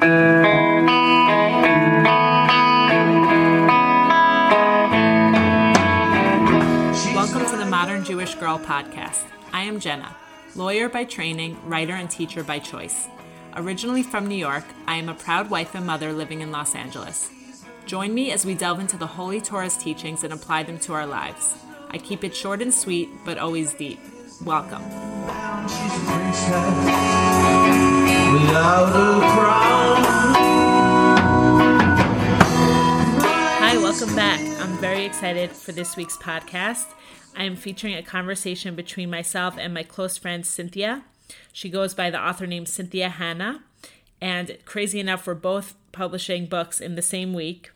Welcome 0.00 0.14
to 7.50 7.56
the 7.58 7.66
Modern 7.68 8.02
Jewish 8.02 8.34
Girl 8.36 8.58
podcast. 8.58 9.26
I 9.52 9.64
am 9.64 9.78
Jenna, 9.78 10.16
lawyer 10.56 10.88
by 10.88 11.04
training, 11.04 11.60
writer, 11.66 11.92
and 11.92 12.10
teacher 12.10 12.42
by 12.42 12.60
choice. 12.60 13.08
Originally 13.56 14.02
from 14.02 14.26
New 14.26 14.36
York, 14.36 14.64
I 14.86 14.96
am 14.96 15.10
a 15.10 15.14
proud 15.14 15.50
wife 15.50 15.74
and 15.74 15.86
mother 15.86 16.14
living 16.14 16.40
in 16.40 16.50
Los 16.50 16.74
Angeles. 16.74 17.30
Join 17.84 18.14
me 18.14 18.32
as 18.32 18.46
we 18.46 18.54
delve 18.54 18.80
into 18.80 18.96
the 18.96 19.06
Holy 19.06 19.42
Torah's 19.42 19.76
teachings 19.76 20.24
and 20.24 20.32
apply 20.32 20.62
them 20.62 20.78
to 20.78 20.94
our 20.94 21.06
lives. 21.06 21.56
I 21.90 21.98
keep 21.98 22.24
it 22.24 22.34
short 22.34 22.62
and 22.62 22.72
sweet, 22.72 23.10
but 23.26 23.36
always 23.36 23.74
deep. 23.74 24.00
Welcome. 24.46 24.82
Hi, 28.32 28.36
welcome 33.76 34.14
back. 34.14 34.38
I'm 34.60 34.78
very 34.78 35.04
excited 35.04 35.50
for 35.50 35.72
this 35.72 35.96
week's 35.96 36.16
podcast. 36.16 36.86
I 37.36 37.42
am 37.42 37.56
featuring 37.56 37.94
a 37.94 38.04
conversation 38.04 38.76
between 38.76 39.10
myself 39.10 39.56
and 39.58 39.74
my 39.74 39.82
close 39.82 40.16
friend 40.16 40.46
Cynthia. 40.46 41.02
She 41.52 41.68
goes 41.68 41.92
by 41.92 42.08
the 42.10 42.24
author 42.24 42.46
name 42.46 42.66
Cynthia 42.66 43.08
Hanna, 43.08 43.64
and 44.20 44.58
crazy 44.64 45.00
enough, 45.00 45.26
we're 45.26 45.34
both 45.34 45.74
publishing 45.90 46.46
books 46.46 46.80
in 46.80 46.94
the 46.94 47.02
same 47.02 47.34
week. 47.34 47.72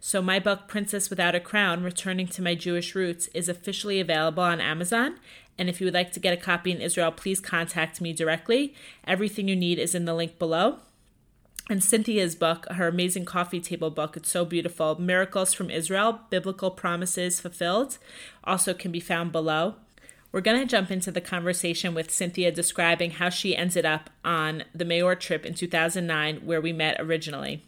So, 0.00 0.20
my 0.20 0.40
book, 0.40 0.66
Princess 0.66 1.10
Without 1.10 1.36
a 1.36 1.40
Crown 1.40 1.84
Returning 1.84 2.26
to 2.26 2.42
My 2.42 2.56
Jewish 2.56 2.96
Roots, 2.96 3.28
is 3.28 3.48
officially 3.48 4.00
available 4.00 4.42
on 4.42 4.60
Amazon. 4.60 5.20
And 5.58 5.68
if 5.68 5.80
you 5.80 5.86
would 5.86 5.94
like 5.94 6.12
to 6.12 6.20
get 6.20 6.32
a 6.32 6.40
copy 6.40 6.70
in 6.70 6.80
Israel, 6.80 7.12
please 7.12 7.40
contact 7.40 8.00
me 8.00 8.12
directly. 8.12 8.74
Everything 9.06 9.48
you 9.48 9.56
need 9.56 9.78
is 9.78 9.94
in 9.94 10.04
the 10.04 10.14
link 10.14 10.38
below. 10.38 10.78
And 11.70 11.82
Cynthia's 11.82 12.34
book, 12.34 12.66
her 12.70 12.88
amazing 12.88 13.24
coffee 13.24 13.60
table 13.60 13.90
book, 13.90 14.16
it's 14.16 14.28
so 14.28 14.44
beautiful 14.44 15.00
Miracles 15.00 15.52
from 15.52 15.70
Israel 15.70 16.20
Biblical 16.28 16.70
Promises 16.70 17.40
Fulfilled, 17.40 17.98
also 18.42 18.74
can 18.74 18.90
be 18.90 19.00
found 19.00 19.30
below. 19.30 19.76
We're 20.32 20.40
going 20.40 20.58
to 20.58 20.66
jump 20.66 20.90
into 20.90 21.12
the 21.12 21.20
conversation 21.20 21.94
with 21.94 22.10
Cynthia 22.10 22.50
describing 22.50 23.12
how 23.12 23.28
she 23.28 23.56
ended 23.56 23.84
up 23.84 24.10
on 24.24 24.64
the 24.74 24.84
Meor 24.84 25.14
trip 25.14 25.46
in 25.46 25.54
2009, 25.54 26.38
where 26.38 26.60
we 26.60 26.72
met 26.72 26.96
originally. 26.98 27.62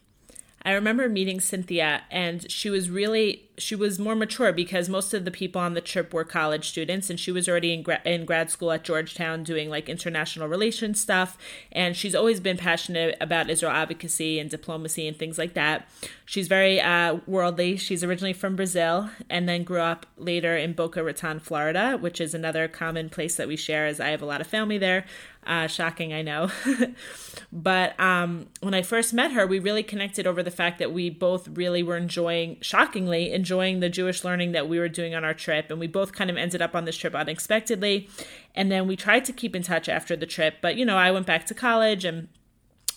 I 0.65 0.73
remember 0.73 1.09
meeting 1.09 1.41
Cynthia, 1.41 2.03
and 2.11 2.51
she 2.51 2.71
was 2.71 2.89
really 2.89 3.45
she 3.57 3.77
was 3.77 3.99
more 3.99 4.17
mature 4.17 4.53
because 4.53 4.89
most 4.89 5.15
of 5.15 5.25
the 5.25 5.31
people 5.31 5.61
on 5.61 5.75
the 5.75 5.81
trip 5.81 6.13
were 6.13 6.25
college 6.25 6.69
students, 6.69 7.09
and 7.09 7.21
she 7.21 7.31
was 7.31 7.49
already 7.49 7.73
in, 7.73 7.83
gra- 7.83 8.01
in 8.05 8.25
grad 8.25 8.51
school 8.51 8.73
at 8.73 8.85
Georgetown 8.85 9.45
doing 9.45 9.71
like 9.71 9.89
international 9.89 10.49
relations 10.49 11.01
stuff. 11.01 11.39
And 11.71 11.97
she's 11.97 12.15
always 12.15 12.41
been 12.41 12.57
passionate 12.57 13.17
about 13.21 13.51
Israel 13.51 13.73
advocacy 13.73 14.39
and 14.39 14.51
diplomacy 14.51 15.07
and 15.07 15.17
things 15.17 15.39
like 15.39 15.55
that. 15.55 15.89
She's 16.25 16.49
very 16.49 16.81
uh, 16.81 17.19
worldly. 17.27 17.77
She's 17.77 18.03
originally 18.03 18.33
from 18.33 18.57
Brazil 18.57 19.11
and 19.31 19.49
then 19.49 19.63
grew 19.63 19.81
up 19.81 20.07
later 20.17 20.57
in 20.57 20.73
Boca 20.73 21.03
Raton, 21.03 21.39
Florida, 21.39 21.97
which 21.99 22.21
is 22.21 22.35
another 22.35 22.67
common 22.67 23.09
place 23.09 23.37
that 23.37 23.49
we 23.49 23.57
share, 23.57 23.87
as 23.87 24.01
I 24.01 24.09
have 24.09 24.23
a 24.23 24.27
lot 24.27 24.41
of 24.41 24.47
family 24.47 24.79
there. 24.79 25.05
Uh, 25.47 25.67
shocking, 25.67 26.15
I 26.15 26.23
know. 26.23 26.51
but 27.53 27.99
um, 28.01 28.47
when 28.61 28.73
I 28.73 28.83
first 28.83 29.13
met 29.13 29.33
her, 29.33 29.47
we 29.47 29.59
really 29.59 29.83
connected 29.83 30.27
over 30.27 30.43
the 30.43 30.51
fact 30.51 30.79
that 30.79 30.93
we 30.93 31.11
both 31.11 31.49
really 31.49 31.83
were 31.83 31.99
enjoying, 31.99 32.57
shockingly, 32.63 33.33
enjoying 33.33 33.81
the 33.81 33.91
Jewish 33.91 34.25
learning 34.25 34.53
that 34.53 34.69
we 34.69 34.79
were 34.79 34.89
doing 34.89 35.15
on 35.15 35.23
our 35.23 35.35
trip. 35.35 35.71
And 35.71 35.79
we 35.79 35.87
both 35.87 36.13
kind 36.13 36.31
of 36.31 36.39
ended 36.39 36.63
up 36.63 36.75
on 36.75 36.87
this 36.87 36.97
trip 36.97 37.15
unexpectedly. 37.15 38.09
And 38.55 38.73
then 38.73 38.87
we 38.87 38.97
tried 38.97 39.27
to 39.27 39.33
keep 39.33 39.55
in 39.55 39.63
touch 39.63 39.89
after 39.89 40.17
the 40.17 40.27
trip. 40.27 40.57
But, 40.63 40.77
you 40.77 40.87
know, 40.87 40.97
I 40.97 41.11
went 41.11 41.27
back 41.27 41.45
to 41.47 41.55
college 41.55 42.07
and 42.07 42.29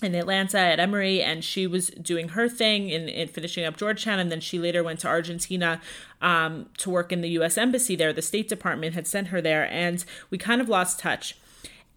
in 0.02 0.14
Atlanta 0.14 0.60
at 0.60 0.80
Emory, 0.80 1.24
and 1.24 1.44
she 1.44 1.66
was 1.66 1.90
doing 1.90 2.30
her 2.30 2.48
thing 2.48 2.92
and, 2.92 3.30
finishing 3.30 3.66
up 3.66 3.78
Georgetown. 3.78 4.20
And 4.20 4.32
then 4.32 4.40
she 4.40 4.60
later 4.60 4.84
went 4.84 5.00
to 5.00 5.08
Argentina 5.08 5.82
um, 6.22 6.68
to 6.78 6.90
work 6.90 7.12
in 7.12 7.22
the 7.22 7.30
U.S. 7.30 7.58
Embassy 7.58 7.96
there. 7.96 8.14
The 8.14 8.22
State 8.22 8.48
Department 8.48 8.94
had 8.94 9.08
sent 9.08 9.30
her 9.30 9.42
there, 9.42 9.70
and 9.72 10.06
we 10.30 10.38
kind 10.38 10.62
of 10.62 10.70
lost 10.70 11.00
touch. 11.00 11.36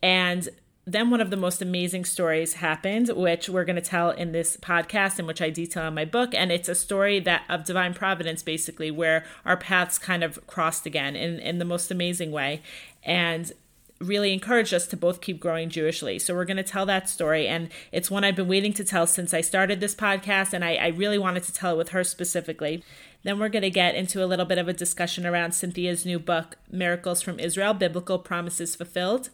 And 0.03 0.49
then 0.87 1.11
one 1.11 1.21
of 1.21 1.31
the 1.31 1.37
most 1.37 1.62
amazing 1.62 2.05
stories 2.05 2.55
happened, 2.55 3.09
which 3.15 3.49
we're 3.49 3.65
going 3.65 3.77
to 3.77 3.83
tell 3.83 4.11
in 4.11 4.33
this 4.33 4.56
podcast, 4.56 5.19
and 5.19 5.28
which 5.28 5.43
I 5.43 5.50
detail 5.50 5.87
in 5.87 5.94
my 5.94 6.05
book. 6.05 6.34
And 6.34 6.50
it's 6.50 6.69
a 6.69 6.75
story 6.75 7.21
that 7.21 7.43
of 7.49 7.65
divine 7.65 7.94
providence, 7.94 8.43
basically, 8.43 8.91
where 8.91 9.25
our 9.44 9.56
paths 9.56 9.99
kind 9.99 10.25
of 10.25 10.44
crossed 10.47 10.87
again 10.87 11.16
in, 11.16 11.39
in 11.39 11.59
the 11.59 11.65
most 11.65 11.91
amazing 11.91 12.33
way. 12.33 12.62
And 13.05 13.53
really 14.00 14.33
encouraged 14.33 14.72
us 14.72 14.87
to 14.87 14.97
both 14.97 15.21
keep 15.21 15.39
growing 15.39 15.69
Jewishly. 15.69 16.19
So 16.19 16.34
we're 16.34 16.47
going 16.47 16.56
to 16.56 16.62
tell 16.62 16.87
that 16.87 17.09
story. 17.09 17.47
And 17.47 17.69
it's 17.93 18.10
one 18.10 18.25
I've 18.25 18.34
been 18.34 18.49
waiting 18.49 18.72
to 18.75 18.84
tell 18.84 19.06
since 19.06 19.34
I 19.34 19.43
started 19.43 19.81
this 19.81 19.94
podcast. 19.94 20.55
And 20.55 20.65
I, 20.65 20.77
I 20.77 20.87
really 20.89 21.19
wanted 21.19 21.43
to 21.44 21.53
tell 21.53 21.75
it 21.75 21.77
with 21.77 21.91
her 21.91 22.03
specifically. 22.03 22.83
Then 23.25 23.39
we're 23.39 23.50
going 23.50 23.62
to 23.62 23.71
get 23.71 23.94
into 23.94 24.25
a 24.25 24.27
little 24.27 24.47
bit 24.47 24.56
of 24.56 24.69
a 24.69 24.72
discussion 24.72 25.27
around 25.27 25.53
Cynthia's 25.53 26.06
new 26.06 26.19
book, 26.19 26.56
Miracles 26.72 27.21
from 27.21 27.39
Israel 27.39 27.75
Biblical 27.75 28.19
Promises 28.19 28.75
Fulfilled 28.75 29.28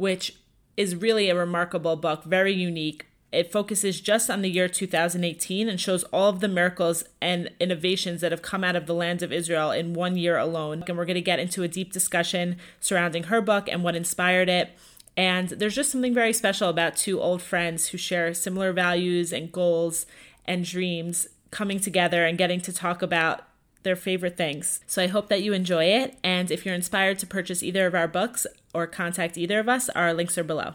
which 0.00 0.34
is 0.78 0.96
really 0.96 1.28
a 1.28 1.34
remarkable 1.34 1.94
book, 1.94 2.24
very 2.24 2.54
unique. 2.54 3.04
It 3.32 3.52
focuses 3.52 4.00
just 4.00 4.30
on 4.30 4.40
the 4.40 4.48
year 4.48 4.66
2018 4.66 5.68
and 5.68 5.78
shows 5.78 6.04
all 6.04 6.30
of 6.30 6.40
the 6.40 6.48
miracles 6.48 7.04
and 7.20 7.50
innovations 7.60 8.22
that 8.22 8.32
have 8.32 8.40
come 8.40 8.64
out 8.64 8.76
of 8.76 8.86
the 8.86 8.94
land 8.94 9.22
of 9.22 9.30
Israel 9.30 9.72
in 9.72 9.92
one 9.92 10.16
year 10.16 10.38
alone. 10.38 10.82
And 10.88 10.96
we're 10.96 11.04
going 11.04 11.16
to 11.16 11.20
get 11.20 11.38
into 11.38 11.62
a 11.62 11.68
deep 11.68 11.92
discussion 11.92 12.56
surrounding 12.80 13.24
her 13.24 13.42
book 13.42 13.68
and 13.68 13.84
what 13.84 13.94
inspired 13.94 14.48
it. 14.48 14.70
And 15.18 15.50
there's 15.50 15.74
just 15.74 15.90
something 15.90 16.14
very 16.14 16.32
special 16.32 16.70
about 16.70 16.96
two 16.96 17.20
old 17.20 17.42
friends 17.42 17.88
who 17.88 17.98
share 17.98 18.32
similar 18.32 18.72
values 18.72 19.34
and 19.34 19.52
goals 19.52 20.06
and 20.46 20.64
dreams 20.64 21.28
coming 21.50 21.78
together 21.78 22.24
and 22.24 22.38
getting 22.38 22.62
to 22.62 22.72
talk 22.72 23.02
about 23.02 23.42
their 23.82 23.96
favorite 23.96 24.36
things. 24.36 24.80
So 24.86 25.02
I 25.02 25.06
hope 25.06 25.28
that 25.28 25.42
you 25.42 25.52
enjoy 25.52 25.84
it. 25.84 26.18
And 26.22 26.50
if 26.50 26.64
you're 26.64 26.74
inspired 26.74 27.18
to 27.20 27.26
purchase 27.26 27.62
either 27.62 27.86
of 27.86 27.94
our 27.94 28.08
books 28.08 28.46
or 28.74 28.86
contact 28.86 29.38
either 29.38 29.58
of 29.60 29.68
us, 29.68 29.88
our 29.90 30.12
links 30.12 30.36
are 30.38 30.44
below. 30.44 30.74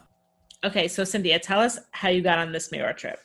Okay, 0.64 0.88
so 0.88 1.04
Cynthia, 1.04 1.40
tell 1.40 1.60
us 1.60 1.80
how 1.92 2.10
you 2.10 2.22
got 2.22 2.40
on 2.40 2.52
this 2.52 2.72
Meor 2.72 2.94
trip. 2.94 3.20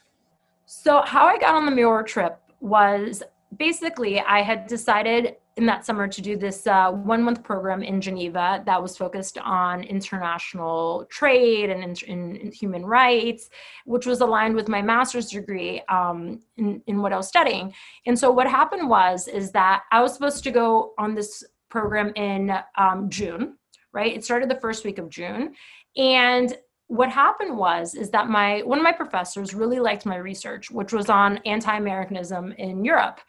So, 0.67 1.03
how 1.03 1.27
I 1.27 1.39
got 1.39 1.55
on 1.55 1.65
the 1.65 1.73
Meor 1.73 2.03
trip 2.03 2.39
was 2.61 3.23
basically 3.57 4.21
I 4.21 4.43
had 4.43 4.67
decided 4.67 5.37
in 5.56 5.66
that 5.66 5.84
summer 5.84 6.09
to 6.09 6.22
do 6.22 6.37
this 6.37 6.66
uh, 6.66 6.91
one 6.91 7.22
month 7.22 7.43
program 7.43 7.83
in 7.83 8.00
Geneva 8.00 8.62
that 8.66 8.81
was 8.81 8.97
focused 8.97 9.37
on 9.38 9.83
international 9.84 11.06
trade 11.11 11.71
and 11.71 11.83
in, 11.83 11.94
in, 12.06 12.37
in 12.37 12.53
human 12.53 12.84
rights, 12.87 13.50
which 13.84 14.06
was 14.06 14.21
aligned 14.21 14.55
with 14.55 14.69
my 14.69 14.81
master's 14.81 15.31
degree 15.31 15.83
um, 15.89 16.41
in, 16.56 16.81
in 16.87 17.03
what 17.03 17.12
I 17.12 17.16
was 17.16 17.28
studying. 17.28 17.75
And 18.06 18.19
so 18.19 18.31
what 18.31 18.47
happened 18.47 18.89
was 18.89 19.28
is 19.28 19.50
that 19.53 19.83
I 19.91 20.00
was 20.00 20.15
supposed 20.15 20.44
to 20.44 20.50
go 20.50 20.93
on 20.99 21.15
this 21.15 21.44
program 21.69 22.12
in 22.16 22.53
um, 22.78 23.10
June, 23.10 23.56
right? 23.93 24.15
It 24.15 24.25
started 24.25 24.49
the 24.49 24.60
first 24.60 24.84
week 24.84 24.99
of 24.99 25.09
June, 25.09 25.55
and 25.97 26.56
what 26.91 27.09
happened 27.09 27.56
was 27.56 27.94
is 27.94 28.10
that 28.10 28.28
my 28.28 28.62
one 28.62 28.77
of 28.77 28.83
my 28.83 28.91
professors 28.91 29.55
really 29.55 29.78
liked 29.78 30.05
my 30.05 30.16
research 30.16 30.72
which 30.72 30.93
was 30.93 31.09
on 31.09 31.39
anti-americanism 31.47 32.50
in 32.59 32.84
europe 32.84 33.21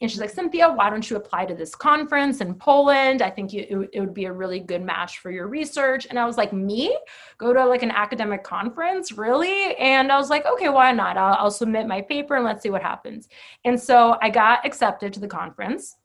and 0.00 0.08
she's 0.08 0.20
like, 0.20 0.30
Cynthia, 0.30 0.70
why 0.70 0.90
don't 0.90 1.08
you 1.10 1.16
apply 1.16 1.44
to 1.46 1.54
this 1.54 1.74
conference 1.74 2.40
in 2.40 2.54
Poland? 2.54 3.20
I 3.20 3.30
think 3.30 3.52
you, 3.52 3.88
it, 3.92 3.98
would 3.98 4.14
be 4.14 4.26
a 4.26 4.32
really 4.32 4.60
good 4.60 4.82
match 4.82 5.18
for 5.18 5.32
your 5.32 5.48
research. 5.48 6.06
And 6.08 6.18
I 6.18 6.24
was 6.24 6.36
like, 6.36 6.52
me? 6.52 6.96
Go 7.36 7.52
to 7.52 7.66
like 7.66 7.82
an 7.82 7.90
academic 7.90 8.44
conference? 8.44 9.10
Really? 9.10 9.74
And 9.76 10.12
I 10.12 10.16
was 10.16 10.30
like, 10.30 10.46
okay, 10.46 10.68
why 10.68 10.92
not? 10.92 11.16
I'll, 11.16 11.34
I'll 11.34 11.50
submit 11.50 11.88
my 11.88 12.00
paper 12.00 12.36
and 12.36 12.44
let's 12.44 12.62
see 12.62 12.70
what 12.70 12.82
happens. 12.82 13.28
And 13.64 13.80
so 13.80 14.16
I 14.22 14.30
got 14.30 14.64
accepted 14.64 15.12
to 15.14 15.20
the 15.20 15.26
conference. 15.26 15.96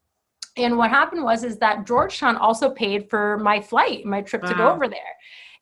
And 0.57 0.75
what 0.77 0.89
happened 0.89 1.23
was 1.23 1.43
is 1.43 1.57
that 1.59 1.85
Georgetown 1.85 2.35
also 2.35 2.71
paid 2.71 3.11
for 3.11 3.37
my 3.39 3.61
flight, 3.61 4.05
my 4.05 4.21
trip 4.21 4.41
wow. 4.41 4.49
to 4.49 4.55
go 4.55 4.71
over 4.71 4.87
there. 4.87 4.99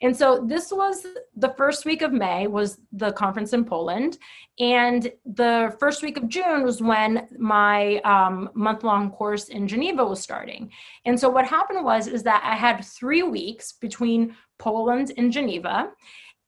And 0.02 0.16
so 0.16 0.44
this 0.46 0.72
was 0.72 1.06
the 1.36 1.54
first 1.58 1.86
week 1.86 2.02
of 2.02 2.12
May 2.12 2.48
was 2.48 2.80
the 2.92 3.12
conference 3.12 3.54
in 3.54 3.64
Poland, 3.64 4.18
and 4.60 5.12
the 5.26 5.76
first 5.80 6.02
week 6.02 6.18
of 6.18 6.28
June 6.28 6.64
was 6.64 6.82
when 6.82 7.28
my 7.38 7.98
um, 8.00 8.50
month-long 8.56 9.12
course 9.12 9.50
in 9.50 9.68
Geneva 9.68 10.04
was 10.04 10.20
starting. 10.20 10.72
And 11.06 11.20
so 11.20 11.30
what 11.30 11.46
happened 11.46 11.86
was 11.86 12.08
is 12.08 12.24
that 12.24 12.42
I 12.44 12.56
had 12.56 12.84
three 12.84 13.24
weeks 13.24 13.74
between 13.74 14.36
Poland 14.58 15.14
and 15.18 15.32
Geneva, 15.32 15.92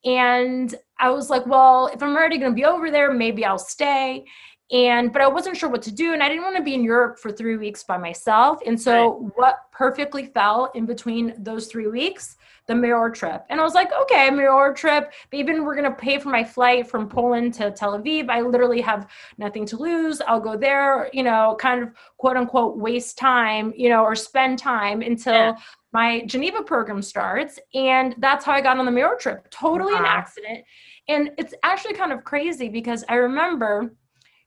and 0.04 0.74
I 0.98 1.10
was 1.10 1.30
like, 1.30 1.46
well, 1.46 1.88
if 1.92 2.02
I'm 2.02 2.14
already 2.14 2.38
going 2.38 2.52
to 2.52 2.56
be 2.56 2.64
over 2.64 2.90
there, 2.90 3.12
maybe 3.12 3.44
I'll 3.44 3.58
stay 3.58 4.24
and 4.72 5.12
but 5.12 5.20
i 5.20 5.26
wasn't 5.26 5.56
sure 5.56 5.68
what 5.68 5.82
to 5.82 5.92
do 5.92 6.14
and 6.14 6.22
i 6.22 6.28
didn't 6.28 6.42
want 6.42 6.56
to 6.56 6.62
be 6.62 6.74
in 6.74 6.82
europe 6.82 7.18
for 7.18 7.30
three 7.30 7.56
weeks 7.56 7.82
by 7.82 7.98
myself 7.98 8.58
and 8.66 8.80
so 8.80 9.18
right. 9.18 9.32
what 9.36 9.56
perfectly 9.72 10.26
fell 10.26 10.70
in 10.74 10.86
between 10.86 11.34
those 11.38 11.66
three 11.66 11.86
weeks 11.86 12.36
the 12.66 12.74
Meor 12.74 13.10
trip. 13.10 13.44
And 13.50 13.60
I 13.60 13.64
was 13.64 13.74
like, 13.74 13.90
okay, 14.02 14.30
Meor 14.30 14.72
trip. 14.72 15.12
But 15.30 15.36
even 15.38 15.64
we're 15.64 15.74
going 15.74 15.90
to 15.90 15.96
pay 15.96 16.18
for 16.18 16.30
my 16.30 16.42
flight 16.42 16.88
from 16.88 17.08
Poland 17.08 17.54
to 17.54 17.70
Tel 17.70 17.98
Aviv. 17.98 18.30
I 18.30 18.40
literally 18.40 18.80
have 18.80 19.10
nothing 19.38 19.66
to 19.66 19.76
lose. 19.76 20.20
I'll 20.22 20.40
go 20.40 20.56
there, 20.56 21.10
you 21.12 21.22
know, 21.22 21.56
kind 21.60 21.82
of 21.82 21.90
quote 22.16 22.36
unquote 22.36 22.78
waste 22.78 23.18
time, 23.18 23.72
you 23.76 23.88
know, 23.88 24.02
or 24.02 24.14
spend 24.14 24.58
time 24.58 25.02
until 25.02 25.34
yeah. 25.34 25.56
my 25.92 26.24
Geneva 26.24 26.62
program 26.62 27.02
starts. 27.02 27.58
And 27.74 28.14
that's 28.18 28.44
how 28.44 28.52
I 28.52 28.60
got 28.60 28.78
on 28.78 28.86
the 28.86 28.92
Meor 28.92 29.16
trip. 29.16 29.48
Totally 29.50 29.92
wow. 29.92 30.00
an 30.00 30.06
accident. 30.06 30.64
And 31.08 31.32
it's 31.36 31.54
actually 31.62 31.94
kind 31.94 32.12
of 32.12 32.24
crazy 32.24 32.70
because 32.70 33.04
I 33.10 33.16
remember, 33.16 33.94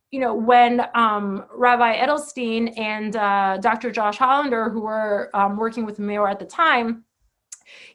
you 0.09 0.19
know, 0.19 0.33
when 0.33 0.81
um, 0.95 1.45
Rabbi 1.53 1.97
Edelstein 1.97 2.79
and 2.79 3.15
uh, 3.15 3.57
Dr. 3.61 3.91
Josh 3.91 4.17
Hollander, 4.17 4.69
who 4.69 4.81
were 4.81 5.29
um, 5.35 5.55
working 5.55 5.85
with 5.85 5.99
Meor 5.99 6.27
at 6.27 6.39
the 6.39 6.45
time, 6.45 7.03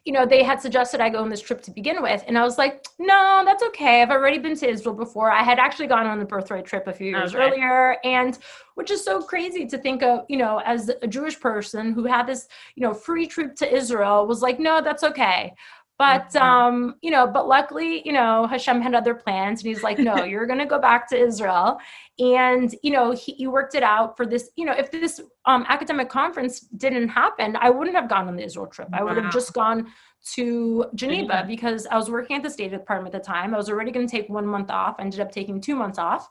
you 0.05 0.13
know, 0.13 0.25
they 0.25 0.43
had 0.43 0.61
suggested 0.61 0.99
I 0.99 1.09
go 1.09 1.19
on 1.19 1.29
this 1.29 1.41
trip 1.41 1.61
to 1.63 1.71
begin 1.71 2.01
with. 2.01 2.23
And 2.27 2.37
I 2.37 2.43
was 2.43 2.57
like, 2.57 2.85
no, 2.99 3.43
that's 3.45 3.63
okay. 3.63 4.01
I've 4.01 4.11
already 4.11 4.37
been 4.37 4.55
to 4.57 4.69
Israel 4.69 4.95
before. 4.95 5.31
I 5.31 5.43
had 5.43 5.59
actually 5.59 5.87
gone 5.87 6.05
on 6.05 6.19
the 6.19 6.25
birthright 6.25 6.65
trip 6.65 6.87
a 6.87 6.93
few 6.93 7.07
years 7.07 7.33
okay. 7.33 7.43
earlier. 7.43 7.97
And 8.03 8.37
which 8.75 8.91
is 8.91 9.03
so 9.03 9.21
crazy 9.21 9.65
to 9.67 9.77
think 9.77 10.03
of, 10.03 10.25
you 10.29 10.37
know, 10.37 10.61
as 10.65 10.89
a 11.01 11.07
Jewish 11.07 11.39
person 11.39 11.93
who 11.93 12.05
had 12.05 12.27
this, 12.27 12.47
you 12.75 12.83
know, 12.83 12.93
free 12.93 13.27
trip 13.27 13.55
to 13.57 13.73
Israel 13.73 14.27
was 14.27 14.41
like, 14.41 14.59
no, 14.59 14.81
that's 14.81 15.03
okay. 15.03 15.53
But 15.99 16.29
mm-hmm. 16.33 16.43
um, 16.43 16.95
you 17.01 17.11
know, 17.11 17.27
but 17.27 17.47
luckily, 17.47 18.01
you 18.05 18.13
know, 18.13 18.47
Hashem 18.47 18.81
had 18.81 18.95
other 18.95 19.13
plans, 19.13 19.61
and 19.61 19.69
he's 19.69 19.83
like, 19.83 19.99
"No, 19.99 20.23
you're 20.31 20.47
going 20.47 20.59
to 20.59 20.65
go 20.65 20.79
back 20.79 21.07
to 21.09 21.17
Israel." 21.17 21.77
And 22.19 22.75
you 22.83 22.91
know, 22.91 23.11
he, 23.11 23.33
he 23.33 23.47
worked 23.47 23.75
it 23.75 23.83
out 23.83 24.15
for 24.15 24.25
this. 24.25 24.51
You 24.55 24.65
know, 24.65 24.73
if 24.73 24.91
this 24.91 25.19
um, 25.45 25.65
academic 25.67 26.09
conference 26.09 26.59
didn't 26.59 27.09
happen, 27.09 27.57
I 27.59 27.69
wouldn't 27.69 27.95
have 27.95 28.07
gone 28.07 28.27
on 28.27 28.35
the 28.35 28.43
Israel 28.43 28.67
trip. 28.67 28.89
I 28.93 29.03
would 29.03 29.17
wow. 29.17 29.23
have 29.23 29.33
just 29.33 29.53
gone 29.53 29.87
to 30.35 30.85
Geneva 30.95 31.43
because 31.45 31.85
I 31.87 31.97
was 31.97 32.09
working 32.09 32.37
at 32.37 32.43
the 32.43 32.49
State 32.49 32.71
Department 32.71 33.13
at 33.13 33.21
the 33.21 33.25
time. 33.25 33.53
I 33.53 33.57
was 33.57 33.69
already 33.69 33.91
going 33.91 34.07
to 34.07 34.11
take 34.11 34.29
one 34.29 34.47
month 34.47 34.69
off. 34.69 34.95
Ended 34.99 35.19
up 35.19 35.31
taking 35.31 35.59
two 35.59 35.75
months 35.75 35.97
off 35.97 36.29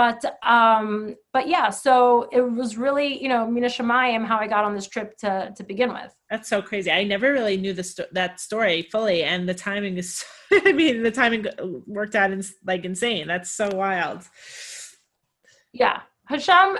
but 0.00 0.38
um 0.48 1.14
but 1.34 1.46
yeah 1.46 1.68
so 1.68 2.26
it 2.32 2.40
was 2.40 2.78
really 2.78 3.22
you 3.22 3.28
know 3.28 3.46
mina 3.46 3.66
shemayim 3.66 4.24
how 4.24 4.38
i 4.38 4.46
got 4.46 4.64
on 4.64 4.74
this 4.74 4.88
trip 4.88 5.14
to 5.18 5.52
to 5.54 5.62
begin 5.62 5.92
with 5.92 6.14
that's 6.30 6.48
so 6.48 6.62
crazy 6.62 6.90
i 6.90 7.04
never 7.04 7.32
really 7.32 7.58
knew 7.58 7.74
the 7.74 7.82
sto- 7.82 8.06
that 8.12 8.40
story 8.40 8.88
fully 8.90 9.22
and 9.22 9.46
the 9.46 9.52
timing 9.52 9.98
is 9.98 10.24
i 10.52 10.72
mean 10.72 11.02
the 11.02 11.10
timing 11.10 11.44
worked 11.86 12.14
out 12.14 12.30
in, 12.30 12.42
like 12.64 12.86
insane 12.86 13.26
that's 13.26 13.50
so 13.50 13.68
wild 13.74 14.22
yeah. 15.72 16.02
Hashem 16.24 16.78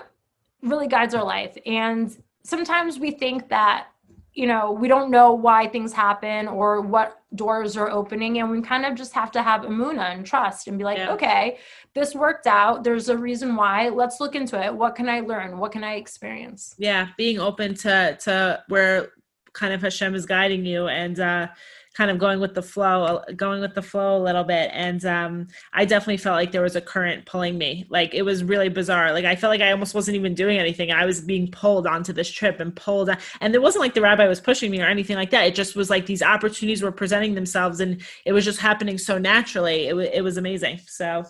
really 0.63 0.89
guides 0.89 1.15
our 1.15 1.25
life. 1.25 1.57
And 1.67 2.17
sometimes 2.45 2.99
we 2.99 3.11
think 3.11 3.49
that 3.49 3.89
you 4.33 4.47
know 4.47 4.71
we 4.71 4.87
don't 4.87 5.11
know 5.11 5.33
why 5.33 5.67
things 5.67 5.93
happen 5.93 6.47
or 6.47 6.81
what 6.81 7.21
doors 7.35 7.77
are 7.77 7.91
opening 7.91 8.39
and 8.39 8.49
we 8.49 8.63
kind 8.63 8.87
of 8.87 8.95
just 8.95 9.13
have 9.13 9.31
to 9.33 9.43
have 9.43 9.63
emunah 9.63 10.13
and 10.13 10.25
trust 10.25 10.69
and 10.69 10.79
be 10.79 10.85
like 10.85 10.99
yeah. 10.99 11.13
okay 11.13 11.59
this 11.95 12.15
worked 12.15 12.47
out. 12.47 12.85
There's 12.85 13.09
a 13.09 13.17
reason 13.17 13.57
why. 13.57 13.89
Let's 13.89 14.21
look 14.21 14.37
into 14.37 14.65
it. 14.65 14.73
What 14.73 14.95
can 14.95 15.09
i 15.09 15.21
learn? 15.21 15.59
What 15.59 15.73
can 15.73 15.83
i 15.83 15.95
experience? 15.95 16.75
Yeah 16.79 17.09
being 17.17 17.41
open 17.41 17.75
to 17.77 18.17
to 18.21 18.63
where 18.69 19.09
kind 19.53 19.75
of 19.75 19.83
hashem 19.83 20.15
is 20.15 20.27
guiding 20.27 20.65
you. 20.65 20.87
And 20.87 21.19
uh 21.19 21.49
kind 22.01 22.11
of 22.11 22.17
going 22.17 22.41
with 22.41 22.55
the 22.55 22.63
flow 22.63 23.23
going 23.37 23.61
with 23.61 23.75
the 23.75 23.83
flow 23.83 24.17
a 24.17 24.23
little 24.25 24.43
bit. 24.43 24.71
And 24.73 25.05
um 25.05 25.49
i 25.75 25.85
definitely 25.85 26.17
felt 26.17 26.35
like 26.35 26.51
there 26.51 26.63
was 26.63 26.75
a 26.75 26.81
current 26.81 27.27
pulling 27.27 27.59
me. 27.59 27.85
Like 27.91 28.15
it 28.15 28.23
was 28.23 28.43
really 28.43 28.71
bizarre. 28.71 29.13
Like 29.13 29.27
i 29.27 29.37
felt 29.37 29.51
like 29.51 29.61
i 29.61 29.71
almost 29.71 29.95
wasn't 29.95 30.17
even 30.17 30.33
doing 30.33 30.59
anything. 30.59 30.91
I 30.91 31.05
was 31.05 31.21
being 31.21 31.51
pulled 31.51 31.87
onto 31.87 32.15
this 32.15 32.31
trip 32.31 32.59
and 32.59 32.75
pulled 32.75 33.11
and 33.43 33.55
it 33.55 33.61
wasn't 33.61 33.83
like 33.83 33.93
the 33.93 34.01
rabbi 34.01 34.27
was 34.27 34.41
pushing 34.41 34.71
me 34.71 34.81
or 34.81 34.87
anything 34.87 35.17
like 35.17 35.29
that. 35.33 35.47
It 35.47 35.55
just 35.55 35.77
was 35.77 35.91
like 35.91 36.07
these 36.07 36.23
opportunities 36.23 36.83
were 36.83 36.91
presenting 36.91 37.35
themselves 37.35 37.81
and 37.81 38.01
it 38.25 38.33
was 38.33 38.47
just 38.47 38.61
happening 38.61 38.97
so 38.97 39.19
naturally. 39.19 39.89
It, 39.89 39.91
w- 39.91 40.11
it 40.11 40.23
was 40.23 40.39
amazing. 40.39 40.81
So 40.87 41.27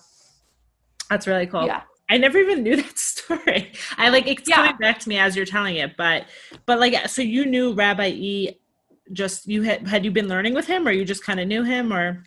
that's 1.09 1.27
really 1.27 1.49
cool. 1.49 1.67
Yeah. 1.67 1.83
I 2.09 2.17
never 2.17 2.39
even 2.39 2.63
knew 2.63 2.77
that 2.83 2.97
story. 2.97 3.73
I 3.97 4.11
like 4.11 4.29
it's 4.29 4.49
yeah. 4.49 4.55
coming 4.55 4.77
back 4.79 5.01
to 5.01 5.09
me 5.09 5.19
as 5.19 5.35
you're 5.35 5.47
telling 5.47 5.75
it, 5.75 5.97
but 5.97 6.27
but 6.65 6.79
like 6.79 7.09
so 7.09 7.23
you 7.23 7.45
knew 7.45 7.73
Rabbi 7.73 8.11
E 8.11 8.61
just 9.13 9.47
you 9.47 9.63
had 9.63 9.87
had 9.87 10.05
you 10.05 10.11
been 10.11 10.29
learning 10.29 10.55
with 10.55 10.67
him 10.67 10.87
or 10.87 10.91
you 10.91 11.05
just 11.05 11.25
kind 11.25 11.41
of 11.41 11.49
knew 11.49 11.63
him 11.63 11.93
or? 11.93 12.25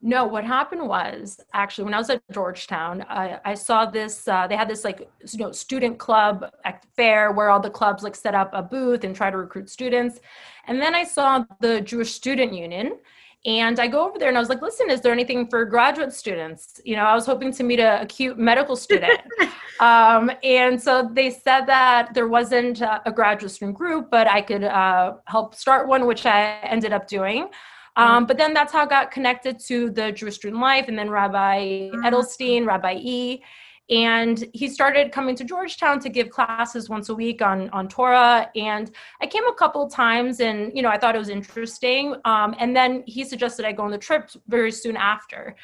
No 0.00 0.26
what 0.26 0.44
happened 0.44 0.86
was 0.86 1.40
actually 1.54 1.84
when 1.84 1.94
i 1.94 1.98
was 1.98 2.08
at 2.08 2.22
georgetown 2.30 3.04
i, 3.08 3.40
I 3.44 3.54
saw 3.54 3.84
this 3.84 4.28
uh, 4.28 4.46
they 4.46 4.54
had 4.54 4.68
this 4.68 4.84
like 4.84 5.10
you 5.32 5.38
know 5.38 5.50
student 5.50 5.98
club 5.98 6.48
at 6.64 6.84
fair 6.94 7.32
where 7.32 7.50
all 7.50 7.58
the 7.58 7.68
clubs 7.68 8.04
like 8.04 8.14
set 8.14 8.34
up 8.34 8.50
a 8.52 8.62
booth 8.62 9.02
and 9.02 9.16
try 9.16 9.28
to 9.30 9.36
recruit 9.36 9.68
students. 9.68 10.20
And 10.68 10.80
then 10.80 10.94
i 10.94 11.02
saw 11.02 11.44
the 11.60 11.80
jewish 11.80 12.12
student 12.12 12.52
union 12.54 12.98
and 13.46 13.78
I 13.78 13.86
go 13.86 14.06
over 14.06 14.18
there 14.18 14.28
and 14.28 14.36
I 14.36 14.40
was 14.40 14.48
like, 14.48 14.62
listen, 14.62 14.90
is 14.90 15.00
there 15.00 15.12
anything 15.12 15.48
for 15.48 15.64
graduate 15.64 16.12
students? 16.12 16.80
You 16.84 16.96
know, 16.96 17.04
I 17.04 17.14
was 17.14 17.24
hoping 17.24 17.52
to 17.52 17.62
meet 17.62 17.78
a 17.78 18.02
acute 18.02 18.38
medical 18.38 18.74
student. 18.74 19.20
um, 19.80 20.30
and 20.42 20.80
so 20.80 21.08
they 21.12 21.30
said 21.30 21.66
that 21.66 22.14
there 22.14 22.26
wasn't 22.26 22.80
a 22.80 23.12
graduate 23.14 23.52
student 23.52 23.76
group, 23.76 24.10
but 24.10 24.26
I 24.26 24.40
could 24.42 24.64
uh, 24.64 25.14
help 25.26 25.54
start 25.54 25.86
one, 25.86 26.06
which 26.06 26.26
I 26.26 26.58
ended 26.62 26.92
up 26.92 27.06
doing. 27.06 27.48
Um, 27.96 28.26
but 28.26 28.38
then 28.38 28.54
that's 28.54 28.72
how 28.72 28.84
I 28.84 28.86
got 28.86 29.10
connected 29.10 29.58
to 29.66 29.90
the 29.90 30.12
Jewish 30.12 30.36
Student 30.36 30.60
Life 30.60 30.86
and 30.86 30.96
then 30.96 31.10
Rabbi 31.10 31.90
mm-hmm. 31.90 32.04
Edelstein, 32.04 32.64
Rabbi 32.64 32.94
E 33.00 33.42
and 33.90 34.44
he 34.52 34.68
started 34.68 35.12
coming 35.12 35.34
to 35.34 35.44
georgetown 35.44 35.98
to 36.00 36.08
give 36.08 36.30
classes 36.30 36.88
once 36.88 37.08
a 37.08 37.14
week 37.14 37.40
on 37.40 37.70
on 37.70 37.88
torah. 37.88 38.50
And 38.54 38.90
i 39.20 39.26
came 39.26 39.46
a 39.46 39.54
couple 39.54 39.88
times 39.88 40.40
and 40.40 40.72
you 40.74 40.82
know 40.82 40.90
i 40.90 40.98
thought 40.98 41.14
it 41.14 41.18
was 41.18 41.28
interesting. 41.28 42.14
Um, 42.24 42.54
and 42.58 42.76
then 42.76 43.02
he 43.06 43.24
suggested 43.24 43.64
i 43.64 43.72
go 43.72 43.84
on 43.84 43.90
the 43.90 43.98
trip 43.98 44.30
very 44.48 44.72
soon 44.72 44.96
after. 44.96 45.56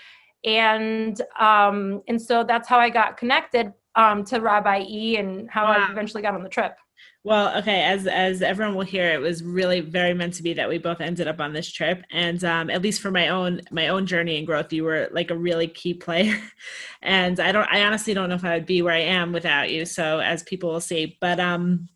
And 0.44 1.21
um, 1.38 2.03
and 2.09 2.21
so 2.21 2.44
that's 2.44 2.69
how 2.69 2.79
i 2.79 2.91
got 2.91 3.17
connected 3.17 3.73
um, 3.97 4.25
to 4.25 4.41
rabbi 4.41 4.85
e 4.88 5.17
and 5.17 5.50
how 5.50 5.65
wow. 5.65 5.87
i 5.87 5.91
eventually 5.91 6.23
got 6.23 6.35
on 6.35 6.43
the 6.43 6.49
trip 6.49 6.76
well, 7.25 7.56
okay, 7.56 7.82
as 7.85 8.06
as 8.06 8.43
everyone 8.43 8.75
will 8.75 8.85
hear, 8.85 9.11
it 9.11 9.21
was 9.21 9.43
really 9.43 9.81
very 9.81 10.12
meant 10.12 10.35
to 10.35 10.43
be 10.43 10.53
that 10.55 10.69
we 10.69 10.76
both 10.76 11.00
ended 11.00 11.26
up 11.26 11.41
on 11.41 11.55
this 11.55 11.73
trip, 11.73 12.05
and 12.11 12.44
um, 12.44 12.69
at 12.69 12.82
least 12.82 13.00
for 13.00 13.11
my 13.11 13.29
own 13.29 13.62
my 13.71 13.88
own 13.88 14.05
journey 14.05 14.37
and 14.37 14.47
growth, 14.47 14.75
you 14.75 14.85
were 14.85 15.09
like 15.11 15.31
a 15.31 15.37
really 15.37 15.67
key 15.67 15.94
player. 15.94 16.38
and 17.03 17.41
I 17.41 17.50
don't, 17.50 17.67
I 17.73 17.82
honestly 17.85 18.12
don't 18.12 18.29
know 18.29 18.35
if 18.35 18.44
I 18.44 18.55
would 18.55 18.67
be 18.67 18.82
where 18.82 18.93
I 18.93 19.00
am 19.00 19.32
without 19.32 19.71
you. 19.71 19.87
So 19.87 20.19
as 20.19 20.43
people 20.43 20.71
will 20.71 20.82
see, 20.82 21.17
but 21.19 21.41
um, 21.41 21.88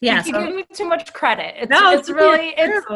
yeah, 0.00 0.24
you 0.24 0.32
so, 0.32 0.46
give 0.46 0.54
me 0.54 0.64
too 0.72 0.88
much 0.88 1.12
credit. 1.12 1.56
It's, 1.58 1.70
no, 1.70 1.90
it's, 1.90 2.08
it's 2.08 2.16
really 2.16 2.54
it's 2.56 2.86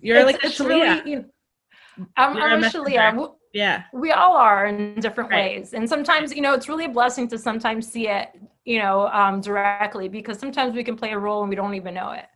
you're 0.00 0.16
it's, 0.16 0.26
like 0.26 0.44
it's 0.44 0.58
really. 0.58 1.08
You 1.08 1.16
know, 1.20 2.06
I'm, 2.16 2.36
I'm 2.36 2.64
a 2.64 2.68
Shaliah. 2.68 3.34
Yeah, 3.54 3.84
we 3.92 4.10
all 4.10 4.36
are 4.36 4.66
in 4.66 4.96
different 4.96 5.30
right. 5.30 5.58
ways, 5.58 5.74
and 5.74 5.88
sometimes 5.88 6.34
you 6.34 6.42
know 6.42 6.54
it's 6.54 6.68
really 6.68 6.86
a 6.86 6.90
blessing 6.90 7.28
to 7.28 7.38
sometimes 7.38 7.88
see 7.88 8.08
it 8.08 8.30
you 8.68 8.78
know, 8.78 9.08
um, 9.08 9.40
directly 9.40 10.08
because 10.08 10.38
sometimes 10.38 10.74
we 10.74 10.84
can 10.84 10.94
play 10.94 11.12
a 11.12 11.18
role 11.18 11.40
and 11.40 11.48
we 11.48 11.56
don't 11.56 11.74
even 11.74 11.94
know 11.94 12.10
it. 12.10 12.26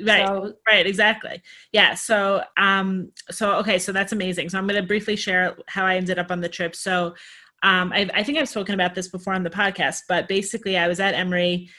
Right, 0.00 0.24
so, 0.24 0.52
right, 0.64 0.86
exactly. 0.86 1.42
Yeah. 1.72 1.94
So, 1.94 2.44
um, 2.56 3.10
so 3.28 3.56
okay, 3.56 3.76
so 3.80 3.90
that's 3.90 4.12
amazing. 4.12 4.50
So 4.50 4.58
I'm 4.58 4.68
going 4.68 4.80
to 4.80 4.86
briefly 4.86 5.16
share 5.16 5.56
how 5.66 5.84
I 5.84 5.96
ended 5.96 6.16
up 6.16 6.30
on 6.30 6.40
the 6.40 6.48
trip. 6.48 6.76
So, 6.76 7.16
um, 7.64 7.92
I, 7.92 8.08
I 8.14 8.22
think 8.22 8.38
I've 8.38 8.48
spoken 8.48 8.72
about 8.72 8.94
this 8.94 9.08
before 9.08 9.34
on 9.34 9.42
the 9.42 9.50
podcast, 9.50 10.02
but 10.08 10.28
basically, 10.28 10.78
I 10.78 10.86
was 10.86 11.00
at 11.00 11.14
Emory. 11.14 11.70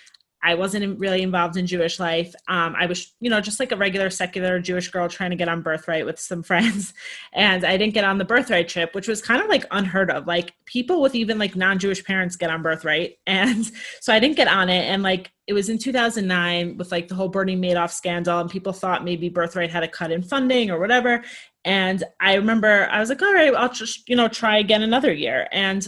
I 0.44 0.56
wasn't 0.56 1.00
really 1.00 1.22
involved 1.22 1.56
in 1.58 1.68
Jewish 1.68 2.00
life. 2.00 2.34
Um, 2.48 2.76
I 2.78 2.88
was, 2.88 3.14
you 3.20 3.30
know, 3.30 3.42
just 3.42 3.60
like 3.60 3.72
a 3.72 3.76
regular 3.78 4.10
secular 4.10 4.60
Jewish 4.60 4.90
girl 4.90 5.08
trying 5.08 5.30
to 5.30 5.36
get 5.36 5.48
on 5.48 5.62
birthright 5.62 6.06
with 6.06 6.20
some 6.20 6.42
friends. 6.52 6.94
And 7.34 7.64
I 7.64 7.78
didn't 7.78 7.94
get 7.94 8.04
on 8.04 8.18
the 8.18 8.26
birthright 8.26 8.68
trip, 8.68 8.96
which 8.96 9.08
was 9.08 9.22
kind 9.22 9.42
of 9.42 9.50
like 9.50 9.66
unheard 9.72 10.10
of. 10.10 10.28
Like 10.28 10.54
people 10.66 11.02
with 11.02 11.16
even 11.16 11.38
like 11.38 11.56
non 11.56 11.80
Jewish 11.80 12.04
parents 12.04 12.36
get 12.36 12.50
on 12.50 12.62
birthright. 12.62 13.18
And 13.32 13.72
so 14.02 14.14
I 14.14 14.20
didn't 14.20 14.36
get 14.36 14.50
on 14.50 14.70
it. 14.70 14.84
And 14.84 15.04
like 15.04 15.32
it 15.48 15.54
was 15.54 15.70
in 15.70 15.78
2009 15.78 16.78
with 16.78 16.92
like 16.92 17.08
the 17.08 17.16
whole 17.16 17.30
Bernie 17.30 17.56
Madoff 17.56 17.92
scandal, 17.92 18.40
and 18.40 18.50
people 18.50 18.74
thought 18.74 19.06
maybe 19.06 19.30
birthright 19.30 19.72
had 19.72 19.84
a 19.84 19.88
cut 19.88 20.12
in 20.12 20.22
funding 20.22 20.70
or 20.70 20.80
whatever. 20.80 21.24
And 21.64 22.04
I 22.20 22.36
remember 22.36 22.88
I 22.92 23.00
was 23.00 23.10
like, 23.10 23.22
all 23.22 23.34
right, 23.34 23.54
I'll 23.54 23.72
just, 23.72 24.08
you 24.10 24.16
know, 24.16 24.28
try 24.28 24.58
again 24.58 24.82
another 24.82 25.14
year. 25.14 25.48
And 25.52 25.88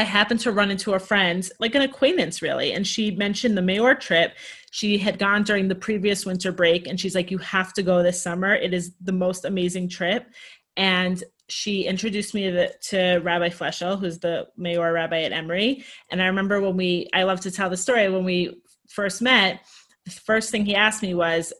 I 0.00 0.04
happened 0.04 0.40
to 0.40 0.50
run 0.50 0.70
into 0.70 0.94
a 0.94 0.98
friend, 0.98 1.46
like 1.58 1.74
an 1.74 1.82
acquaintance 1.82 2.40
really, 2.40 2.72
and 2.72 2.86
she 2.86 3.10
mentioned 3.10 3.54
the 3.54 3.62
Meor 3.62 3.94
trip. 3.94 4.34
She 4.70 4.96
had 4.96 5.18
gone 5.18 5.42
during 5.42 5.68
the 5.68 5.74
previous 5.74 6.24
winter 6.24 6.52
break, 6.52 6.86
and 6.86 6.98
she's 6.98 7.14
like, 7.14 7.30
You 7.30 7.36
have 7.38 7.74
to 7.74 7.82
go 7.82 8.02
this 8.02 8.22
summer. 8.22 8.54
It 8.54 8.72
is 8.72 8.94
the 9.02 9.12
most 9.12 9.44
amazing 9.44 9.90
trip. 9.90 10.26
And 10.74 11.22
she 11.50 11.84
introduced 11.84 12.32
me 12.32 12.50
to, 12.50 12.72
to 12.72 13.18
Rabbi 13.18 13.50
Fleschel, 13.50 14.00
who's 14.00 14.20
the 14.20 14.48
Meor 14.56 14.94
rabbi 14.94 15.20
at 15.22 15.32
Emory. 15.32 15.84
And 16.10 16.22
I 16.22 16.26
remember 16.28 16.62
when 16.62 16.78
we, 16.78 17.10
I 17.12 17.24
love 17.24 17.40
to 17.40 17.50
tell 17.50 17.68
the 17.68 17.76
story, 17.76 18.08
when 18.08 18.24
we 18.24 18.62
first 18.88 19.20
met, 19.20 19.60
the 20.06 20.12
first 20.12 20.50
thing 20.50 20.64
he 20.64 20.74
asked 20.74 21.02
me 21.02 21.12
was, 21.12 21.52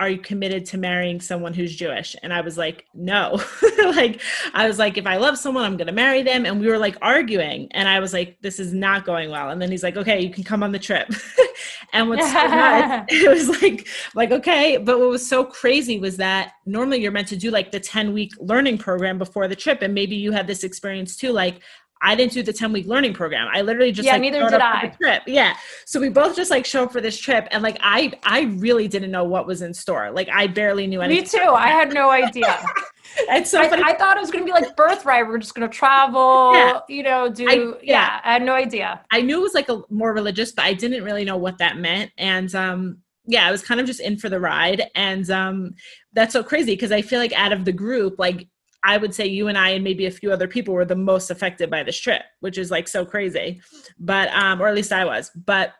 are 0.00 0.08
you 0.08 0.18
committed 0.18 0.66
to 0.66 0.78
marrying 0.78 1.20
someone 1.20 1.54
who's 1.54 1.74
Jewish? 1.74 2.16
And 2.22 2.32
I 2.32 2.40
was 2.40 2.58
like, 2.58 2.86
no. 2.94 3.40
like, 3.78 4.20
I 4.52 4.66
was 4.66 4.78
like, 4.78 4.98
if 4.98 5.06
I 5.06 5.16
love 5.16 5.38
someone, 5.38 5.64
I'm 5.64 5.76
going 5.76 5.86
to 5.86 5.92
marry 5.92 6.22
them. 6.22 6.46
And 6.46 6.60
we 6.60 6.66
were 6.66 6.78
like 6.78 6.96
arguing. 7.00 7.68
And 7.70 7.88
I 7.88 8.00
was 8.00 8.12
like, 8.12 8.38
this 8.40 8.58
is 8.58 8.72
not 8.72 9.04
going 9.04 9.30
well. 9.30 9.50
And 9.50 9.62
then 9.62 9.70
he's 9.70 9.84
like, 9.84 9.96
okay, 9.96 10.20
you 10.20 10.30
can 10.30 10.42
come 10.42 10.64
on 10.64 10.72
the 10.72 10.80
trip. 10.80 11.08
and 11.92 12.08
what's 12.08 12.26
so 12.26 12.32
nice, 12.32 13.04
it 13.08 13.28
was 13.28 13.62
like, 13.62 13.86
like, 14.16 14.32
okay. 14.32 14.78
But 14.78 14.98
what 14.98 15.10
was 15.10 15.26
so 15.26 15.44
crazy 15.44 16.00
was 16.00 16.16
that 16.16 16.54
normally 16.66 17.00
you're 17.00 17.12
meant 17.12 17.28
to 17.28 17.36
do 17.36 17.50
like 17.52 17.70
the 17.70 17.80
10 17.80 18.12
week 18.12 18.32
learning 18.40 18.78
program 18.78 19.16
before 19.16 19.46
the 19.46 19.56
trip. 19.56 19.82
And 19.82 19.94
maybe 19.94 20.16
you 20.16 20.32
had 20.32 20.48
this 20.48 20.64
experience 20.64 21.16
too. 21.16 21.30
Like, 21.30 21.62
I 22.00 22.14
didn't 22.14 22.32
do 22.32 22.42
the 22.42 22.52
10 22.52 22.72
week 22.72 22.86
learning 22.86 23.14
program. 23.14 23.48
I 23.52 23.62
literally 23.62 23.92
just 23.92 24.06
yeah, 24.06 24.12
like 24.12 24.22
neither 24.22 24.48
did 24.48 24.60
I. 24.60 24.88
the 24.88 24.96
trip. 24.96 25.22
Yeah. 25.26 25.56
So 25.86 26.00
we 26.00 26.08
both 26.08 26.36
just 26.36 26.50
like 26.50 26.64
show 26.66 26.84
up 26.84 26.92
for 26.92 27.00
this 27.00 27.18
trip 27.18 27.48
and 27.50 27.62
like 27.62 27.78
I 27.82 28.12
I 28.22 28.42
really 28.58 28.88
didn't 28.88 29.10
know 29.10 29.24
what 29.24 29.46
was 29.46 29.62
in 29.62 29.74
store. 29.74 30.10
Like 30.10 30.28
I 30.32 30.46
barely 30.46 30.86
knew 30.86 31.00
anything. 31.00 31.40
Me 31.40 31.44
too. 31.46 31.50
I 31.52 31.68
had 31.68 31.92
no 31.92 32.10
idea. 32.10 32.58
It's 33.20 33.50
so 33.50 33.60
I, 33.60 33.68
funny. 33.68 33.82
I 33.84 33.96
thought 33.96 34.18
it 34.18 34.20
was 34.20 34.30
going 34.30 34.44
to 34.46 34.52
be 34.52 34.52
like 34.52 34.76
birthright. 34.76 35.26
We're 35.26 35.38
just 35.38 35.54
going 35.54 35.68
to 35.68 35.74
travel, 35.74 36.52
Yeah. 36.54 36.80
you 36.90 37.02
know, 37.02 37.28
do, 37.30 37.48
I- 37.48 37.54
yeah. 37.54 37.74
yeah. 37.82 38.20
I 38.22 38.32
had 38.34 38.42
no 38.42 38.52
idea. 38.52 39.00
I 39.10 39.22
knew 39.22 39.38
it 39.38 39.42
was 39.42 39.54
like 39.54 39.68
a 39.70 39.80
more 39.88 40.12
religious, 40.12 40.52
but 40.52 40.66
I 40.66 40.74
didn't 40.74 41.02
really 41.02 41.24
know 41.24 41.36
what 41.38 41.56
that 41.58 41.78
meant. 41.78 42.12
And 42.18 42.54
um 42.54 42.98
yeah, 43.26 43.46
I 43.46 43.50
was 43.50 43.62
kind 43.62 43.80
of 43.80 43.86
just 43.86 44.00
in 44.00 44.18
for 44.18 44.28
the 44.28 44.38
ride. 44.38 44.84
And 44.94 45.28
um 45.30 45.74
that's 46.12 46.32
so 46.34 46.42
crazy 46.44 46.72
because 46.74 46.92
I 46.92 47.00
feel 47.02 47.18
like 47.18 47.32
out 47.32 47.52
of 47.52 47.64
the 47.64 47.72
group, 47.72 48.18
like 48.18 48.46
I 48.84 48.96
would 48.96 49.14
say 49.14 49.26
you 49.26 49.48
and 49.48 49.58
I 49.58 49.70
and 49.70 49.84
maybe 49.84 50.06
a 50.06 50.10
few 50.10 50.32
other 50.32 50.48
people 50.48 50.74
were 50.74 50.84
the 50.84 50.96
most 50.96 51.30
affected 51.30 51.70
by 51.70 51.82
this 51.82 51.98
trip, 51.98 52.22
which 52.40 52.58
is 52.58 52.70
like 52.70 52.88
so 52.88 53.04
crazy. 53.04 53.60
But 53.98 54.28
um, 54.30 54.60
or 54.60 54.68
at 54.68 54.74
least 54.74 54.92
I 54.92 55.04
was. 55.04 55.30
But 55.34 55.74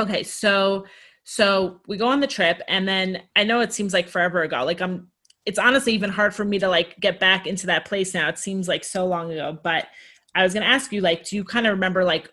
okay, 0.00 0.22
so 0.22 0.86
so 1.24 1.80
we 1.86 1.96
go 1.96 2.06
on 2.06 2.20
the 2.20 2.26
trip 2.26 2.60
and 2.68 2.86
then 2.86 3.22
I 3.34 3.44
know 3.44 3.60
it 3.60 3.72
seems 3.72 3.92
like 3.92 4.08
forever 4.08 4.42
ago. 4.42 4.64
Like 4.64 4.80
I'm 4.80 5.08
it's 5.46 5.58
honestly 5.58 5.92
even 5.92 6.10
hard 6.10 6.34
for 6.34 6.44
me 6.44 6.58
to 6.58 6.68
like 6.68 6.98
get 7.00 7.20
back 7.20 7.46
into 7.46 7.66
that 7.66 7.84
place 7.84 8.14
now. 8.14 8.28
It 8.28 8.38
seems 8.38 8.68
like 8.68 8.84
so 8.84 9.06
long 9.06 9.30
ago. 9.32 9.58
But 9.62 9.86
I 10.34 10.42
was 10.42 10.54
gonna 10.54 10.66
ask 10.66 10.92
you, 10.92 11.00
like, 11.00 11.24
do 11.24 11.36
you 11.36 11.44
kind 11.44 11.66
of 11.66 11.72
remember 11.72 12.04
like 12.04 12.30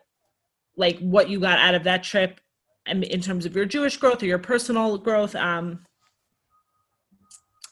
like 0.77 0.99
what 0.99 1.29
you 1.29 1.39
got 1.39 1.59
out 1.59 1.75
of 1.75 1.83
that 1.83 2.03
trip 2.03 2.39
in 2.87 3.21
terms 3.21 3.45
of 3.45 3.55
your 3.55 3.65
Jewish 3.65 3.97
growth 3.97 4.21
or 4.21 4.27
your 4.27 4.39
personal 4.39 4.97
growth? 4.97 5.35
Um 5.35 5.85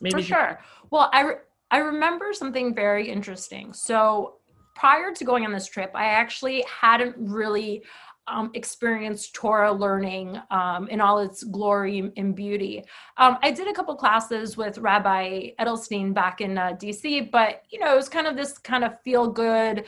maybe 0.01 0.21
For 0.21 0.27
sure. 0.27 0.59
Well, 0.91 1.09
I, 1.13 1.33
I 1.71 1.77
remember 1.77 2.33
something 2.33 2.73
very 2.73 3.09
interesting. 3.09 3.73
So 3.73 4.35
prior 4.75 5.13
to 5.13 5.23
going 5.23 5.45
on 5.45 5.51
this 5.51 5.67
trip, 5.67 5.91
I 5.93 6.05
actually 6.05 6.63
hadn't 6.81 7.15
really 7.17 7.83
um, 8.29 8.51
experienced 8.53 9.33
Torah 9.33 9.71
learning 9.71 10.39
um, 10.51 10.88
in 10.89 11.01
all 11.01 11.19
its 11.19 11.43
glory 11.43 12.11
and 12.15 12.35
beauty. 12.35 12.83
Um, 13.17 13.38
I 13.41 13.51
did 13.51 13.67
a 13.67 13.73
couple 13.73 13.95
classes 13.95 14.55
with 14.55 14.77
Rabbi 14.77 15.49
Edelstein 15.59 16.13
back 16.13 16.41
in 16.41 16.57
uh, 16.57 16.73
DC, 16.73 17.31
but 17.31 17.63
you 17.69 17.79
know 17.79 17.91
it 17.91 17.95
was 17.95 18.09
kind 18.09 18.27
of 18.27 18.35
this 18.35 18.57
kind 18.57 18.83
of 18.83 19.01
feel 19.03 19.27
good, 19.27 19.85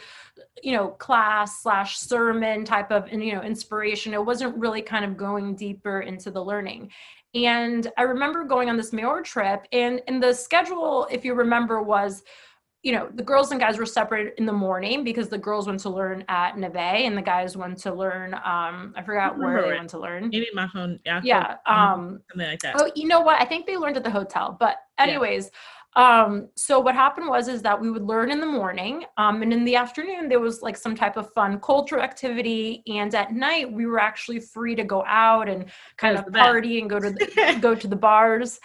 you 0.64 0.74
know, 0.74 0.90
class 0.90 1.62
slash 1.62 1.98
sermon 1.98 2.66
type 2.66 2.92
of 2.92 3.12
you 3.12 3.34
know 3.34 3.42
inspiration. 3.42 4.14
It 4.14 4.26
wasn't 4.26 4.58
really 4.58 4.82
kind 4.82 5.06
of 5.06 5.18
going 5.18 5.56
deeper 5.56 6.02
into 6.02 6.32
the 6.32 6.44
learning. 6.44 6.92
And 7.34 7.92
I 7.98 8.02
remember 8.04 8.44
going 8.44 8.70
on 8.70 8.78
this 8.78 8.92
Meor 8.92 9.22
trip, 9.22 9.66
and 9.72 10.02
and 10.08 10.22
the 10.22 10.34
schedule, 10.34 11.08
if 11.10 11.24
you 11.24 11.34
remember, 11.34 11.82
was 11.82 12.24
you 12.84 12.92
know 12.92 13.10
the 13.14 13.22
girls 13.24 13.52
and 13.52 13.60
guys 13.60 13.78
were 13.78 13.86
separated 13.86 14.34
in 14.38 14.46
the 14.48 14.52
morning 14.52 15.04
because 15.04 15.30
the 15.30 15.38
girls 15.38 15.68
went 15.68 15.80
to 15.82 15.90
learn 15.90 16.26
at 16.30 16.58
Neve 16.58 16.76
and 16.76 17.16
the 17.16 17.22
guys 17.22 17.56
went 17.56 17.78
to 17.78 17.94
learn 17.94 18.34
um 18.34 18.94
I 18.98 19.04
forgot 19.06 19.38
where 19.38 19.50
remember 19.50 19.68
they 19.70 19.76
it. 19.76 19.78
went 19.78 19.90
to 19.92 20.00
learn. 20.00 20.30
maybe 20.30 20.48
Mahon 20.56 21.00
yeah 21.06 21.22
Yeah. 21.24 21.58
Um 21.68 22.22
something 22.32 22.48
like 22.48 22.60
that. 22.62 22.76
oh 22.80 22.92
you 22.96 23.08
know 23.08 23.20
what? 23.22 23.40
I 23.40 23.46
think 23.46 23.68
they 23.68 23.78
learned 23.78 23.98
at 23.98 24.04
the 24.04 24.10
hotel. 24.10 24.58
But 24.60 24.78
anyways, 24.98 25.52
um 25.96 26.48
so 26.56 26.80
what 26.80 26.96
happened 26.96 27.28
was 27.28 27.50
is 27.50 27.62
that 27.62 27.80
we 27.80 27.92
would 27.92 28.04
learn 28.04 28.32
in 28.32 28.40
the 28.40 28.46
morning 28.46 29.04
um 29.18 29.42
and 29.42 29.52
in 29.52 29.66
the 29.66 29.76
afternoon 29.76 30.30
there 30.30 30.40
was 30.40 30.62
like 30.62 30.78
some 30.78 30.96
type 30.96 31.18
of 31.18 31.32
fun 31.34 31.60
cultural 31.60 32.02
activity 32.02 32.82
and 32.88 33.14
at 33.14 33.34
night 33.34 33.70
we 33.70 33.86
were 33.86 34.00
actually 34.00 34.40
free 34.40 34.74
to 34.74 34.86
go 34.86 35.04
out 35.06 35.50
and 35.50 35.66
kind 35.98 36.18
of 36.18 36.32
party 36.34 36.80
and 36.80 36.90
go 36.90 37.00
to 37.00 37.10
the, 37.10 37.58
go 37.62 37.76
to 37.76 37.88
the 37.88 37.96
bars. 37.96 38.60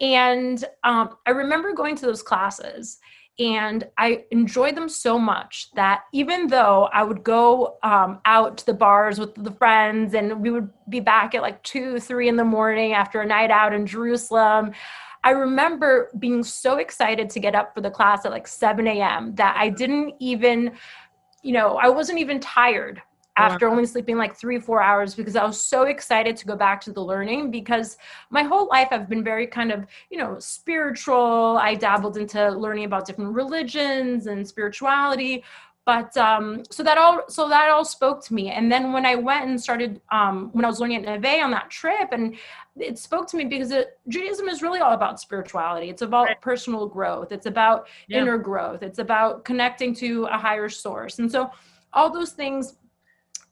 And 0.00 0.64
um, 0.82 1.16
i 1.26 1.30
remember 1.30 1.74
going 1.74 1.96
to 1.96 2.06
those 2.06 2.22
classes 2.22 2.98
and 3.38 3.84
i 3.98 4.24
enjoyed 4.30 4.74
them 4.74 4.88
so 4.88 5.18
much 5.18 5.70
that 5.74 6.02
even 6.12 6.46
though 6.46 6.88
i 6.92 7.02
would 7.02 7.22
go 7.22 7.78
um, 7.82 8.20
out 8.24 8.58
to 8.58 8.66
the 8.66 8.74
bars 8.74 9.18
with 9.18 9.34
the 9.34 9.52
friends 9.52 10.14
and 10.14 10.40
we 10.40 10.50
would 10.50 10.70
be 10.88 11.00
back 11.00 11.34
at 11.34 11.42
like 11.42 11.62
two 11.62 12.00
three 12.00 12.28
in 12.28 12.36
the 12.36 12.44
morning 12.44 12.92
after 12.92 13.20
a 13.20 13.26
night 13.26 13.50
out 13.50 13.72
in 13.72 13.86
jerusalem 13.86 14.72
I 15.22 15.30
remember 15.30 16.10
being 16.18 16.42
so 16.42 16.78
excited 16.78 17.28
to 17.30 17.40
get 17.40 17.54
up 17.54 17.74
for 17.74 17.80
the 17.80 17.90
class 17.90 18.24
at 18.24 18.32
like 18.32 18.46
7 18.46 18.86
a.m. 18.86 19.34
that 19.34 19.56
I 19.56 19.68
didn't 19.68 20.14
even, 20.18 20.72
you 21.42 21.52
know, 21.52 21.76
I 21.76 21.88
wasn't 21.88 22.18
even 22.18 22.40
tired 22.40 23.02
after 23.36 23.68
only 23.68 23.86
sleeping 23.86 24.16
like 24.16 24.36
three, 24.36 24.58
four 24.58 24.82
hours 24.82 25.14
because 25.14 25.36
I 25.36 25.44
was 25.44 25.60
so 25.60 25.84
excited 25.84 26.36
to 26.36 26.46
go 26.46 26.56
back 26.56 26.80
to 26.82 26.92
the 26.92 27.00
learning 27.00 27.50
because 27.50 27.96
my 28.30 28.42
whole 28.42 28.68
life 28.68 28.88
I've 28.90 29.08
been 29.08 29.24
very 29.24 29.46
kind 29.46 29.72
of, 29.72 29.86
you 30.10 30.18
know, 30.18 30.38
spiritual. 30.38 31.58
I 31.60 31.74
dabbled 31.74 32.16
into 32.16 32.50
learning 32.50 32.84
about 32.84 33.06
different 33.06 33.34
religions 33.34 34.26
and 34.26 34.46
spirituality. 34.46 35.44
But 35.86 36.14
um, 36.16 36.62
so 36.70 36.82
that 36.82 36.98
all 36.98 37.22
so 37.28 37.48
that 37.48 37.70
all 37.70 37.84
spoke 37.84 38.22
to 38.26 38.34
me. 38.34 38.50
And 38.50 38.70
then 38.70 38.92
when 38.92 39.06
I 39.06 39.14
went 39.14 39.48
and 39.48 39.60
started 39.60 40.00
um, 40.12 40.50
when 40.52 40.64
I 40.64 40.68
was 40.68 40.78
learning 40.78 41.04
at 41.06 41.20
Neve 41.20 41.42
on 41.42 41.50
that 41.52 41.70
trip, 41.70 42.10
and 42.12 42.36
it 42.80 42.98
spoke 42.98 43.26
to 43.28 43.36
me 43.36 43.44
because 43.44 43.70
it, 43.70 43.98
Judaism 44.08 44.48
is 44.48 44.62
really 44.62 44.80
all 44.80 44.92
about 44.92 45.20
spirituality. 45.20 45.88
It's 45.90 46.02
about 46.02 46.26
Right. 46.26 46.40
personal 46.40 46.86
growth. 46.86 47.32
It's 47.32 47.46
about 47.46 47.88
Yeah. 48.08 48.20
inner 48.22 48.38
growth. 48.38 48.82
It's 48.82 48.98
about 48.98 49.44
connecting 49.44 49.94
to 49.96 50.24
a 50.26 50.38
higher 50.38 50.68
source. 50.68 51.18
And 51.18 51.30
so 51.30 51.50
all 51.92 52.10
those 52.10 52.32
things 52.32 52.76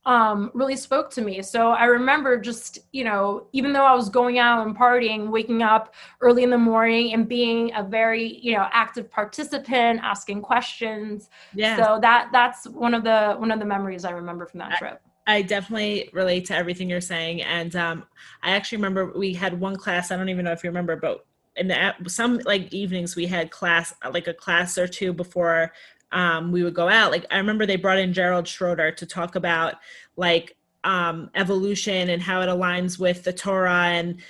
um, 0.07 0.51
really 0.55 0.77
spoke 0.77 1.11
to 1.11 1.21
me. 1.21 1.43
So 1.43 1.69
I 1.69 1.85
remember 1.85 2.41
just, 2.41 2.79
you 2.93 3.05
know, 3.05 3.47
even 3.53 3.75
though 3.75 3.85
I 3.85 3.95
was 3.95 4.09
going 4.09 4.39
out 4.39 4.67
and 4.67 4.75
partying, 4.75 5.29
waking 5.29 5.63
up 5.63 5.95
early 6.23 6.45
in 6.45 6.51
the 6.51 6.57
morning 6.57 7.13
and 7.13 7.29
being 7.29 7.75
a 7.75 7.83
very, 7.83 8.39
you 8.39 8.55
know, 8.55 8.69
active 8.73 9.11
participant, 9.11 10.01
asking 10.03 10.41
questions. 10.41 11.29
yeah. 11.53 11.77
So 11.77 11.99
that 12.01 12.31
that's 12.33 12.67
one 12.69 12.95
of 12.95 13.05
the 13.05 13.35
one 13.37 13.51
of 13.51 13.59
the 13.59 13.67
memories 13.67 14.07
I 14.07 14.13
remember 14.13 14.47
from 14.47 14.61
that 14.61 14.79
trip. 14.79 15.03
I 15.29 15.43
definitely 15.43 16.09
relate 16.13 16.47
to 16.47 16.57
everything 16.57 16.89
you're 16.89 17.03
saying, 17.03 17.43
and 17.43 17.77
um, 17.77 18.05
I 18.43 18.53
actually 18.53 18.79
remember 18.79 19.13
we 19.15 19.35
had 19.35 19.61
one 19.61 19.77
class. 19.77 20.11
I 20.11 20.17
don't 20.17 20.31
even 20.31 20.45
know 20.47 20.53
if 20.53 20.65
you 20.65 20.71
remember, 20.71 20.97
but 20.97 21.25
in 21.55 21.69
the 21.69 21.95
some 22.07 22.39
like 22.47 22.73
evenings 22.73 23.15
we 23.15 23.27
had 23.27 23.51
class, 23.51 23.93
like 24.11 24.27
a 24.27 24.33
class 24.35 24.79
or 24.79 24.89
two 24.89 25.13
before 25.13 25.73
um, 26.13 26.51
we 26.51 26.63
would 26.65 26.75
go 26.75 26.89
out. 26.89 27.11
Like 27.13 27.27
I 27.31 27.37
remember 27.37 27.67
they 27.67 27.77
brought 27.77 27.99
in 27.99 28.15
Gerald 28.15 28.49
Schroeder 28.49 28.91
to 28.93 29.05
talk 29.07 29.35
about 29.37 29.75
like 30.17 30.57
um, 30.83 31.31
evolution 31.35 32.09
and 32.09 32.23
how 32.23 32.41
it 32.41 32.47
aligns 32.47 32.99
with 32.99 33.23
the 33.25 33.33
Torah 33.33 33.89
and 33.89 34.23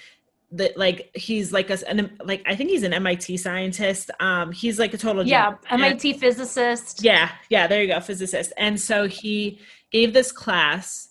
that 0.52 0.76
like. 0.76 1.11
He's 1.14 1.52
like 1.52 1.71
a 1.71 1.78
an, 1.88 2.19
like 2.25 2.43
I 2.45 2.57
think 2.57 2.71
he's 2.71 2.83
an 2.83 2.93
MIT 2.93 3.37
scientist. 3.37 4.11
Um, 4.19 4.50
he's 4.50 4.78
like 4.81 4.95
a 4.95 4.99
total 4.99 5.25
Yeah, 5.25 5.55
genius. 5.71 6.02
MIT 6.02 6.12
physicist. 6.14 7.05
yeah, 7.05 7.31
yeah, 7.50 7.69
there 7.69 7.83
you 7.83 7.88
go, 7.88 8.00
physicist. 8.00 8.52
And 8.57 8.81
so 8.81 9.07
he 9.07 9.61
gave 9.90 10.12
this 10.12 10.33
class 10.33 11.09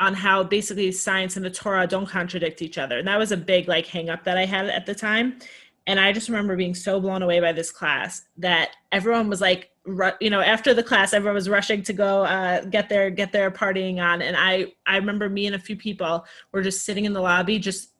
on 0.00 0.14
how 0.14 0.42
basically 0.42 0.90
science 0.92 1.36
and 1.36 1.44
the 1.44 1.50
Torah 1.50 1.86
don't 1.86 2.06
contradict 2.06 2.62
each 2.62 2.78
other. 2.78 2.98
And 2.98 3.08
that 3.08 3.18
was 3.18 3.32
a 3.32 3.36
big 3.36 3.68
like 3.68 3.86
hang 3.86 4.10
up 4.10 4.24
that 4.24 4.36
I 4.36 4.44
had 4.44 4.66
at 4.66 4.86
the 4.86 4.94
time. 4.94 5.38
And 5.86 6.00
I 6.00 6.12
just 6.12 6.28
remember 6.28 6.56
being 6.56 6.74
so 6.74 7.00
blown 7.00 7.22
away 7.22 7.40
by 7.40 7.52
this 7.52 7.70
class 7.70 8.22
that 8.38 8.70
everyone 8.90 9.28
was 9.28 9.40
like, 9.40 9.70
you 10.20 10.30
know, 10.30 10.40
after 10.40 10.72
the 10.72 10.82
class, 10.82 11.12
everyone 11.12 11.34
was 11.34 11.48
rushing 11.48 11.82
to 11.82 11.92
go 11.92 12.24
uh, 12.24 12.64
get 12.64 12.88
their 12.88 13.10
get 13.10 13.32
their 13.32 13.50
partying 13.50 14.02
on. 14.02 14.22
And 14.22 14.34
I 14.36 14.72
I 14.86 14.96
remember 14.96 15.28
me 15.28 15.46
and 15.46 15.54
a 15.54 15.58
few 15.58 15.76
people 15.76 16.24
were 16.52 16.62
just 16.62 16.84
sitting 16.84 17.04
in 17.04 17.12
the 17.12 17.20
lobby, 17.20 17.58
just 17.58 17.93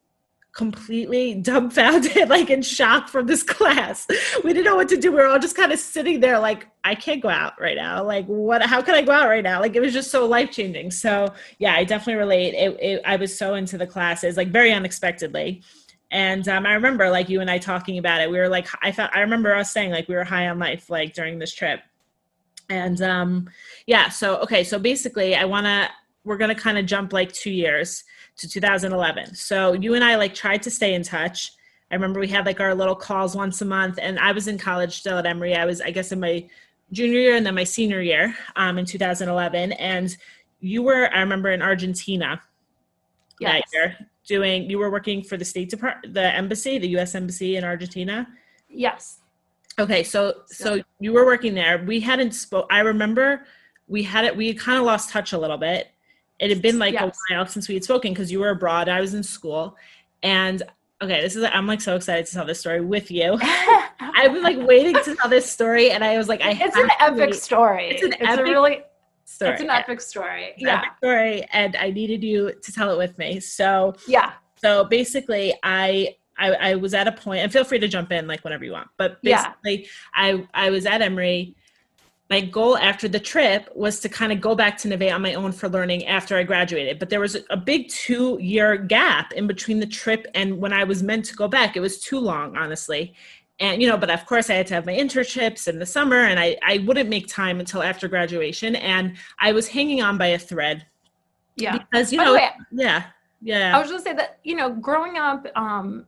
completely 0.54 1.34
dumbfounded, 1.34 2.28
like 2.28 2.48
in 2.48 2.62
shock 2.62 3.08
from 3.08 3.26
this 3.26 3.42
class. 3.42 4.06
We 4.42 4.52
didn't 4.52 4.64
know 4.64 4.76
what 4.76 4.88
to 4.90 4.96
do. 4.96 5.10
We 5.10 5.18
were 5.18 5.26
all 5.26 5.38
just 5.38 5.56
kind 5.56 5.72
of 5.72 5.78
sitting 5.78 6.20
there, 6.20 6.38
like, 6.38 6.68
I 6.84 6.94
can't 6.94 7.20
go 7.20 7.28
out 7.28 7.60
right 7.60 7.76
now. 7.76 8.04
Like, 8.04 8.26
what? 8.26 8.62
How 8.62 8.80
can 8.80 8.94
I 8.94 9.02
go 9.02 9.12
out 9.12 9.28
right 9.28 9.42
now? 9.42 9.60
Like, 9.60 9.74
it 9.74 9.80
was 9.80 9.92
just 9.92 10.10
so 10.10 10.26
life 10.26 10.50
changing. 10.50 10.90
So, 10.92 11.32
yeah, 11.58 11.74
I 11.74 11.84
definitely 11.84 12.20
relate. 12.20 12.54
It, 12.54 12.78
it, 12.80 13.02
I 13.04 13.16
was 13.16 13.36
so 13.36 13.54
into 13.54 13.76
the 13.76 13.86
classes, 13.86 14.36
like, 14.36 14.48
very 14.48 14.72
unexpectedly. 14.72 15.62
And 16.10 16.46
um, 16.48 16.66
I 16.66 16.74
remember, 16.74 17.10
like, 17.10 17.28
you 17.28 17.40
and 17.40 17.50
I 17.50 17.58
talking 17.58 17.98
about 17.98 18.20
it. 18.20 18.30
We 18.30 18.38
were 18.38 18.48
like, 18.48 18.68
I 18.82 18.92
felt, 18.92 19.10
I 19.14 19.20
remember 19.20 19.54
us 19.54 19.72
saying, 19.72 19.90
like, 19.90 20.08
we 20.08 20.14
were 20.14 20.24
high 20.24 20.48
on 20.48 20.58
life, 20.58 20.88
like, 20.88 21.14
during 21.14 21.38
this 21.38 21.52
trip. 21.52 21.80
And 22.70 23.02
um, 23.02 23.50
yeah, 23.86 24.08
so, 24.08 24.36
okay, 24.38 24.64
so 24.64 24.78
basically, 24.78 25.34
I 25.34 25.44
want 25.44 25.66
to, 25.66 25.88
we're 26.24 26.36
going 26.36 26.54
to 26.54 26.60
kind 26.60 26.78
of 26.78 26.86
jump 26.86 27.12
like 27.12 27.32
two 27.32 27.50
years 27.50 28.04
to 28.36 28.48
2011. 28.48 29.34
So 29.34 29.74
you 29.74 29.94
and 29.94 30.02
I 30.02 30.16
like 30.16 30.34
tried 30.34 30.62
to 30.62 30.70
stay 30.70 30.94
in 30.94 31.02
touch. 31.02 31.52
I 31.90 31.94
remember 31.94 32.18
we 32.18 32.28
had 32.28 32.46
like 32.46 32.60
our 32.60 32.74
little 32.74 32.96
calls 32.96 33.36
once 33.36 33.60
a 33.60 33.64
month, 33.64 33.98
and 34.00 34.18
I 34.18 34.32
was 34.32 34.48
in 34.48 34.58
college 34.58 34.98
still 34.98 35.18
at 35.18 35.26
Emory. 35.26 35.54
I 35.54 35.64
was, 35.64 35.80
I 35.80 35.90
guess, 35.90 36.12
in 36.12 36.20
my 36.20 36.48
junior 36.92 37.20
year 37.20 37.36
and 37.36 37.44
then 37.46 37.54
my 37.54 37.64
senior 37.64 38.00
year 38.00 38.34
um, 38.56 38.78
in 38.78 38.84
2011. 38.84 39.72
And 39.72 40.16
you 40.60 40.82
were, 40.82 41.12
I 41.14 41.20
remember, 41.20 41.50
in 41.50 41.62
Argentina 41.62 42.40
that 43.40 43.56
Yes. 43.56 43.62
year 43.72 43.96
doing. 44.26 44.68
You 44.70 44.78
were 44.78 44.90
working 44.90 45.22
for 45.22 45.36
the 45.36 45.44
State 45.44 45.68
Department, 45.70 46.14
the 46.14 46.34
embassy, 46.34 46.78
the 46.78 46.88
U.S. 46.90 47.14
embassy 47.14 47.56
in 47.56 47.64
Argentina. 47.64 48.26
Yes. 48.68 49.20
Okay, 49.78 50.02
so 50.04 50.42
so 50.46 50.80
you 51.00 51.12
were 51.12 51.26
working 51.26 51.54
there. 51.54 51.84
We 51.84 52.00
hadn't 52.00 52.32
spoke. 52.32 52.66
I 52.70 52.80
remember 52.80 53.46
we 53.88 54.02
had 54.02 54.24
it. 54.24 54.36
We 54.36 54.54
kind 54.54 54.78
of 54.78 54.84
lost 54.84 55.10
touch 55.10 55.32
a 55.32 55.38
little 55.38 55.58
bit. 55.58 55.88
It 56.44 56.50
had 56.50 56.60
been 56.60 56.78
like 56.78 56.92
Yes. 56.92 57.16
a 57.30 57.34
while 57.34 57.46
since 57.46 57.68
we 57.68 57.74
had 57.74 57.84
spoken 57.84 58.12
because 58.12 58.30
you 58.30 58.38
were 58.38 58.50
abroad. 58.50 58.88
I 58.90 59.00
was 59.00 59.14
in 59.14 59.22
school, 59.22 59.76
and 60.22 60.62
okay, 61.02 61.22
this 61.22 61.36
is 61.36 61.44
I'm 61.44 61.66
like 61.66 61.80
so 61.80 61.96
excited 61.96 62.26
to 62.26 62.32
tell 62.34 62.44
this 62.44 62.60
story 62.60 62.82
with 62.82 63.10
you. 63.10 63.38
I've 63.40 64.32
been 64.34 64.42
like 64.42 64.58
waiting 64.58 64.94
to 64.94 65.16
tell 65.16 65.30
this 65.30 65.50
story, 65.50 65.90
and 65.90 66.04
I 66.04 66.18
was 66.18 66.28
like, 66.28 66.42
I 66.42 66.50
it's 66.52 66.76
an 66.76 66.90
epic 67.00 67.18
wait. 67.18 67.34
story. 67.36 67.88
It's 67.88 68.02
an 68.02 68.12
it's 68.12 68.22
epic 68.22 68.40
a 68.40 68.42
really 68.44 68.82
story. 69.24 69.52
it's 69.52 69.62
an 69.62 69.70
epic 69.70 70.00
story. 70.02 70.44
It's 70.52 70.62
yeah, 70.62 70.78
epic 70.80 70.90
story, 70.98 71.42
and 71.52 71.76
I 71.76 71.90
needed 71.90 72.22
you 72.22 72.52
to 72.62 72.72
tell 72.72 72.90
it 72.90 72.98
with 72.98 73.16
me. 73.16 73.40
So 73.40 73.94
yeah, 74.06 74.32
so 74.56 74.84
basically, 74.84 75.54
I. 75.62 76.16
I, 76.36 76.50
I 76.70 76.74
was 76.74 76.94
at 76.94 77.06
a 77.06 77.12
point, 77.12 77.42
and 77.44 77.52
feel 77.52 77.62
free 77.62 77.78
to 77.78 77.86
jump 77.86 78.10
in 78.10 78.26
like 78.26 78.42
whenever 78.42 78.64
you 78.64 78.72
want. 78.72 78.88
But 78.96 79.18
Yeah. 79.22 79.52
basically, 79.62 79.88
I 80.14 80.44
I 80.52 80.70
was 80.70 80.84
at 80.84 81.00
Emory. 81.00 81.54
My 82.30 82.40
goal 82.40 82.78
after 82.78 83.06
the 83.06 83.20
trip 83.20 83.68
was 83.74 84.00
to 84.00 84.08
kind 84.08 84.32
of 84.32 84.40
go 84.40 84.54
back 84.54 84.78
to 84.78 84.88
Neve 84.88 85.12
on 85.12 85.20
my 85.20 85.34
own 85.34 85.52
for 85.52 85.68
learning 85.68 86.06
after 86.06 86.36
I 86.36 86.42
graduated. 86.42 86.98
But 86.98 87.10
there 87.10 87.20
was 87.20 87.36
a 87.50 87.56
big 87.56 87.88
two 87.88 88.38
year 88.40 88.76
gap 88.76 89.32
in 89.32 89.46
between 89.46 89.78
the 89.78 89.86
trip 89.86 90.26
and 90.34 90.58
when 90.58 90.72
I 90.72 90.84
was 90.84 91.02
meant 91.02 91.26
to 91.26 91.36
go 91.36 91.48
back. 91.48 91.76
It 91.76 91.80
was 91.80 92.00
too 92.00 92.18
long, 92.18 92.56
honestly. 92.56 93.14
And, 93.60 93.80
you 93.80 93.88
know, 93.88 93.96
but 93.96 94.10
of 94.10 94.24
course 94.26 94.50
I 94.50 94.54
had 94.54 94.66
to 94.68 94.74
have 94.74 94.86
my 94.86 94.94
internships 94.94 95.68
in 95.68 95.78
the 95.78 95.86
summer 95.86 96.20
and 96.20 96.40
I, 96.40 96.56
I 96.62 96.78
wouldn't 96.78 97.08
make 97.08 97.28
time 97.28 97.60
until 97.60 97.82
after 97.82 98.08
graduation. 98.08 98.74
And 98.76 99.16
I 99.38 99.52
was 99.52 99.68
hanging 99.68 100.02
on 100.02 100.18
by 100.18 100.28
a 100.28 100.38
thread 100.38 100.86
yeah. 101.56 101.78
because, 101.78 102.12
you 102.12 102.18
By 102.18 102.24
know, 102.24 102.34
way, 102.34 102.50
yeah, 102.72 103.04
yeah. 103.40 103.76
I 103.76 103.80
was 103.80 103.90
just 103.90 104.04
say 104.04 104.14
that 104.14 104.38
you 104.42 104.56
know, 104.56 104.70
growing 104.70 105.18
up 105.18 105.46
um, 105.54 106.06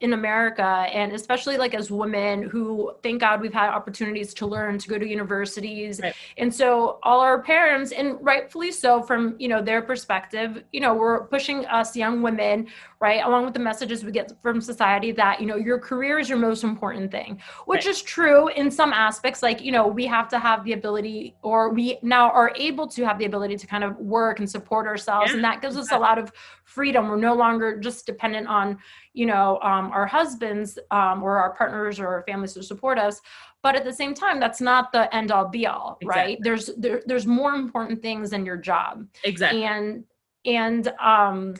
in 0.00 0.12
America, 0.12 0.62
and 0.62 1.12
especially 1.12 1.56
like 1.56 1.72
as 1.74 1.90
women 1.90 2.42
who, 2.42 2.92
thank 3.02 3.18
God, 3.20 3.40
we've 3.40 3.54
had 3.54 3.70
opportunities 3.70 4.34
to 4.34 4.46
learn, 4.46 4.76
to 4.78 4.88
go 4.88 4.98
to 4.98 5.06
universities, 5.08 6.00
Right. 6.02 6.14
and 6.36 6.52
so 6.54 6.98
all 7.02 7.20
our 7.20 7.40
parents, 7.40 7.92
and 7.92 8.18
rightfully 8.20 8.72
so, 8.72 9.02
from 9.02 9.36
you 9.38 9.48
know 9.48 9.62
their 9.62 9.80
perspective, 9.80 10.62
you 10.72 10.80
know, 10.80 10.92
we're 10.92 11.24
pushing 11.24 11.64
us 11.66 11.96
young 11.96 12.20
women, 12.20 12.66
right, 13.00 13.24
along 13.24 13.46
with 13.46 13.54
the 13.54 13.60
messages 13.60 14.04
we 14.04 14.12
get 14.12 14.30
from 14.42 14.60
society 14.60 15.12
that 15.12 15.40
you 15.40 15.46
know 15.46 15.56
your 15.56 15.78
career 15.78 16.18
is 16.18 16.28
your 16.28 16.38
most 16.38 16.62
important 16.62 17.10
thing, 17.10 17.40
which 17.64 17.86
Right. 17.86 17.92
is 17.94 18.02
true 18.02 18.48
in 18.48 18.70
some 18.70 18.92
aspects. 18.92 19.42
Like 19.42 19.62
you 19.62 19.72
know, 19.72 19.86
we 19.86 20.04
have 20.04 20.28
to 20.28 20.38
have 20.38 20.62
the 20.64 20.74
ability, 20.74 21.36
or 21.42 21.70
we 21.70 21.98
now 22.02 22.30
are 22.32 22.52
able 22.56 22.86
to 22.88 23.06
have 23.06 23.18
the 23.18 23.24
ability 23.24 23.56
to 23.56 23.66
kind 23.66 23.82
of 23.82 23.96
work 23.96 24.40
and 24.40 24.50
support 24.50 24.86
ourselves, 24.86 25.30
Yeah, 25.30 25.36
and 25.36 25.44
that 25.44 25.62
gives 25.62 25.78
us 25.78 25.90
a 25.90 25.98
lot 25.98 26.18
of 26.18 26.30
freedom. 26.66 27.08
We're 27.08 27.16
no 27.16 27.34
longer 27.34 27.78
just 27.78 28.04
dependent 28.04 28.48
on, 28.48 28.78
you 29.14 29.24
know, 29.24 29.58
um, 29.62 29.90
our 29.92 30.06
husbands 30.06 30.78
um, 30.90 31.22
or 31.22 31.38
our 31.38 31.54
partners 31.54 31.98
or 31.98 32.08
our 32.08 32.24
families 32.28 32.52
to 32.54 32.62
support 32.62 32.98
us. 32.98 33.20
But 33.62 33.76
at 33.76 33.84
the 33.84 33.92
same 33.92 34.14
time, 34.14 34.38
that's 34.38 34.60
not 34.60 34.92
the 34.92 35.12
end 35.14 35.30
all 35.30 35.48
be 35.48 35.66
all, 35.66 35.98
right? 36.04 36.38
Exactly. 36.38 36.38
There's 36.42 36.70
there, 36.76 37.02
there's 37.06 37.26
more 37.26 37.54
important 37.54 38.02
things 38.02 38.30
than 38.30 38.44
your 38.44 38.56
job, 38.56 39.06
exactly. 39.24 39.64
and 39.64 40.04
and 40.44 40.88
um 41.00 41.54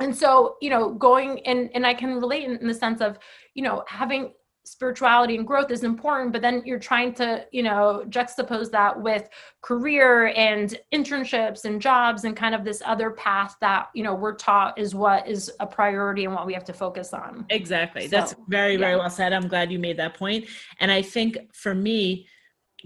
and 0.00 0.16
so 0.16 0.56
you 0.60 0.70
know 0.70 0.94
going 0.94 1.44
and 1.46 1.70
and 1.74 1.86
I 1.86 1.92
can 1.94 2.14
relate 2.14 2.44
in, 2.44 2.56
in 2.56 2.66
the 2.66 2.74
sense 2.74 3.00
of 3.00 3.18
you 3.54 3.62
know 3.62 3.84
having 3.86 4.32
spirituality 4.64 5.36
and 5.36 5.46
growth 5.46 5.70
is 5.70 5.82
important 5.82 6.32
but 6.32 6.40
then 6.40 6.62
you're 6.64 6.78
trying 6.78 7.12
to 7.12 7.44
you 7.50 7.62
know 7.62 8.04
juxtapose 8.08 8.70
that 8.70 9.00
with 9.00 9.28
career 9.60 10.28
and 10.36 10.78
internships 10.94 11.64
and 11.64 11.82
jobs 11.82 12.24
and 12.24 12.36
kind 12.36 12.54
of 12.54 12.64
this 12.64 12.80
other 12.86 13.10
path 13.10 13.56
that 13.60 13.88
you 13.94 14.02
know 14.02 14.14
we're 14.14 14.34
taught 14.34 14.78
is 14.78 14.94
what 14.94 15.26
is 15.26 15.50
a 15.60 15.66
priority 15.66 16.24
and 16.24 16.34
what 16.34 16.46
we 16.46 16.54
have 16.54 16.64
to 16.64 16.72
focus 16.72 17.12
on 17.12 17.44
Exactly. 17.50 18.06
That's 18.06 18.32
So, 18.32 18.44
very, 18.48 18.76
very 18.76 18.92
yeah. 18.92 18.98
well 18.98 19.10
said. 19.10 19.32
I'm 19.32 19.48
glad 19.48 19.70
you 19.70 19.78
made 19.78 19.98
that 19.98 20.14
point. 20.14 20.46
And 20.80 20.90
I 20.90 21.02
think 21.02 21.38
for 21.54 21.74
me, 21.74 22.26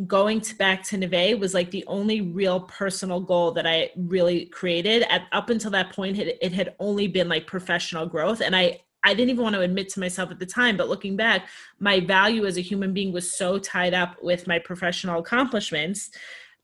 going 0.07 0.43
to 0.43 0.55
back 0.57 0.83
to 0.83 0.99
Neve 0.99 1.39
was 1.41 1.55
like 1.55 1.71
the 1.71 1.85
only 1.87 2.21
real 2.21 2.61
personal 2.61 3.21
goal 3.21 3.53
that 3.53 3.67
I 3.67 3.91
really 3.97 4.47
created. 4.47 5.05
At 5.11 5.23
up 5.33 5.49
until 5.49 5.71
that 5.71 5.93
point, 5.93 6.19
it, 6.19 6.37
it 6.43 6.53
had 6.53 6.75
only 6.79 7.09
been 7.09 7.29
like 7.29 7.47
professional 7.47 8.07
growth. 8.07 8.41
And 8.41 8.55
I 8.55 8.81
I 9.07 9.15
didn't 9.15 9.31
even 9.31 9.45
want 9.45 9.55
to 9.55 9.61
admit 9.61 9.89
to 9.91 10.01
myself 10.01 10.33
at 10.33 10.41
the 10.41 10.47
time, 10.47 10.77
but 10.77 10.89
looking 10.89 11.17
back, 11.17 11.49
my 11.79 12.01
value 12.01 12.45
as 12.45 12.57
a 12.59 12.61
human 12.61 12.93
being 12.93 13.13
was 13.13 13.37
so 13.39 13.57
tied 13.57 13.95
up 13.95 14.17
with 14.21 14.49
my 14.49 14.59
professional 14.59 15.21
accomplishments 15.21 16.11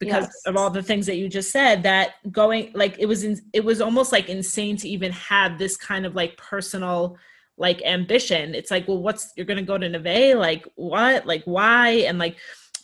because 0.00 0.24
Yes. 0.24 0.42
of 0.46 0.56
all 0.56 0.68
the 0.68 0.82
things 0.82 1.06
that 1.06 1.14
you 1.18 1.28
just 1.28 1.52
said 1.52 1.84
that 1.84 2.14
going 2.32 2.72
like 2.74 2.98
it 2.98 3.06
was 3.06 3.22
in, 3.22 3.40
it 3.52 3.64
was 3.64 3.80
almost 3.80 4.10
like 4.10 4.28
insane 4.28 4.76
to 4.78 4.88
even 4.88 5.12
have 5.12 5.56
this 5.56 5.76
kind 5.76 6.04
of 6.04 6.16
like 6.16 6.36
personal 6.36 7.16
like 7.56 7.80
ambition. 7.82 8.56
It's 8.56 8.72
like 8.72 8.88
well 8.88 9.00
what's 9.00 9.32
you're 9.36 9.46
gonna 9.46 9.62
go 9.62 9.78
to 9.78 9.88
neve? 9.88 10.36
Like 10.36 10.66
what? 10.74 11.24
Like 11.24 11.44
why? 11.44 11.90
And 12.08 12.18
like 12.18 12.36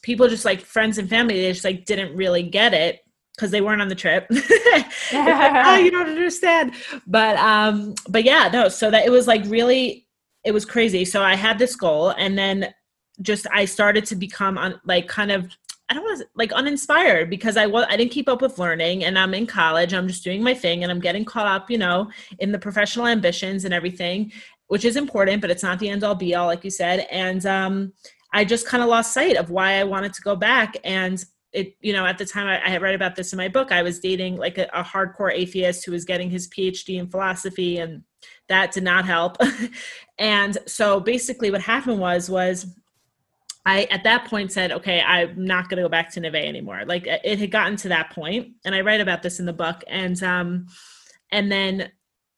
people 0.03 0.29
just 0.29 0.45
like 0.45 0.61
friends 0.61 0.99
and 0.99 1.11
family 1.11 1.35
they 1.35 1.51
just 1.53 1.65
like 1.65 1.85
didn't 1.85 2.15
really 2.17 2.45
get 2.45 2.73
it 2.73 3.01
because 3.39 3.51
they 3.51 3.61
weren't 3.61 3.81
on 3.81 3.89
the 3.89 3.95
trip 3.95 4.27
like, 4.31 4.87
oh 5.13 5.77
you 5.83 5.91
don't 5.91 6.09
understand 6.09 6.73
but 7.07 7.37
um 7.37 7.95
but 8.09 8.25
yeah 8.25 8.51
no 8.53 8.69
so 8.69 8.91
that 8.91 9.07
it 9.07 9.11
was 9.11 9.27
like 9.27 9.43
really 9.47 10.07
it 10.45 10.53
was 10.53 10.65
crazy 10.65 11.05
so 11.05 11.23
i 11.23 11.37
had 11.37 11.59
this 11.59 11.77
goal 11.77 12.11
and 12.11 12.37
then 12.37 12.75
just 13.23 13.47
i 13.53 13.65
started 13.65 14.05
to 14.05 14.17
become 14.17 14.59
on 14.59 14.81
like 14.85 15.07
kind 15.09 15.31
of 15.31 15.49
I 15.91 15.95
don't 15.95 16.05
want 16.05 16.19
to 16.19 16.27
like 16.35 16.53
uninspired 16.53 17.31
because 17.31 17.57
I 17.57 17.67
was 17.67 17.87
I 17.89 17.97
didn't 17.97 18.11
keep 18.11 18.29
up 18.29 18.43
with 18.43 18.59
learning 18.59 19.05
and 19.05 19.19
I'm 19.19 19.33
in 19.33 19.47
college. 19.47 19.95
I'm 19.95 20.07
just 20.07 20.23
doing 20.23 20.43
my 20.43 20.53
thing 20.53 20.83
and 20.83 20.93
I'm 20.93 21.01
getting 21.01 21.25
caught 21.25 21.47
up, 21.47 21.71
you 21.71 21.79
know, 21.79 22.11
in 22.41 22.53
the 22.53 22.59
professional 22.59 23.07
ambitions 23.07 23.65
and 23.65 23.73
everything, 23.73 24.31
which 24.67 24.85
is 24.85 24.97
important, 24.97 25.41
but 25.41 25.51
it's 25.51 25.63
not 25.63 25.79
the 25.79 25.89
end 25.89 26.05
all 26.05 26.15
be 26.15 26.35
all, 26.35 26.47
like 26.47 26.63
you 26.63 26.71
said. 26.71 27.07
And 27.11 27.45
um, 27.47 27.93
I 28.35 28.45
just 28.45 28.67
kind 28.67 28.83
of 28.83 28.91
lost 28.91 29.15
sight 29.15 29.37
of 29.37 29.51
why 29.51 29.81
I 29.81 29.85
wanted 29.85 30.13
to 30.13 30.23
go 30.23 30.37
back. 30.37 30.77
And 30.85 31.25
it, 31.59 31.77
you 31.81 31.93
know, 31.93 32.07
at 32.07 32.19
the 32.19 32.25
time 32.25 32.47
I, 32.47 32.65
I 32.65 32.71
had 32.71 32.83
read 32.83 32.95
about 32.95 33.17
this 33.17 33.33
in 33.33 33.37
my 33.37 33.49
book, 33.49 33.73
I 33.73 33.83
was 33.83 33.99
dating 33.99 34.37
like 34.37 34.59
a, 34.59 34.69
a 34.73 34.83
hardcore 34.83 35.33
atheist 35.33 35.85
who 35.85 35.93
was 35.93 36.05
getting 36.05 36.31
his 36.31 36.49
PhD 36.49 36.99
in 36.99 37.09
philosophy, 37.09 37.79
and 37.79 38.03
that 38.49 38.73
did 38.73 38.85
not 38.85 39.05
help. 39.05 39.37
and 40.19 40.59
so 40.67 41.01
basically, 41.01 41.51
what 41.51 41.61
happened 41.61 41.99
was 41.99 42.31
was 42.31 42.67
I 43.67 43.83
at 43.91 44.05
that 44.05 44.27
point 44.27 44.53
said, 44.53 44.73
okay, 44.73 45.03
I'm 45.03 45.45
not 45.45 45.69
going 45.69 45.77
to 45.77 45.83
go 45.83 45.89
back 45.89 46.11
to 46.13 46.21
Neve 46.21 46.35
anymore. 46.35 46.85
Like 46.87 47.07
it 47.07 47.39
had 47.39 47.51
gotten 47.51 47.77
to 47.77 47.89
that 47.89 48.11
point, 48.11 48.53
and 48.65 48.75
I 48.75 48.81
write 48.81 49.01
about 49.01 49.23
this 49.23 49.41
in 49.41 49.47
the 49.47 49.53
book. 49.53 49.83
And 49.89 50.23
um, 50.23 50.67
and 51.33 51.51
then 51.51 51.91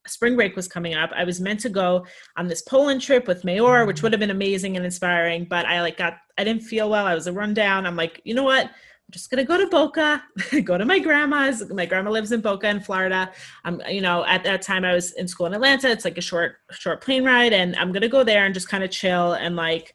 spring 0.06 0.34
break 0.34 0.56
was 0.56 0.66
coming 0.66 0.94
up. 0.94 1.10
I 1.14 1.24
was 1.24 1.40
meant 1.40 1.60
to 1.60 1.68
go 1.68 2.06
on 2.36 2.48
this 2.48 2.62
Poland 2.62 3.02
trip 3.02 3.28
with 3.28 3.44
Meor, 3.44 3.86
which 3.86 4.02
would 4.02 4.12
have 4.12 4.20
been 4.20 4.30
amazing 4.30 4.76
and 4.76 4.84
inspiring, 4.84 5.46
but 5.48 5.66
I 5.66 5.82
like 5.82 5.98
got 5.98 6.16
I 6.38 6.44
didn't 6.44 6.62
feel 6.62 6.90
well. 6.90 7.06
I 7.06 7.14
was 7.14 7.26
a 7.26 7.32
rundown. 7.32 7.86
I'm 7.86 7.96
like, 7.96 8.20
you 8.24 8.34
know 8.34 8.42
what? 8.42 8.70
I'm 9.10 9.12
just 9.12 9.28
gonna 9.28 9.42
go 9.44 9.58
to 9.58 9.66
Boca, 9.66 10.22
go 10.62 10.78
to 10.78 10.84
my 10.84 11.00
grandma's. 11.00 11.68
My 11.70 11.84
grandma 11.84 12.10
lives 12.10 12.30
in 12.30 12.40
Boca 12.40 12.68
in 12.68 12.78
Florida. 12.78 13.32
I'm, 13.64 13.82
you 13.88 14.00
know, 14.00 14.24
at 14.24 14.44
that 14.44 14.62
time 14.62 14.84
I 14.84 14.94
was 14.94 15.10
in 15.14 15.26
school 15.26 15.46
in 15.46 15.54
Atlanta. 15.54 15.90
It's 15.90 16.04
like 16.04 16.16
a 16.16 16.20
short, 16.20 16.58
short 16.70 17.00
plane 17.00 17.24
ride, 17.24 17.52
and 17.52 17.74
I'm 17.74 17.90
gonna 17.90 18.08
go 18.08 18.22
there 18.22 18.44
and 18.44 18.54
just 18.54 18.68
kind 18.68 18.84
of 18.84 18.90
chill 18.92 19.32
and 19.32 19.56
like 19.56 19.92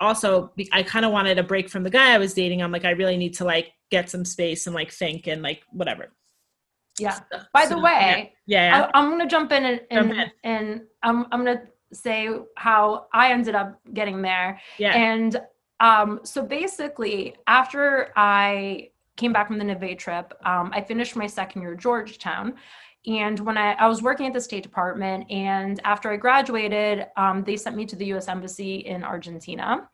also 0.00 0.54
I 0.72 0.82
kind 0.82 1.04
of 1.04 1.12
wanted 1.12 1.38
a 1.38 1.42
break 1.42 1.68
from 1.68 1.82
the 1.82 1.90
guy 1.90 2.14
I 2.14 2.18
was 2.18 2.32
dating. 2.32 2.62
I'm 2.62 2.72
like, 2.72 2.86
I 2.86 2.92
really 2.92 3.18
need 3.18 3.34
to 3.34 3.44
like 3.44 3.72
get 3.90 4.08
some 4.08 4.24
space 4.24 4.66
and 4.66 4.74
like 4.74 4.90
think 4.90 5.26
and 5.26 5.42
like 5.42 5.62
whatever. 5.70 6.14
yeah 6.98 7.20
by 7.52 7.66
the 7.66 7.74
So, 7.74 7.82
way 7.82 8.32
yeah, 8.46 8.68
yeah, 8.70 8.90
I, 8.94 8.98
I'm 8.98 9.10
gonna 9.10 9.26
jump 9.28 9.52
in 9.52 9.64
and 9.66 9.80
and, 9.90 10.32
and 10.44 10.80
I'm 11.02 11.26
I'm 11.30 11.44
gonna 11.44 11.60
say 11.92 12.30
how 12.56 13.06
I 13.12 13.32
ended 13.32 13.54
up 13.54 13.78
getting 13.92 14.22
there. 14.22 14.58
yeah. 14.78 14.96
And 14.96 15.38
um, 15.80 16.20
so 16.24 16.42
basically, 16.42 17.34
after 17.46 18.12
I 18.16 18.90
came 19.16 19.32
back 19.32 19.46
from 19.48 19.58
the 19.58 19.64
Neve 19.64 19.96
trip, 19.98 20.34
um, 20.44 20.70
I 20.74 20.80
finished 20.82 21.16
my 21.16 21.26
second 21.26 21.62
year 21.62 21.72
at 21.74 21.80
Georgetown. 21.80 22.54
And 23.06 23.38
when 23.40 23.56
I, 23.56 23.72
I 23.74 23.86
was 23.86 24.02
working 24.02 24.26
at 24.26 24.32
the 24.32 24.40
State 24.40 24.62
Department, 24.62 25.30
and 25.30 25.80
after 25.84 26.10
I 26.10 26.16
graduated, 26.16 27.06
um, 27.16 27.44
they 27.44 27.56
sent 27.56 27.76
me 27.76 27.86
to 27.86 27.96
the 27.96 28.06
US 28.14 28.28
Embassy 28.28 28.76
in 28.78 29.04
Argentina. 29.04 29.88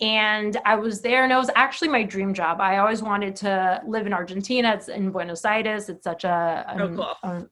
And 0.00 0.56
I 0.64 0.74
was 0.76 1.00
there, 1.02 1.24
and 1.24 1.32
it 1.32 1.36
was 1.36 1.50
actually 1.54 1.88
my 1.88 2.02
dream 2.04 2.34
job. 2.34 2.60
I 2.60 2.78
always 2.78 3.02
wanted 3.02 3.36
to 3.36 3.80
live 3.86 4.06
in 4.06 4.12
Argentina. 4.12 4.72
It's 4.74 4.88
in 4.88 5.10
Buenos 5.10 5.44
Aires. 5.44 5.88
It's 5.88 6.04
such 6.04 6.24
a, 6.24 6.64
Oh, 6.78 6.84
an- 6.86 6.96
cool. 6.96 7.14
a- 7.22 7.46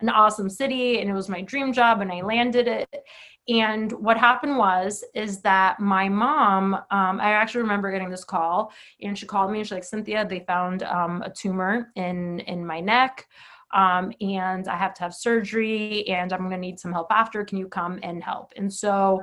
an 0.00 0.08
awesome 0.08 0.50
city, 0.50 1.00
and 1.00 1.08
it 1.08 1.12
was 1.14 1.28
my 1.28 1.40
dream 1.40 1.72
job, 1.72 2.00
and 2.00 2.10
I 2.12 2.20
landed 2.22 2.66
it. 2.66 3.04
And 3.48 3.92
what 3.92 4.16
happened 4.16 4.56
was, 4.56 5.04
is 5.14 5.40
that 5.42 5.78
my 5.78 6.08
mom, 6.08 6.74
um, 6.74 7.20
I 7.20 7.32
actually 7.32 7.60
remember 7.62 7.92
getting 7.92 8.08
this 8.10 8.24
call, 8.24 8.72
and 9.02 9.18
she 9.18 9.26
called 9.26 9.50
me 9.50 9.58
and 9.58 9.66
she's 9.66 9.72
like, 9.72 9.84
Cynthia, 9.84 10.26
they 10.26 10.40
found 10.40 10.82
um, 10.82 11.20
a 11.22 11.30
tumor 11.30 11.92
in 11.96 12.40
in 12.40 12.64
my 12.66 12.80
neck, 12.80 13.26
um, 13.74 14.12
and 14.20 14.66
I 14.66 14.76
have 14.76 14.94
to 14.94 15.02
have 15.02 15.14
surgery, 15.14 16.08
and 16.08 16.32
I'm 16.32 16.42
gonna 16.44 16.56
need 16.56 16.80
some 16.80 16.92
help 16.92 17.08
after. 17.10 17.44
Can 17.44 17.58
you 17.58 17.68
come 17.68 17.98
and 18.02 18.24
help? 18.24 18.52
And 18.56 18.72
so, 18.72 19.22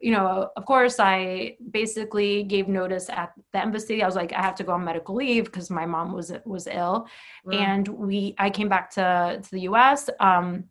you 0.00 0.10
know, 0.12 0.50
of 0.56 0.66
course, 0.66 0.96
I 0.98 1.56
basically 1.70 2.42
gave 2.42 2.68
notice 2.68 3.08
at 3.08 3.32
the 3.52 3.60
embassy. 3.62 4.02
I 4.02 4.06
was 4.06 4.16
like, 4.16 4.32
I 4.34 4.42
have 4.42 4.56
to 4.56 4.64
go 4.64 4.72
on 4.72 4.84
medical 4.84 5.14
leave 5.14 5.44
because 5.46 5.70
my 5.70 5.86
mom 5.86 6.12
was 6.12 6.30
was 6.44 6.66
ill, 6.66 7.06
Wow. 7.44 7.52
and 7.54 7.88
we 7.88 8.34
I 8.38 8.50
came 8.50 8.68
back 8.68 8.90
to 8.90 9.40
to 9.42 9.50
the 9.50 9.60
U.S. 9.60 10.10
Um, 10.20 10.64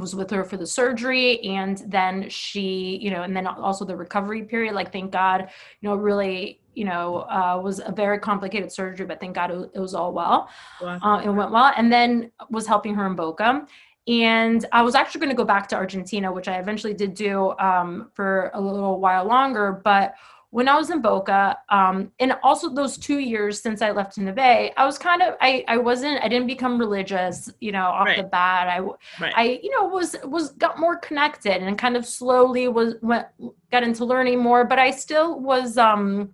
was 0.00 0.14
with 0.14 0.30
her 0.30 0.44
for 0.44 0.56
the 0.56 0.66
surgery 0.66 1.40
and 1.44 1.84
then 1.86 2.28
she 2.28 2.98
you 3.02 3.10
know 3.10 3.22
and 3.22 3.36
then 3.36 3.46
also 3.46 3.84
the 3.84 3.96
recovery 3.96 4.42
period 4.42 4.74
like 4.74 4.92
thank 4.92 5.10
god 5.12 5.48
you 5.80 5.88
know 5.88 5.94
really 5.96 6.60
you 6.74 6.84
know 6.84 7.26
uh, 7.30 7.60
was 7.62 7.80
a 7.84 7.92
very 7.92 8.18
complicated 8.18 8.70
surgery 8.70 9.06
but 9.06 9.18
thank 9.20 9.34
god 9.34 9.50
it 9.50 9.56
was, 9.56 9.68
it 9.74 9.80
was 9.80 9.94
all 9.94 10.12
well 10.12 10.48
Wow. 10.80 10.98
uh, 11.02 11.18
it 11.20 11.28
went 11.28 11.50
well 11.50 11.72
and 11.76 11.92
then 11.92 12.30
was 12.50 12.66
helping 12.66 12.94
her 12.94 13.06
in 13.06 13.14
boca 13.16 13.66
and 14.06 14.64
I 14.72 14.80
was 14.80 14.94
actually 14.94 15.18
going 15.20 15.30
to 15.30 15.36
go 15.36 15.44
back 15.44 15.68
to 15.68 15.76
Argentina, 15.76 16.32
which 16.32 16.48
I 16.48 16.58
eventually 16.58 16.94
did 16.94 17.12
do 17.12 17.50
um, 17.58 18.10
for 18.14 18.50
a 18.54 18.60
little 18.60 19.00
while 19.00 19.26
longer. 19.26 19.82
But 19.84 20.14
when 20.50 20.66
I 20.66 20.76
was 20.76 20.88
in 20.88 21.02
Boca, 21.02 21.58
um, 21.68 22.10
and 22.18 22.32
also 22.42 22.70
those 22.70 22.96
two 22.96 23.18
years 23.18 23.60
since 23.60 23.82
I 23.82 23.90
left 23.90 24.16
Neve, 24.16 24.72
I 24.76 24.86
was 24.86 24.98
kind 24.98 25.20
of 25.20 25.34
I 25.40 25.62
I 25.68 25.76
wasn't 25.76 26.22
I 26.22 26.28
didn't 26.28 26.46
become 26.46 26.78
religious, 26.78 27.50
you 27.60 27.70
know, 27.70 27.84
off 27.84 28.06
right. 28.06 28.16
the 28.16 28.22
bat. 28.22 28.68
I 28.68 28.80
right. 29.20 29.32
I 29.36 29.60
you 29.62 29.70
know 29.70 29.86
was 29.86 30.16
was 30.24 30.52
got 30.52 30.78
more 30.78 30.96
connected 30.96 31.62
and 31.62 31.76
kind 31.76 31.96
of 31.96 32.06
slowly 32.06 32.68
was 32.68 32.94
went 33.02 33.26
got 33.70 33.82
into 33.82 34.06
learning 34.06 34.38
more, 34.38 34.64
but 34.64 34.78
I 34.78 34.90
still 34.90 35.38
was 35.38 35.76
um 35.76 36.30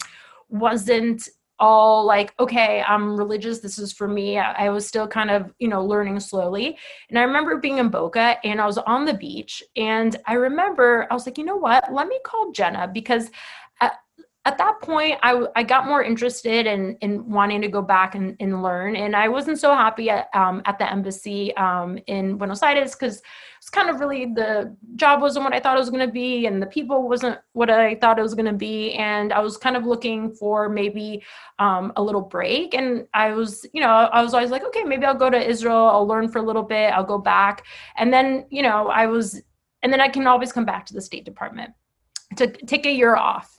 wasn't 0.49 1.29
all 1.61 2.05
like 2.05 2.35
okay 2.41 2.83
i'm 2.87 3.17
religious 3.17 3.61
this 3.61 3.79
is 3.79 3.93
for 3.93 4.09
me 4.09 4.39
I, 4.39 4.67
I, 4.67 4.69
was 4.71 4.89
still 4.89 5.07
kind 5.07 5.31
of 5.31 5.55
you 5.61 5.69
know 5.69 5.85
learning 5.85 6.19
slowly 6.19 6.77
and 7.09 7.17
i 7.17 7.23
remember 7.23 7.59
being 7.59 7.79
in 7.79 7.91
boca 7.91 8.37
and 8.43 8.61
i 8.61 8.67
was 8.67 8.79
on 8.79 9.05
the 9.05 9.15
beach 9.15 9.63
and 9.77 10.17
i 10.27 10.33
remember 10.35 11.07
i 11.11 11.15
was 11.15 11.27
like 11.27 11.39
you 11.39 11.45
know 11.45 11.57
what 11.57 11.93
let 11.93 12.09
me 12.09 12.19
call 12.25 12.51
jenna 12.51 12.89
because 12.93 13.31
at 14.47 14.59
that 14.59 14.81
point 14.83 15.19
I, 15.23 15.47
I 15.57 15.63
got 15.63 15.87
more 15.87 16.03
interested 16.03 16.67
in, 16.67 16.97
in 17.01 17.29
wanting 17.29 17.63
to 17.63 17.69
go 17.69 17.81
back 17.81 18.15
and, 18.15 18.37
and 18.41 18.63
learn. 18.63 18.95
And 18.95 19.17
i 19.17 19.29
wasn't 19.29 19.59
so 19.59 19.75
happy 19.75 20.11
at, 20.11 20.29
um, 20.35 20.63
at 20.67 20.79
the 20.79 20.91
embassy 20.91 21.57
um, 21.57 21.99
in 22.07 22.37
buenos 22.37 22.63
aires 22.63 22.95
because 22.95 23.23
it's 23.59 23.71
kind 23.71 23.89
of 23.89 24.01
really 24.01 24.27
the 24.27 24.77
job 24.97 25.23
wasn't 25.23 25.45
what 25.45 25.55
i 25.55 25.61
thought 25.61 25.77
it 25.77 25.81
was 25.81 25.89
going 25.89 26.07
to 26.07 26.13
be 26.13 26.45
and 26.47 26.61
the 26.61 26.67
people 26.67 27.09
wasn't 27.09 27.39
what 27.55 27.71
i 27.71 27.95
thought 27.95 28.19
it 28.19 28.23
was 28.23 28.35
going 28.35 28.45
to 28.47 28.53
be. 28.53 28.93
And 28.93 29.33
i 29.33 29.41
was 29.41 29.57
kind 29.57 29.77
of 29.77 29.87
looking 29.87 30.33
for 30.33 30.69
maybe 30.69 31.23
um, 31.59 31.93
a 31.97 32.03
little 32.03 32.21
break. 32.21 32.75
And 32.75 33.07
i 33.15 33.31
was 33.31 33.65
you 33.73 33.81
know 33.81 33.89
i 33.89 34.23
was 34.23 34.35
always 34.35 34.51
like 34.51 34.65
okay 34.65 34.85
maybe 34.85 35.05
i'll 35.07 35.15
go 35.15 35.31
to 35.31 35.51
israel. 35.51 35.89
I'll 35.89 36.07
learn 36.07 36.29
for 36.29 36.39
a 36.39 36.43
little 36.43 36.63
bit. 36.63 36.93
I'll 36.93 37.05
go 37.05 37.19
back. 37.19 37.65
And 37.97 38.13
then 38.13 38.47
you 38.51 38.63
know 38.63 38.89
i 38.89 39.07
was 39.07 39.41
and 39.83 39.93
then 39.93 40.01
i 40.01 40.09
can 40.09 40.27
always 40.27 40.53
come 40.53 40.67
back 40.67 40.85
to 40.87 40.95
the 40.95 41.01
state 41.01 41.25
department 41.25 41.73
to 42.37 42.47
take 42.49 42.85
a 42.85 42.91
year 42.91 43.17
off 43.17 43.55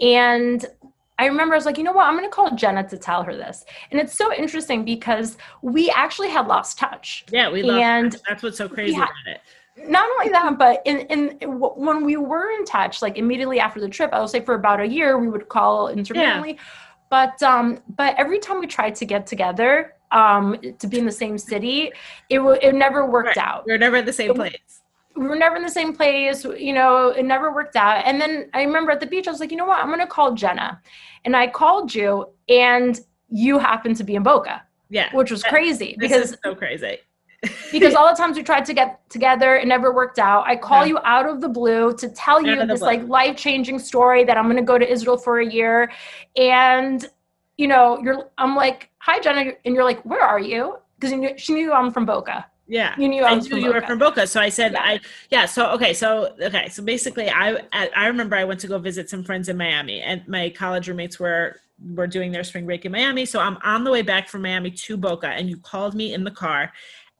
and 0.00 0.66
I 1.18 1.26
remember 1.26 1.54
I 1.54 1.58
was 1.58 1.64
like, 1.64 1.78
you 1.78 1.84
know 1.84 1.92
what? 1.92 2.06
I'm 2.06 2.14
going 2.14 2.28
to 2.28 2.34
call 2.34 2.54
Jenna 2.54 2.86
to 2.88 2.98
tell 2.98 3.22
her 3.22 3.34
this. 3.34 3.64
And 3.90 4.00
it's 4.00 4.14
so 4.14 4.34
interesting 4.34 4.84
because 4.84 5.38
we 5.62 5.90
actually 5.90 6.28
had 6.28 6.46
lost 6.46 6.78
touch. 6.78 7.24
Yeah, 7.30 7.50
we 7.50 7.62
lost 7.62 7.82
and 7.82 8.12
touch. 8.12 8.20
That's 8.28 8.42
what's 8.42 8.58
so 8.58 8.68
crazy 8.68 8.96
about 8.96 9.08
it. 9.26 9.40
Not 9.88 10.08
only 10.10 10.30
that, 10.30 10.58
but 10.58 10.82
in, 10.84 11.00
in 11.00 11.38
when 11.50 12.04
we 12.04 12.16
were 12.16 12.50
in 12.50 12.64
touch, 12.64 13.02
like 13.02 13.16
immediately 13.18 13.60
after 13.60 13.80
the 13.80 13.88
trip, 13.88 14.10
I 14.12 14.20
would 14.20 14.30
say 14.30 14.40
for 14.40 14.54
about 14.54 14.80
a 14.80 14.86
year, 14.86 15.18
we 15.18 15.28
would 15.28 15.48
call 15.48 15.88
intermittently. 15.88 16.52
Yeah. 16.52 16.62
But 17.08 17.42
um, 17.42 17.80
but 17.94 18.14
every 18.18 18.38
time 18.38 18.58
we 18.58 18.66
tried 18.66 18.94
to 18.96 19.04
get 19.04 19.26
together 19.26 19.94
um, 20.12 20.58
to 20.78 20.86
be 20.86 20.98
in 20.98 21.04
the 21.04 21.12
same 21.12 21.38
city, 21.38 21.92
it 22.30 22.38
w- 22.38 22.58
it 22.60 22.74
never 22.74 23.06
worked 23.06 23.36
right. 23.36 23.46
out. 23.46 23.64
We 23.66 23.72
are 23.72 23.78
never 23.78 23.96
at 23.96 24.06
the 24.06 24.12
same 24.12 24.30
it, 24.30 24.36
place 24.36 24.80
we 25.16 25.26
were 25.26 25.36
never 25.36 25.56
in 25.56 25.62
the 25.62 25.70
same 25.70 25.94
place 25.94 26.44
you 26.44 26.72
know 26.72 27.08
it 27.08 27.24
never 27.24 27.52
worked 27.52 27.76
out. 27.76 28.04
And 28.04 28.20
then 28.20 28.50
i 28.54 28.62
remember 28.62 28.90
at 28.90 29.00
the 29.00 29.06
beach 29.06 29.26
i 29.26 29.30
was 29.30 29.40
like 29.40 29.50
you 29.50 29.56
know 29.56 29.66
what? 29.66 29.78
I'm 29.78 29.88
going 29.88 30.00
to 30.00 30.06
call 30.06 30.34
jenna. 30.34 30.80
And 31.24 31.36
i 31.36 31.46
called 31.46 31.94
you 31.94 32.28
and 32.48 33.00
you 33.28 33.58
happened 33.58 33.96
to 33.96 34.04
be 34.04 34.14
in 34.14 34.22
boca 34.22 34.62
yeah. 34.88 35.14
which 35.14 35.30
was 35.30 35.42
crazy 35.42 35.96
because 35.98 36.36
so 36.44 36.54
crazy. 36.54 36.98
because 37.72 37.94
all 37.94 38.08
the 38.08 38.16
times 38.16 38.36
we 38.36 38.42
tried 38.42 38.64
to 38.64 38.72
get 38.72 39.08
together 39.10 39.56
it 39.56 39.68
never 39.68 39.92
worked 39.92 40.18
out. 40.18 40.46
I 40.46 40.56
call 40.56 40.82
yeah. 40.82 40.88
you 40.88 40.98
out 41.04 41.26
of 41.28 41.40
the 41.40 41.48
blue 41.48 41.94
to 41.94 42.08
tell 42.08 42.44
you 42.44 42.64
this 42.66 42.80
blue. 42.80 42.88
like 42.88 43.08
life-changing 43.08 43.78
story 43.78 44.24
that 44.24 44.36
i'm 44.36 44.44
going 44.44 44.56
to 44.56 44.62
go 44.62 44.78
to 44.78 44.90
israel 44.90 45.18
for 45.18 45.40
a 45.40 45.46
year. 45.46 45.90
And 46.36 47.06
you 47.56 47.68
know 47.68 48.00
you're 48.02 48.30
i'm 48.38 48.54
like 48.54 48.90
hi 48.98 49.18
jenna 49.20 49.52
and 49.64 49.74
you're 49.74 49.84
like 49.84 50.02
where 50.02 50.22
are 50.22 50.40
you? 50.40 50.76
Because 50.98 51.40
she 51.40 51.54
knew 51.54 51.72
i'm 51.72 51.90
from 51.90 52.06
boca 52.06 52.46
yeah, 52.68 52.94
you 52.98 53.08
knew 53.08 53.22
I, 53.22 53.30
I 53.30 53.38
knew 53.38 53.56
you 53.56 53.72
were 53.72 53.80
from 53.82 53.98
Boca, 53.98 54.26
so 54.26 54.40
I 54.40 54.48
said 54.48 54.72
yeah. 54.72 54.82
I 54.82 55.00
yeah. 55.30 55.46
So 55.46 55.70
okay, 55.72 55.94
so 55.94 56.34
okay, 56.40 56.68
so 56.68 56.82
basically, 56.82 57.30
I 57.30 57.58
I 57.72 58.06
remember 58.06 58.34
I 58.34 58.44
went 58.44 58.58
to 58.60 58.66
go 58.66 58.78
visit 58.78 59.08
some 59.08 59.22
friends 59.22 59.48
in 59.48 59.56
Miami, 59.56 60.00
and 60.00 60.26
my 60.26 60.50
college 60.50 60.88
roommates 60.88 61.20
were 61.20 61.60
were 61.94 62.08
doing 62.08 62.32
their 62.32 62.42
spring 62.42 62.66
break 62.66 62.84
in 62.84 62.90
Miami. 62.90 63.24
So 63.24 63.38
I'm 63.38 63.58
on 63.62 63.84
the 63.84 63.92
way 63.92 64.02
back 64.02 64.28
from 64.28 64.42
Miami 64.42 64.72
to 64.72 64.96
Boca, 64.96 65.28
and 65.28 65.48
you 65.48 65.58
called 65.58 65.94
me 65.94 66.12
in 66.12 66.24
the 66.24 66.30
car, 66.30 66.72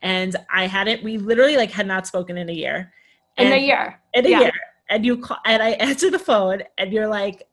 and 0.02 0.34
I 0.52 0.66
hadn't. 0.66 1.04
We 1.04 1.16
literally 1.16 1.56
like 1.56 1.70
had 1.70 1.86
not 1.86 2.08
spoken 2.08 2.36
in 2.36 2.48
a 2.48 2.54
year. 2.54 2.92
In 3.36 3.52
a 3.52 3.56
year. 3.56 4.00
In 4.14 4.26
a 4.26 4.28
yeah. 4.28 4.40
year, 4.40 4.52
and 4.90 5.06
you 5.06 5.18
call, 5.18 5.38
and 5.44 5.62
I 5.62 5.70
answer 5.90 6.10
the 6.10 6.18
phone, 6.18 6.62
and 6.78 6.92
you're 6.92 7.08
like. 7.08 7.46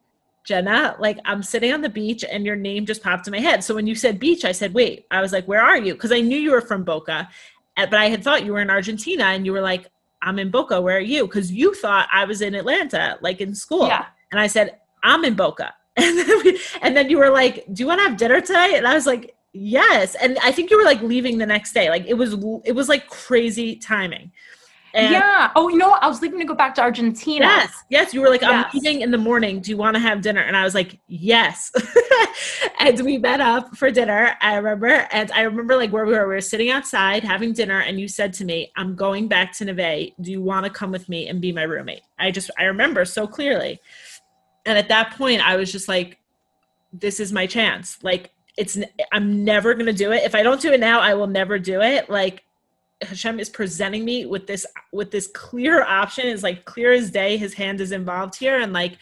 Jenna, 0.45 0.97
like 0.99 1.19
I'm 1.23 1.41
sitting 1.41 1.71
on 1.71 1.79
the 1.79 1.87
beach 1.87 2.25
and 2.29 2.45
your 2.45 2.57
name 2.57 2.85
just 2.85 3.01
popped 3.01 3.27
in 3.29 3.31
my 3.31 3.39
head. 3.39 3.63
So 3.63 3.73
when 3.73 3.87
you 3.87 3.95
said 3.95 4.19
beach, 4.19 4.43
I 4.43 4.51
said, 4.51 4.73
wait, 4.73 5.05
I 5.09 5.21
was 5.21 5.31
like, 5.31 5.47
where 5.47 5.61
are 5.61 5.77
you? 5.77 5.93
Because 5.93 6.11
I 6.11 6.19
knew 6.19 6.37
you 6.37 6.51
were 6.51 6.59
from 6.59 6.83
Boca 6.83 7.29
but 7.75 7.95
I 7.95 8.09
had 8.09 8.23
thought 8.23 8.45
you 8.45 8.53
were 8.53 8.61
in 8.61 8.69
Argentina 8.69 9.25
and 9.25 9.45
you 9.45 9.51
were 9.51 9.61
like, 9.61 9.89
I'm 10.21 10.39
in 10.39 10.49
Boca. 10.49 10.81
Where 10.81 10.97
are 10.97 11.01
you? 11.01 11.27
Because 11.27 11.51
you 11.51 11.73
thought 11.73 12.07
I 12.11 12.25
was 12.25 12.41
in 12.41 12.55
Atlanta, 12.55 13.17
like 13.21 13.41
in 13.41 13.53
school. 13.53 13.87
Yeah. 13.87 14.05
And 14.31 14.39
I 14.39 14.47
said, 14.47 14.79
I'm 15.03 15.23
in 15.25 15.35
Boca. 15.35 15.73
And 15.95 16.17
then, 16.17 16.43
we, 16.43 16.59
and 16.81 16.97
then 16.97 17.07
you 17.11 17.19
were 17.19 17.29
like, 17.29 17.65
Do 17.71 17.83
you 17.83 17.87
want 17.87 17.99
to 17.99 18.05
have 18.05 18.17
dinner 18.17 18.41
tonight? 18.41 18.73
And 18.73 18.87
I 18.87 18.95
was 18.95 19.05
like, 19.05 19.35
Yes. 19.53 20.15
And 20.15 20.39
I 20.41 20.51
think 20.51 20.71
you 20.71 20.77
were 20.77 20.83
like 20.83 21.01
leaving 21.03 21.37
the 21.37 21.45
next 21.45 21.73
day. 21.73 21.89
Like 21.91 22.07
it 22.07 22.15
was, 22.15 22.33
it 22.65 22.71
was 22.71 22.89
like 22.89 23.07
crazy 23.09 23.75
timing. 23.75 24.31
And 24.93 25.11
yeah. 25.11 25.51
Oh, 25.55 25.69
you 25.69 25.77
know 25.77 25.89
what? 25.89 26.03
I 26.03 26.07
was 26.07 26.21
leaving 26.21 26.39
to 26.39 26.45
go 26.45 26.53
back 26.53 26.75
to 26.75 26.81
Argentina. 26.81 27.45
Yes. 27.45 27.83
Yes. 27.89 28.13
You 28.13 28.21
were 28.21 28.29
like, 28.29 28.43
I'm 28.43 28.65
leaving 28.73 29.01
in 29.01 29.09
the 29.09 29.17
morning. 29.17 29.59
Do 29.59 29.71
you 29.71 29.77
want 29.77 29.95
to 29.95 29.99
have 29.99 30.21
dinner? 30.21 30.41
And 30.41 30.55
I 30.55 30.63
was 30.63 30.75
like, 30.75 30.99
yes. 31.07 31.71
and 32.79 32.99
we 33.01 33.17
met 33.17 33.41
up 33.41 33.75
for 33.75 33.89
dinner. 33.89 34.35
I 34.39 34.55
remember. 34.55 35.07
And 35.11 35.31
I 35.31 35.41
remember 35.41 35.77
like 35.77 35.91
where 35.91 36.05
we 36.05 36.13
were. 36.13 36.27
We 36.27 36.35
were 36.35 36.41
sitting 36.41 36.69
outside 36.69 37.23
having 37.23 37.53
dinner. 37.53 37.79
And 37.79 37.99
you 37.99 38.07
said 38.07 38.33
to 38.33 38.45
me, 38.45 38.71
I'm 38.75 38.95
going 38.95 39.27
back 39.27 39.51
to 39.53 39.65
Neve. 39.65 40.13
Do 40.21 40.31
you 40.31 40.41
want 40.41 40.65
to 40.65 40.71
come 40.71 40.91
with 40.91 41.09
me 41.09 41.27
and 41.27 41.41
be 41.41 41.51
my 41.51 41.63
roommate? 41.63 42.01
I 42.19 42.29
just, 42.29 42.51
I 42.59 42.65
remember 42.65 43.03
so 43.03 43.25
clearly. 43.25 43.79
And 44.65 44.77
at 44.77 44.89
that 44.89 45.17
point, 45.17 45.41
I 45.45 45.55
was 45.55 45.71
just 45.71 45.87
like, 45.87 46.19
this 46.91 47.19
is 47.19 47.33
my 47.33 47.47
chance. 47.47 47.97
Like, 48.03 48.29
it's, 48.57 48.77
I'm 49.11 49.43
never 49.43 49.73
going 49.73 49.87
to 49.87 49.93
do 49.93 50.11
it. 50.11 50.21
If 50.21 50.35
I 50.35 50.43
don't 50.43 50.61
do 50.61 50.71
it 50.71 50.79
now, 50.79 50.99
I 50.99 51.15
will 51.15 51.27
never 51.27 51.57
do 51.57 51.81
it. 51.81 52.11
Like, 52.11 52.43
Hashem 53.05 53.39
is 53.39 53.49
presenting 53.49 54.05
me 54.05 54.25
with 54.25 54.47
this 54.47 54.65
with 54.91 55.11
this 55.11 55.27
clear 55.27 55.83
option. 55.83 56.27
Is 56.27 56.43
like 56.43 56.65
clear 56.65 56.91
as 56.91 57.11
day 57.11 57.37
his 57.37 57.53
hand 57.53 57.81
is 57.81 57.91
involved 57.91 58.35
here. 58.35 58.59
And 58.59 58.73
like 58.73 58.97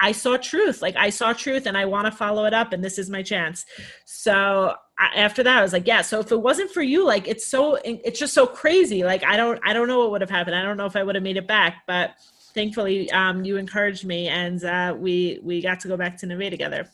I 0.00 0.12
saw 0.12 0.36
truth. 0.36 0.80
Like 0.82 0.96
I 0.96 1.10
saw 1.10 1.32
truth 1.32 1.66
and 1.66 1.76
I 1.76 1.84
want 1.84 2.06
to 2.06 2.12
follow 2.12 2.44
it 2.46 2.54
up 2.54 2.72
and 2.72 2.82
this 2.82 2.98
is 2.98 3.10
my 3.10 3.22
chance. 3.22 3.66
So 4.04 4.74
I, 4.98 5.20
after 5.20 5.42
that 5.42 5.58
I 5.58 5.62
was 5.62 5.72
like 5.72 5.86
yeah. 5.86 6.02
So 6.02 6.20
if 6.20 6.32
it 6.32 6.40
wasn't 6.40 6.70
for 6.70 6.82
you 6.82 7.04
like 7.04 7.28
it's 7.28 7.46
so 7.46 7.78
it's 7.84 8.18
just 8.18 8.34
so 8.34 8.46
crazy. 8.46 9.04
Like 9.04 9.24
I 9.24 9.36
don't 9.36 9.60
I 9.64 9.72
don't 9.72 9.88
know 9.88 9.98
what 10.00 10.10
would 10.12 10.20
have 10.20 10.30
happened. 10.30 10.56
I 10.56 10.62
don't 10.62 10.76
know 10.76 10.86
if 10.86 10.96
I 10.96 11.02
would 11.02 11.14
have 11.14 11.24
made 11.24 11.36
it 11.36 11.46
back. 11.46 11.82
But 11.86 12.14
thankfully 12.54 13.10
um, 13.12 13.44
you 13.44 13.56
encouraged 13.56 14.04
me 14.04 14.28
and 14.28 14.64
uh, 14.64 14.94
we 14.98 15.38
we 15.42 15.60
got 15.60 15.80
to 15.80 15.88
go 15.88 15.96
back 15.96 16.16
to 16.18 16.26
Neve 16.26 16.50
together 16.50 16.88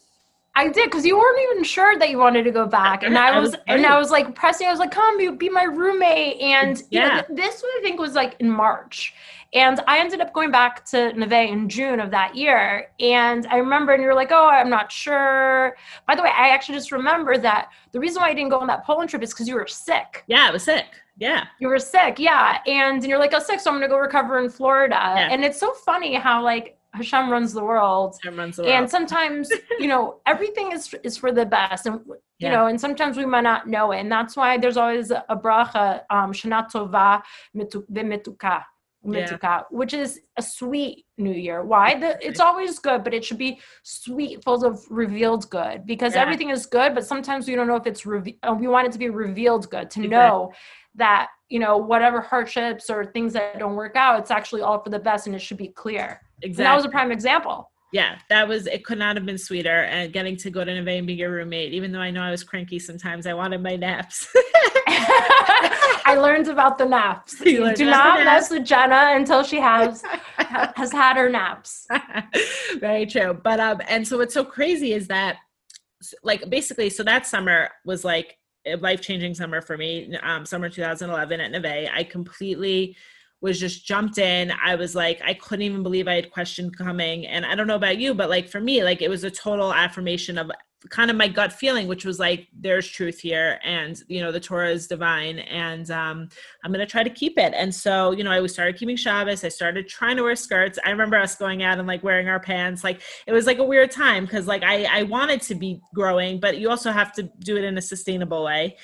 I 0.57 0.69
did 0.69 0.87
because 0.87 1.05
you 1.05 1.19
weren't 1.19 1.39
even 1.51 1.63
sure 1.63 1.99
that 1.99 2.09
you 2.09 2.19
wanted 2.19 2.45
to 2.45 2.51
go 2.51 2.67
back, 2.67 3.03
and 3.03 3.17
I 3.19 3.39
was, 3.39 3.55
I 3.55 3.57
was 3.57 3.61
and 3.67 3.87
I 3.87 3.99
was 3.99 4.11
like 4.11 4.35
pressing. 4.35 4.67
I 4.67 4.71
was 4.71 4.81
like, 4.81 4.91
"Come, 4.91 5.19
be, 5.19 5.29
be 5.29 5.51
my 5.51 5.65
roommate." 5.65 6.41
And 6.41 6.83
yeah, 6.91 7.23
know, 7.29 7.37
this 7.37 7.63
I 7.63 7.81
think 7.83 8.01
was 8.01 8.15
like 8.15 8.37
in 8.41 8.51
March, 8.51 9.15
and 9.53 9.81
I 9.87 9.99
ended 9.99 10.23
up 10.23 10.33
going 10.33 10.51
back 10.51 10.87
to 10.87 11.13
Neve 11.13 11.51
in 11.53 11.69
June 11.69 12.01
of 12.01 12.11
that 12.11 12.35
year. 12.35 12.89
And 13.01 13.47
I 13.49 13.59
remember, 13.59 13.93
and 13.93 14.03
you're 14.03 14.15
like, 14.15 14.33
"Oh, 14.33 14.49
I'm 14.49 14.71
not 14.71 14.91
sure." 14.91 15.77
By 16.09 16.15
the 16.15 16.23
way, 16.23 16.31
I 16.35 16.49
actually 16.49 16.77
just 16.77 16.91
remember 16.91 17.37
that 17.37 17.69
the 17.93 18.01
reason 18.01 18.23
why 18.23 18.31
I 18.31 18.35
didn't 18.35 18.51
go 18.51 18.59
on 18.59 18.67
that 18.69 18.85
Poland 18.85 19.11
trip 19.11 19.23
is 19.23 19.35
because 19.35 19.47
you 19.47 19.57
were 19.57 19.67
sick. 19.67 20.25
Yeah, 20.27 20.47
I 20.49 20.51
was 20.51 20.63
sick. 20.63 20.87
Yeah. 21.19 21.47
You 21.61 21.69
were 21.69 21.79
sick. 21.79 22.19
Yeah. 22.19 22.59
And, 22.67 22.97
and 22.97 23.07
you're 23.07 23.19
like, 23.19 23.33
oh, 23.35 23.39
sick. 23.39 23.61
So 23.61 23.71
I'm 23.71 23.79
going 23.79 23.89
to 23.89 23.95
go 23.95 23.99
recover 23.99 24.39
in 24.39 24.51
Florida. 24.51 24.95
Yeah. 24.95 25.29
And 25.31 25.45
it's 25.45 25.59
so 25.59 25.73
funny 25.73 26.15
how, 26.15 26.43
like, 26.43 26.79
Hashem 26.97 27.31
runs 27.31 27.53
the 27.53 27.63
world. 27.63 28.17
Hashem 28.23 28.39
runs 28.39 28.57
the 28.57 28.63
world. 28.63 28.75
And 28.75 28.91
sometimes, 28.91 29.51
you 29.79 29.87
know, 29.87 30.21
everything 30.27 30.73
is 30.73 30.95
is 31.03 31.17
for 31.17 31.33
the 31.33 31.47
best. 31.47 31.87
And 31.87 32.01
you 32.07 32.49
yeah. 32.49 32.53
know, 32.53 32.67
and 32.67 32.81
sometimes 32.81 33.17
we 33.17 33.25
might 33.25 33.43
not 33.43 33.69
know 33.69 33.93
it. 33.93 34.01
And 34.01 34.13
that's 34.13 34.37
why 34.37 34.59
there's 34.59 34.77
always 34.77 35.11
a 35.11 35.25
bracha, 35.31 36.03
um, 36.11 36.33
Shana 36.33 36.71
Tova 36.71 37.23
V'Metuka. 37.57 38.63
Yeah. 39.09 39.63
which 39.71 39.95
is 39.95 40.21
a 40.37 40.43
sweet 40.43 41.07
new 41.17 41.33
year. 41.33 41.63
Why? 41.63 41.99
The, 41.99 42.19
it's 42.27 42.41
always 42.41 42.79
good, 42.81 43.05
but 43.05 43.15
it 43.15 43.25
should 43.25 43.39
be 43.39 43.61
sweet, 43.85 44.43
full 44.43 44.65
of 44.65 44.85
revealed 44.91 45.49
good 45.49 45.87
because 45.87 46.15
yeah. 46.15 46.23
everything 46.23 46.51
is 46.51 46.67
good, 46.67 46.95
but 46.95 47.07
sometimes 47.07 47.47
we 47.47 47.55
don't 47.55 47.69
know 47.69 47.77
if 47.77 47.87
it's 47.87 48.05
revealed. 48.05 48.39
Uh, 48.43 48.57
we 48.59 48.67
want 48.67 48.89
it 48.89 48.93
to 48.93 48.99
be 48.99 49.09
revealed 49.09 49.71
good 49.71 49.91
to 49.93 50.01
exactly. 50.01 50.09
know 50.09 50.53
that, 50.97 51.29
you 51.49 51.61
know, 51.61 51.77
whatever 51.77 52.21
hardships 52.21 52.91
or 52.91 53.05
things 53.05 53.33
that 53.35 53.59
don't 53.59 53.77
work 53.77 53.95
out, 53.95 54.19
it's 54.19 54.31
actually 54.31 54.63
all 54.63 54.83
for 54.83 54.91
the 54.91 54.99
best 54.99 55.27
and 55.27 55.37
it 55.37 55.41
should 55.41 55.59
be 55.59 55.69
clear. 55.69 56.21
Exactly. 56.43 56.65
And 56.65 56.67
that 56.67 56.77
was 56.77 56.85
a 56.85 56.89
prime 56.89 57.13
example. 57.13 57.71
Yeah, 57.93 58.19
that 58.29 58.49
was 58.49 58.67
it. 58.67 58.85
Could 58.85 58.99
not 58.99 59.17
have 59.17 59.25
been 59.25 59.39
sweeter. 59.39 59.85
And 59.85 60.13
getting 60.13 60.37
to 60.39 60.51
go 60.51 60.65
to 60.65 60.75
Neve 60.75 60.99
and 60.99 61.07
be 61.07 61.15
your 61.15 61.31
roommate, 61.31 61.73
even 61.73 61.93
though 61.93 62.01
I 62.01 62.11
know 62.11 62.23
I 62.23 62.31
was 62.31 62.43
cranky 62.43 62.79
sometimes, 62.79 63.27
I 63.27 63.35
wanted 63.35 63.63
my 63.63 63.77
naps. 63.77 64.29
I 66.09 66.17
learned 66.21 66.49
about 66.49 66.79
the 66.79 66.85
naps. 66.85 67.39
Do 67.45 67.75
not 67.85 68.25
mess 68.25 68.51
with 68.51 68.65
Jenna 68.65 69.13
until 69.15 69.43
she 69.43 69.59
has 69.61 70.03
has 70.37 70.93
had 70.93 71.17
her 71.17 71.29
naps. 71.29 71.87
Very 72.79 73.07
true. 73.07 73.35
But 73.35 73.61
um, 73.61 73.81
and 73.89 74.07
so 74.07 74.19
what's 74.19 74.35
so 74.35 74.45
crazy 74.45 74.93
is 74.93 75.09
that, 75.09 75.37
like, 76.23 76.49
basically, 76.51 76.91
so 76.91 77.03
that 77.05 77.27
summer 77.27 77.71
was 77.85 78.05
like 78.05 78.37
a 78.67 78.77
life 78.77 79.01
changing 79.01 79.35
summer 79.35 79.61
for 79.61 79.77
me, 79.77 80.15
um, 80.23 80.45
summer 80.45 80.69
2011 80.69 81.41
at 81.41 81.51
Neve. 81.53 81.89
I 81.93 82.05
completely 82.05 82.97
was 83.41 83.61
just 83.61 83.87
jumped 83.87 84.19
in. 84.19 84.53
I 84.65 84.75
was 84.75 84.95
like, 84.95 85.21
I 85.25 85.35
couldn't 85.35 85.65
even 85.65 85.83
believe 85.83 86.09
I 86.09 86.15
had 86.15 86.31
question 86.31 86.71
coming. 86.71 87.27
And 87.27 87.45
I 87.45 87.55
don't 87.55 87.67
know 87.67 87.77
about 87.77 87.99
you, 87.99 88.15
but 88.15 88.31
like 88.31 88.49
for 88.49 88.61
me, 88.61 88.83
like 88.83 89.03
it 89.03 89.11
was 89.11 89.25
a 89.25 89.31
total 89.31 89.73
affirmation 89.73 90.39
of 90.39 90.51
kind 90.91 91.11
of 91.11 91.17
my 91.17 91.29
gut 91.29 91.53
feeling, 91.53 91.87
which 91.87 92.05
was 92.05 92.19
like, 92.19 92.49
there's 92.53 92.87
truth 92.87 93.19
here, 93.19 93.59
and 93.65 94.03
you 94.09 94.21
know, 94.21 94.31
the 94.31 94.41
Torah 94.41 94.71
is 94.71 94.87
divine, 94.87 95.39
and 95.39 95.91
um, 95.91 96.29
I'm 96.65 96.73
gonna 96.73 96.87
try 96.87 97.03
to 97.03 97.11
keep 97.11 97.39
it. 97.39 97.53
And 97.57 97.75
so, 97.75 98.13
you 98.13 98.25
know, 98.25 98.31
I 98.31 98.47
started 98.47 98.77
keeping 98.77 98.97
Shabbos. 98.97 99.45
I 99.45 99.49
started 99.49 99.89
trying 99.89 100.17
to 100.17 100.23
wear 100.23 100.37
skirts. 100.37 100.79
I 100.85 100.91
remember 100.91 101.17
us 101.17 101.37
going 101.37 101.63
out 101.63 101.79
and 101.79 101.89
like 101.89 102.05
wearing 102.05 102.29
our 102.29 102.41
pants. 102.41 102.85
Like 102.85 103.01
it 103.27 103.33
was 103.33 103.47
like 103.47 103.59
a 103.59 103.65
weird 103.65 103.91
time 103.91 104.25
because 104.25 104.47
like 104.47 104.63
I 104.63 104.85
I 104.85 105.03
wanted 105.05 105.43
to 105.43 105.55
be 105.55 105.81
growing, 105.95 106.41
but 106.41 106.59
you 106.59 106.71
also 106.71 106.93
have 106.93 107.13
to 107.15 107.25
do 107.41 107.57
it 107.57 107.65
in 107.65 107.77
a 107.79 107.83
sustainable 107.83 108.45
way. 108.45 108.77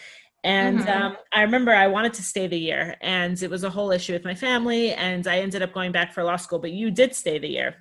And 0.45 0.81
mm-hmm. 0.81 1.03
um, 1.03 1.17
I 1.33 1.43
remember 1.43 1.73
I 1.73 1.87
wanted 1.87 2.15
to 2.15 2.23
stay 2.23 2.47
the 2.47 2.59
year, 2.59 2.97
and 3.01 3.41
it 3.41 3.51
was 3.51 3.63
a 3.63 3.71
whole 3.71 3.93
issue 3.93 4.13
with 4.13 4.25
my 4.25 4.35
family, 4.35 4.93
and 4.93 5.27
I 5.27 5.39
ended 5.39 5.63
up 5.63 5.73
going 5.73 5.93
back 5.93 6.13
for 6.13 6.25
law 6.25 6.37
school. 6.37 6.59
But 6.59 6.73
you 6.73 6.91
did 6.91 7.15
stay 7.15 7.39
the 7.39 7.49
year. 7.49 7.77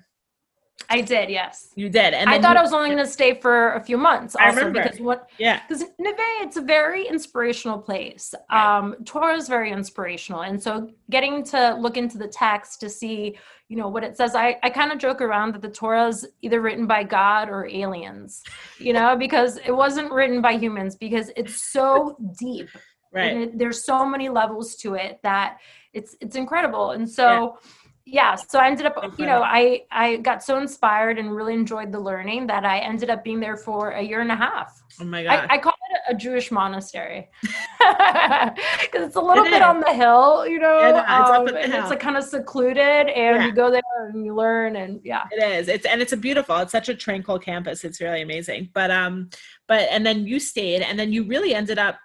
I 0.88 1.00
did, 1.00 1.30
yes. 1.30 1.72
You 1.74 1.88
did, 1.88 2.14
and 2.14 2.28
I 2.28 2.40
thought 2.40 2.54
you, 2.54 2.58
I 2.58 2.62
was 2.62 2.72
only 2.72 2.90
going 2.90 3.04
to 3.04 3.10
stay 3.10 3.34
for 3.34 3.72
a 3.72 3.80
few 3.80 3.96
months. 3.96 4.34
Also, 4.36 4.46
I 4.46 4.48
remember. 4.54 4.82
because 4.82 5.00
what? 5.00 5.30
Yeah, 5.38 5.60
because 5.66 5.84
Neve, 5.98 6.14
it's 6.18 6.56
a 6.56 6.62
very 6.62 7.06
inspirational 7.06 7.78
place. 7.78 8.34
Right. 8.50 8.78
Um, 8.78 8.96
Torah 9.04 9.34
is 9.34 9.48
very 9.48 9.72
inspirational, 9.72 10.42
and 10.42 10.62
so 10.62 10.90
getting 11.10 11.44
to 11.44 11.74
look 11.74 11.96
into 11.96 12.18
the 12.18 12.28
text 12.28 12.80
to 12.80 12.88
see, 12.88 13.38
you 13.68 13.76
know, 13.76 13.88
what 13.88 14.04
it 14.04 14.16
says. 14.16 14.34
I 14.34 14.58
I 14.62 14.70
kind 14.70 14.92
of 14.92 14.98
joke 14.98 15.20
around 15.20 15.54
that 15.54 15.62
the 15.62 15.70
Torah 15.70 16.08
is 16.08 16.26
either 16.42 16.60
written 16.60 16.86
by 16.86 17.04
God 17.04 17.48
or 17.48 17.66
aliens, 17.66 18.42
you 18.78 18.92
know, 18.92 19.16
because 19.18 19.58
it 19.58 19.72
wasn't 19.72 20.12
written 20.12 20.40
by 20.40 20.52
humans 20.52 20.96
because 20.96 21.30
it's 21.36 21.72
so 21.72 22.16
deep. 22.38 22.68
Right. 23.12 23.36
It, 23.36 23.58
there's 23.58 23.84
so 23.84 24.06
many 24.06 24.30
levels 24.30 24.76
to 24.76 24.94
it 24.94 25.20
that 25.22 25.58
it's 25.92 26.16
it's 26.20 26.36
incredible, 26.36 26.92
and 26.92 27.08
so. 27.08 27.58
Yeah 27.62 27.68
yeah 28.04 28.34
so 28.34 28.58
i 28.58 28.66
ended 28.66 28.86
up 28.86 28.96
you 29.18 29.26
know 29.26 29.42
i 29.42 29.82
i 29.90 30.16
got 30.16 30.42
so 30.42 30.58
inspired 30.58 31.18
and 31.18 31.34
really 31.34 31.54
enjoyed 31.54 31.92
the 31.92 31.98
learning 31.98 32.46
that 32.46 32.64
i 32.64 32.78
ended 32.78 33.10
up 33.10 33.22
being 33.22 33.38
there 33.38 33.56
for 33.56 33.90
a 33.90 34.02
year 34.02 34.20
and 34.20 34.32
a 34.32 34.36
half. 34.36 34.82
Oh 35.00 35.04
my 35.04 35.22
god 35.22 35.46
i, 35.48 35.54
I 35.54 35.58
call 35.58 35.72
it 35.90 36.14
a 36.14 36.14
jewish 36.14 36.50
monastery. 36.50 37.28
Because 37.80 39.06
it's 39.06 39.16
a 39.16 39.20
little 39.20 39.44
it 39.44 39.50
bit 39.50 39.62
is. 39.62 39.62
on 39.62 39.80
the 39.80 39.92
hill 39.92 40.46
you 40.46 40.58
know 40.58 40.78
yeah, 40.80 40.90
no, 40.90 41.42
it's, 41.42 41.52
um, 41.52 41.56
and 41.56 41.74
it's 41.74 41.90
like 41.90 42.00
kind 42.00 42.16
of 42.16 42.24
secluded 42.24 42.78
and 43.08 43.36
yeah. 43.36 43.46
you 43.46 43.52
go 43.52 43.70
there 43.70 43.82
and 44.08 44.24
you 44.24 44.34
learn 44.34 44.76
and 44.76 45.00
yeah. 45.04 45.24
It 45.30 45.42
is 45.42 45.68
it's 45.68 45.86
and 45.86 46.02
it's 46.02 46.12
a 46.12 46.16
beautiful 46.16 46.56
it's 46.58 46.72
such 46.72 46.88
a 46.88 46.94
tranquil 46.94 47.38
campus 47.38 47.84
it's 47.84 48.00
really 48.00 48.22
amazing. 48.22 48.70
But 48.72 48.90
um 48.90 49.30
but 49.68 49.88
and 49.90 50.04
then 50.04 50.26
you 50.26 50.40
stayed 50.40 50.82
and 50.82 50.98
then 50.98 51.12
you 51.12 51.24
really 51.24 51.54
ended 51.54 51.78
up 51.78 51.98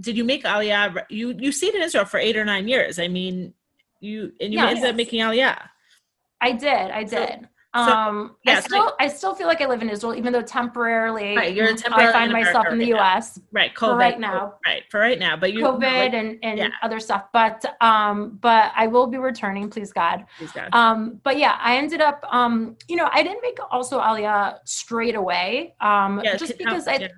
did 0.00 0.16
you 0.16 0.24
make 0.24 0.44
aliyah 0.44 1.04
you 1.10 1.34
you 1.38 1.52
stayed 1.52 1.74
in 1.74 1.82
israel 1.82 2.04
for 2.04 2.18
eight 2.18 2.36
or 2.36 2.44
nine 2.44 2.66
years 2.66 2.98
i 2.98 3.06
mean 3.06 3.52
you 4.00 4.32
and 4.40 4.52
you 4.52 4.60
ended 4.60 4.84
up 4.84 4.96
making 4.96 5.20
Aliyah. 5.20 5.60
I 6.40 6.52
did. 6.52 6.90
I 6.90 7.04
did. 7.04 7.48
So, 7.72 7.80
um, 7.82 8.36
yeah, 8.44 8.56
I 8.56 8.60
still, 8.60 8.92
I 8.98 9.06
still 9.06 9.32
feel 9.32 9.46
like 9.46 9.60
I 9.60 9.66
live 9.66 9.80
in 9.80 9.88
Israel, 9.88 10.16
even 10.16 10.32
though 10.32 10.42
temporarily, 10.42 11.36
right, 11.36 11.54
you're 11.54 11.76
temporarily 11.76 12.08
I 12.08 12.12
find 12.12 12.32
myself 12.32 12.66
in 12.68 12.78
the 12.78 12.86
U.S. 12.86 13.38
Right, 13.52 13.72
COVID, 13.76 13.96
right 13.96 14.18
now, 14.18 14.54
right 14.66 14.82
for 14.90 14.98
right 14.98 15.20
now, 15.20 15.36
but 15.36 15.52
you 15.52 15.60
COVID 15.60 15.80
like, 15.80 16.12
and 16.12 16.36
and 16.42 16.58
yeah. 16.58 16.70
other 16.82 16.98
stuff. 16.98 17.26
But 17.32 17.64
um, 17.80 18.38
but 18.40 18.72
I 18.74 18.88
will 18.88 19.06
be 19.06 19.18
returning, 19.18 19.70
please 19.70 19.92
God. 19.92 20.24
Please 20.36 20.50
God. 20.50 20.70
Um, 20.72 21.20
but 21.22 21.38
yeah, 21.38 21.58
I 21.60 21.76
ended 21.76 22.00
up, 22.00 22.24
um, 22.28 22.76
you 22.88 22.96
know, 22.96 23.08
I 23.12 23.22
didn't 23.22 23.40
make 23.40 23.58
also 23.70 24.00
Aliyah 24.00 24.58
straight 24.64 25.14
away, 25.14 25.76
um, 25.80 26.20
yeah, 26.24 26.36
just 26.36 26.58
because 26.58 26.88
I. 26.88 27.08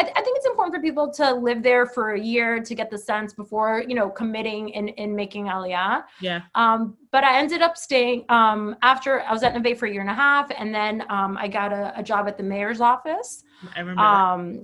I, 0.00 0.02
th- 0.02 0.14
I, 0.16 0.22
think 0.22 0.38
it's 0.38 0.46
important 0.46 0.74
for 0.74 0.80
people 0.80 1.12
to 1.12 1.34
live 1.34 1.62
there 1.62 1.84
for 1.84 2.12
a 2.12 2.20
year 2.20 2.62
to 2.62 2.74
get 2.74 2.90
the 2.90 2.96
sense 2.96 3.34
before 3.34 3.84
you 3.86 3.94
know 3.94 4.08
committing 4.08 4.70
in 4.70 4.88
in 4.88 5.14
making 5.14 5.44
aliyah. 5.44 6.04
Yeah. 6.22 6.40
Um, 6.54 6.96
but 7.10 7.22
I 7.22 7.38
ended 7.38 7.60
up 7.60 7.76
staying 7.76 8.24
um, 8.30 8.76
after 8.80 9.20
I 9.20 9.32
was 9.32 9.42
at 9.42 9.54
Neve 9.60 9.78
for 9.78 9.86
a 9.86 9.92
year 9.92 10.00
and 10.00 10.08
a 10.08 10.14
half, 10.14 10.50
and 10.56 10.74
then 10.74 11.04
um, 11.10 11.36
I 11.36 11.48
got 11.48 11.72
a, 11.72 11.92
a, 11.98 12.02
job 12.02 12.28
at 12.28 12.38
the 12.38 12.42
mayor's 12.42 12.80
office. 12.80 13.44
I 13.76 13.80
remember. 13.80 14.60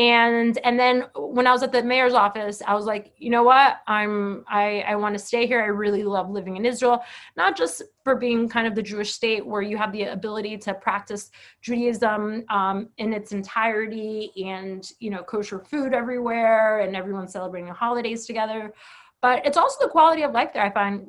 And 0.00 0.56
and 0.64 0.80
then 0.80 1.04
when 1.14 1.46
i 1.46 1.52
was 1.52 1.62
at 1.62 1.72
the 1.72 1.82
mayor's 1.82 2.14
office 2.14 2.62
i 2.66 2.74
was 2.74 2.86
like 2.86 3.12
you 3.18 3.28
know 3.28 3.42
what? 3.42 3.80
I'm 3.86 4.44
i 4.48 4.82
i 4.88 4.96
want 4.96 5.14
to 5.14 5.18
stay 5.18 5.46
here. 5.46 5.60
I 5.60 5.66
really 5.66 6.04
love 6.04 6.30
living 6.30 6.56
in 6.56 6.64
israel. 6.64 7.04
Not 7.36 7.54
just 7.54 7.82
for 8.02 8.16
being 8.16 8.48
kind 8.48 8.66
of 8.66 8.74
the 8.74 8.82
jewish 8.82 9.12
state 9.12 9.46
where 9.46 9.60
you 9.60 9.76
have 9.76 9.92
the 9.92 10.04
ability 10.04 10.56
to 10.56 10.72
practice 10.72 11.30
judaism 11.60 12.44
um, 12.48 12.88
in 12.96 13.12
its 13.12 13.32
entirety 13.32 14.32
and 14.42 14.90
you 15.00 15.10
know 15.10 15.22
kosher 15.22 15.58
food 15.58 15.92
everywhere 15.92 16.80
and 16.80 16.96
everyone's 16.96 17.32
celebrating 17.32 17.68
the 17.68 17.74
holidays 17.74 18.24
together. 18.24 18.72
But 19.20 19.44
it's 19.44 19.58
also 19.58 19.84
the 19.84 19.90
quality 19.90 20.22
of 20.22 20.32
life 20.32 20.54
there 20.54 20.64
i 20.64 20.70
find 20.70 21.06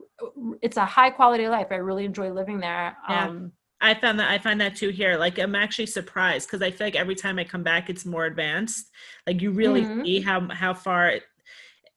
it's 0.61 0.75
a 0.75 0.85
high 0.85 1.11
quality 1.11 1.47
life. 1.47 1.67
I 1.71 1.75
really 1.75 2.03
enjoy 2.03 2.29
living 2.31 2.59
there. 2.59 2.97
Yeah. 3.09 3.27
um, 3.27 3.53
I 3.81 3.95
found 3.95 4.19
that 4.19 4.29
I 4.29 4.37
find 4.37 4.61
that 4.61 4.75
too 4.75 4.89
here. 4.89 5.17
Like 5.17 5.39
I'm 5.39 5.55
actually 5.55 5.87
surprised 5.87 6.47
because 6.47 6.61
I 6.61 6.69
feel 6.71 6.87
like 6.87 6.95
every 6.95 7.15
time 7.15 7.39
I 7.39 7.43
come 7.43 7.63
back, 7.63 7.89
it's 7.89 8.05
more 8.05 8.25
advanced. 8.25 8.89
Like 9.25 9.41
you 9.41 9.51
really 9.51 9.81
mm-hmm. 9.81 10.03
see 10.05 10.21
how 10.21 10.47
how 10.49 10.73
far, 10.73 11.09
it, 11.09 11.23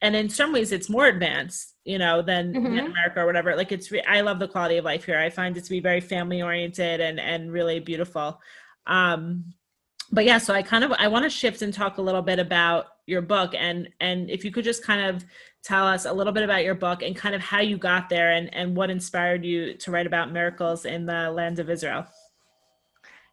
and 0.00 0.16
in 0.16 0.28
some 0.28 0.52
ways, 0.52 0.72
it's 0.72 0.88
more 0.88 1.06
advanced, 1.06 1.74
you 1.84 1.98
know, 1.98 2.22
than, 2.22 2.52
mm-hmm. 2.52 2.76
than 2.76 2.86
America 2.86 3.20
or 3.20 3.26
whatever. 3.26 3.54
Like 3.54 3.72
it's, 3.72 3.90
re- 3.90 4.02
I 4.08 4.22
love 4.22 4.38
the 4.38 4.48
quality 4.48 4.78
of 4.78 4.84
life 4.84 5.04
here. 5.04 5.18
I 5.18 5.30
find 5.30 5.56
it 5.56 5.64
to 5.64 5.70
be 5.70 5.80
very 5.80 6.00
family 6.00 6.42
oriented 6.42 7.00
and 7.00 7.20
and 7.20 7.52
really 7.52 7.80
beautiful. 7.80 8.40
Um, 8.86 9.54
but 10.12 10.24
yeah, 10.24 10.38
so 10.38 10.54
I 10.54 10.62
kind 10.62 10.84
of 10.84 10.92
I 10.92 11.08
want 11.08 11.24
to 11.24 11.30
shift 11.30 11.62
and 11.62 11.72
talk 11.72 11.98
a 11.98 12.02
little 12.02 12.22
bit 12.22 12.38
about 12.38 12.86
your 13.06 13.22
book 13.22 13.54
and 13.54 13.88
and 14.00 14.30
if 14.30 14.44
you 14.44 14.50
could 14.50 14.64
just 14.64 14.82
kind 14.82 15.14
of 15.14 15.24
tell 15.62 15.86
us 15.86 16.04
a 16.04 16.12
little 16.12 16.32
bit 16.32 16.42
about 16.42 16.62
your 16.62 16.74
book 16.74 17.02
and 17.02 17.16
kind 17.16 17.34
of 17.34 17.40
how 17.40 17.60
you 17.60 17.78
got 17.78 18.08
there 18.08 18.32
and, 18.32 18.52
and 18.54 18.76
what 18.76 18.90
inspired 18.90 19.44
you 19.44 19.74
to 19.74 19.90
write 19.90 20.06
about 20.06 20.30
miracles 20.30 20.84
in 20.84 21.06
the 21.06 21.30
land 21.30 21.58
of 21.58 21.70
Israel. 21.70 22.06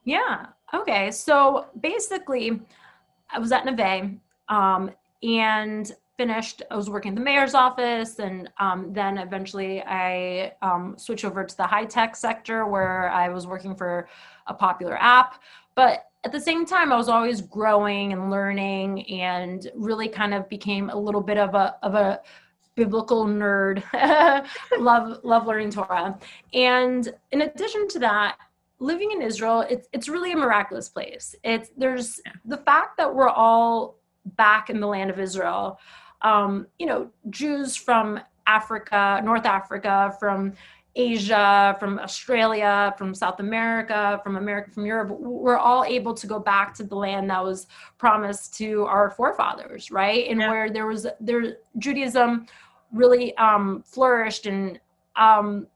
Yeah. 0.06 0.48
Okay. 0.74 1.12
So 1.12 1.68
basically, 1.82 2.62
I 3.30 3.40
was 3.40 3.52
at 3.52 3.66
Neve 3.66 4.18
um, 4.48 4.92
and 5.22 5.92
finished. 6.18 6.62
I 6.72 6.76
was 6.76 6.90
working 6.90 7.12
at 7.12 7.16
the 7.16 7.22
mayor's 7.22 7.54
office, 7.54 8.20
and 8.20 8.50
um, 8.60 8.94
then 8.94 9.18
eventually 9.18 9.84
I 9.84 10.54
um, 10.62 10.96
switched 10.98 11.26
over 11.26 11.44
to 11.44 11.58
the 11.58 11.68
high 11.68 11.86
tech 11.86 12.16
sector 12.16 12.66
where 12.66 13.10
I 13.10 13.28
was 13.30 13.46
working 13.46 13.76
for 13.76 14.08
a 14.48 14.54
popular 14.54 14.98
app. 15.02 15.42
But 15.76 16.06
at 16.24 16.32
the 16.32 16.40
same 16.40 16.66
time, 16.66 16.92
I 16.92 16.98
was 16.98 17.10
always 17.10 17.42
growing 17.42 18.14
and 18.14 18.30
learning, 18.30 19.10
and 19.10 19.70
really 19.76 20.08
kind 20.08 20.34
of 20.34 20.48
became 20.50 20.90
a 20.90 20.96
little 20.96 21.22
bit 21.22 21.38
of 21.38 21.56
a 21.56 21.76
of 21.84 21.96
a 21.96 22.22
biblical 22.76 23.26
nerd. 23.26 23.84
love 24.80 25.20
love 25.24 25.48
learning 25.48 25.72
Torah, 25.72 26.18
and 26.54 27.12
in 27.32 27.42
addition 27.42 27.88
to 27.90 28.00
that, 28.00 28.38
living 28.80 29.12
in 29.12 29.22
Israel, 29.22 29.62
it's 29.62 29.88
it's 29.94 30.08
really 30.08 30.32
a 30.34 30.38
miraculous 30.38 30.90
place. 30.90 31.36
It's 31.44 31.72
there's 31.76 32.22
the 32.46 32.58
fact 32.58 32.98
that 32.98 33.14
we're 33.14 33.30
all 33.30 33.98
back 34.38 34.70
in 34.70 34.80
the 34.80 34.88
land 34.88 35.10
of 35.10 35.20
Israel. 35.20 35.80
Um, 36.22 36.68
you 36.78 36.86
know, 36.86 37.10
Jews 37.32 37.76
from 37.76 38.20
Africa, 38.46 39.22
North 39.24 39.46
Africa, 39.46 40.16
from 40.20 40.54
Asia, 40.96 41.76
from 41.80 42.00
Australia, 42.00 42.94
from 42.98 43.16
South 43.16 43.40
America, 43.40 44.20
from 44.24 44.36
America, 44.36 44.72
from 44.72 44.86
Europe, 44.86 45.10
we're 45.20 45.58
all 45.58 45.86
able 45.86 46.14
to 46.14 46.28
go 46.28 46.38
back 46.38 46.74
to 46.76 46.84
the 46.84 46.96
land 46.96 47.30
that 47.30 47.44
was 47.44 47.68
promised 47.98 48.58
to 48.58 48.84
our 48.84 49.10
forefathers, 49.10 49.90
right? 49.90 50.28
And 50.30 50.42
yeah. 50.42 50.50
where 50.50 50.70
there 50.70 50.88
was 50.88 51.08
there 51.20 51.58
Judaism 51.78 52.46
really 52.92 53.36
um, 53.38 53.84
flourished 53.86 54.46
and 54.48 54.80
um, 55.16 55.68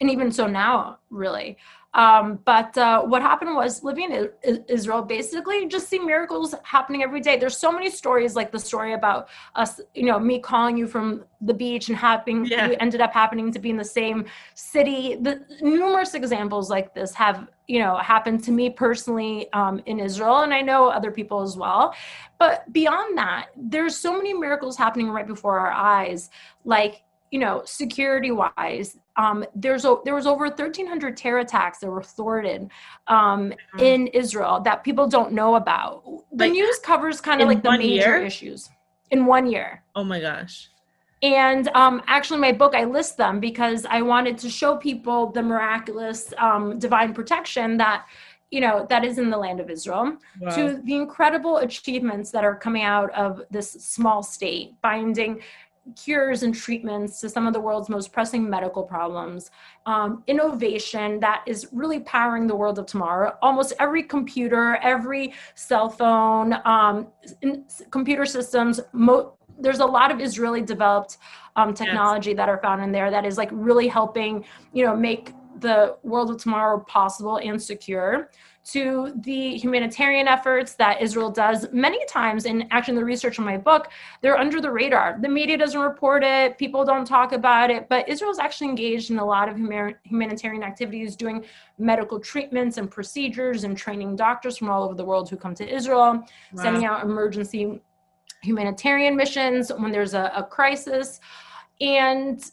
and 0.00 0.10
even 0.10 0.30
so 0.30 0.46
now, 0.46 0.98
really. 1.08 1.56
Um, 1.96 2.40
but 2.44 2.76
uh, 2.76 3.02
what 3.02 3.22
happened 3.22 3.54
was 3.54 3.82
living 3.82 4.12
in 4.12 4.64
Israel, 4.68 5.00
basically 5.00 5.66
just 5.66 5.88
see 5.88 5.98
miracles 5.98 6.54
happening 6.62 7.02
every 7.02 7.22
day. 7.22 7.38
There's 7.38 7.56
so 7.56 7.72
many 7.72 7.88
stories 7.88 8.36
like 8.36 8.52
the 8.52 8.58
story 8.58 8.92
about 8.92 9.28
us, 9.54 9.80
you 9.94 10.04
know, 10.04 10.18
me 10.18 10.38
calling 10.38 10.76
you 10.76 10.86
from 10.86 11.24
the 11.40 11.54
beach 11.54 11.88
and 11.88 11.96
having 11.96 12.44
yeah. 12.44 12.68
you 12.68 12.76
ended 12.80 13.00
up 13.00 13.14
happening 13.14 13.50
to 13.50 13.58
be 13.58 13.70
in 13.70 13.78
the 13.78 13.84
same 13.84 14.26
city. 14.54 15.16
The 15.16 15.42
numerous 15.62 16.12
examples 16.12 16.68
like 16.68 16.92
this 16.92 17.14
have, 17.14 17.48
you 17.66 17.78
know, 17.78 17.96
happened 17.96 18.44
to 18.44 18.52
me 18.52 18.68
personally 18.68 19.50
um, 19.54 19.82
in 19.86 19.98
Israel, 19.98 20.40
and 20.40 20.52
I 20.52 20.60
know 20.60 20.88
other 20.88 21.10
people 21.10 21.40
as 21.40 21.56
well. 21.56 21.94
But 22.38 22.70
beyond 22.74 23.16
that, 23.16 23.46
there's 23.56 23.96
so 23.96 24.14
many 24.14 24.34
miracles 24.34 24.76
happening 24.76 25.08
right 25.08 25.26
before 25.26 25.58
our 25.58 25.72
eyes, 25.72 26.28
like 26.66 27.02
you 27.36 27.40
know, 27.40 27.60
security 27.66 28.30
wise, 28.30 28.96
um, 29.16 29.44
there's 29.54 29.84
a, 29.84 29.96
there 30.06 30.14
was 30.14 30.26
over 30.26 30.46
1,300 30.46 31.18
terror 31.18 31.40
attacks 31.40 31.80
that 31.80 31.90
were 31.90 32.02
thwarted 32.02 32.70
um, 33.08 33.50
mm-hmm. 33.50 33.78
in 33.78 34.06
Israel 34.06 34.58
that 34.60 34.82
people 34.82 35.06
don't 35.06 35.32
know 35.32 35.56
about. 35.56 36.02
The 36.32 36.46
like, 36.46 36.52
news 36.52 36.78
covers 36.78 37.20
kind 37.20 37.42
of 37.42 37.48
like 37.48 37.62
the 37.62 37.72
major 37.72 38.16
year? 38.16 38.22
issues 38.22 38.70
in 39.10 39.26
one 39.26 39.46
year. 39.46 39.82
Oh 39.94 40.02
my 40.02 40.18
gosh. 40.18 40.70
And 41.22 41.68
um, 41.74 42.00
actually, 42.06 42.40
my 42.40 42.52
book, 42.52 42.74
I 42.74 42.84
list 42.84 43.18
them 43.18 43.38
because 43.38 43.84
I 43.84 44.00
wanted 44.00 44.38
to 44.38 44.48
show 44.48 44.78
people 44.78 45.30
the 45.30 45.42
miraculous 45.42 46.32
um, 46.38 46.78
divine 46.78 47.12
protection 47.12 47.76
that 47.76 48.06
you 48.50 48.60
know 48.60 48.86
that 48.88 49.04
is 49.04 49.18
in 49.18 49.28
the 49.28 49.36
land 49.36 49.58
of 49.58 49.68
israel 49.68 50.16
wow. 50.40 50.54
to 50.54 50.80
the 50.84 50.94
incredible 50.94 51.56
achievements 51.58 52.30
that 52.30 52.44
are 52.44 52.54
coming 52.54 52.84
out 52.84 53.10
of 53.12 53.42
this 53.50 53.72
small 53.72 54.22
state 54.22 54.74
finding 54.80 55.40
cures 55.94 56.42
and 56.42 56.54
treatments 56.54 57.20
to 57.20 57.28
some 57.28 57.46
of 57.46 57.52
the 57.52 57.60
world's 57.60 57.88
most 57.88 58.12
pressing 58.12 58.48
medical 58.48 58.82
problems, 58.82 59.50
um, 59.86 60.24
innovation 60.26 61.20
that 61.20 61.44
is 61.46 61.68
really 61.72 62.00
powering 62.00 62.46
the 62.46 62.56
world 62.56 62.78
of 62.78 62.86
tomorrow. 62.86 63.36
Almost 63.42 63.74
every 63.78 64.02
computer, 64.02 64.76
every 64.82 65.32
cell 65.54 65.88
phone, 65.88 66.54
um, 66.64 67.08
computer 67.90 68.26
systems, 68.26 68.80
mo- 68.92 69.34
there's 69.58 69.78
a 69.78 69.86
lot 69.86 70.10
of 70.10 70.20
Israeli 70.20 70.60
developed 70.60 71.18
um, 71.56 71.72
technology 71.72 72.30
yes. 72.30 72.36
that 72.36 72.48
are 72.48 72.58
found 72.58 72.82
in 72.82 72.92
there 72.92 73.10
that 73.10 73.24
is 73.24 73.38
like 73.38 73.48
really 73.52 73.88
helping, 73.88 74.44
you 74.72 74.84
know, 74.84 74.94
make 74.94 75.32
the 75.60 75.96
world 76.02 76.30
of 76.30 76.36
tomorrow 76.36 76.78
possible 76.80 77.38
and 77.38 77.60
secure 77.62 78.30
to 78.72 79.12
the 79.18 79.56
humanitarian 79.56 80.26
efforts 80.26 80.74
that 80.74 81.00
Israel 81.00 81.30
does 81.30 81.66
many 81.72 82.04
times 82.06 82.46
in 82.46 82.66
actually 82.72 82.96
the 82.96 83.04
research 83.04 83.38
in 83.38 83.44
my 83.44 83.56
book, 83.56 83.90
they're 84.22 84.36
under 84.36 84.60
the 84.60 84.70
radar. 84.70 85.18
The 85.20 85.28
media 85.28 85.56
doesn't 85.56 85.80
report 85.80 86.24
it, 86.24 86.58
people 86.58 86.84
don't 86.84 87.06
talk 87.06 87.30
about 87.32 87.70
it, 87.70 87.88
but 87.88 88.08
Israel's 88.08 88.40
actually 88.40 88.68
engaged 88.68 89.12
in 89.12 89.18
a 89.18 89.24
lot 89.24 89.48
of 89.48 89.56
humanitarian 89.56 90.64
activities, 90.64 91.14
doing 91.14 91.44
medical 91.78 92.18
treatments 92.18 92.76
and 92.76 92.90
procedures 92.90 93.62
and 93.62 93.76
training 93.76 94.16
doctors 94.16 94.58
from 94.58 94.68
all 94.68 94.82
over 94.82 94.94
the 94.94 95.04
world 95.04 95.30
who 95.30 95.36
come 95.36 95.54
to 95.54 95.68
Israel, 95.68 96.14
wow. 96.14 96.26
sending 96.56 96.84
out 96.84 97.04
emergency 97.04 97.80
humanitarian 98.42 99.16
missions 99.16 99.70
when 99.78 99.92
there's 99.92 100.14
a, 100.14 100.32
a 100.34 100.42
crisis. 100.42 101.20
And 101.80 102.44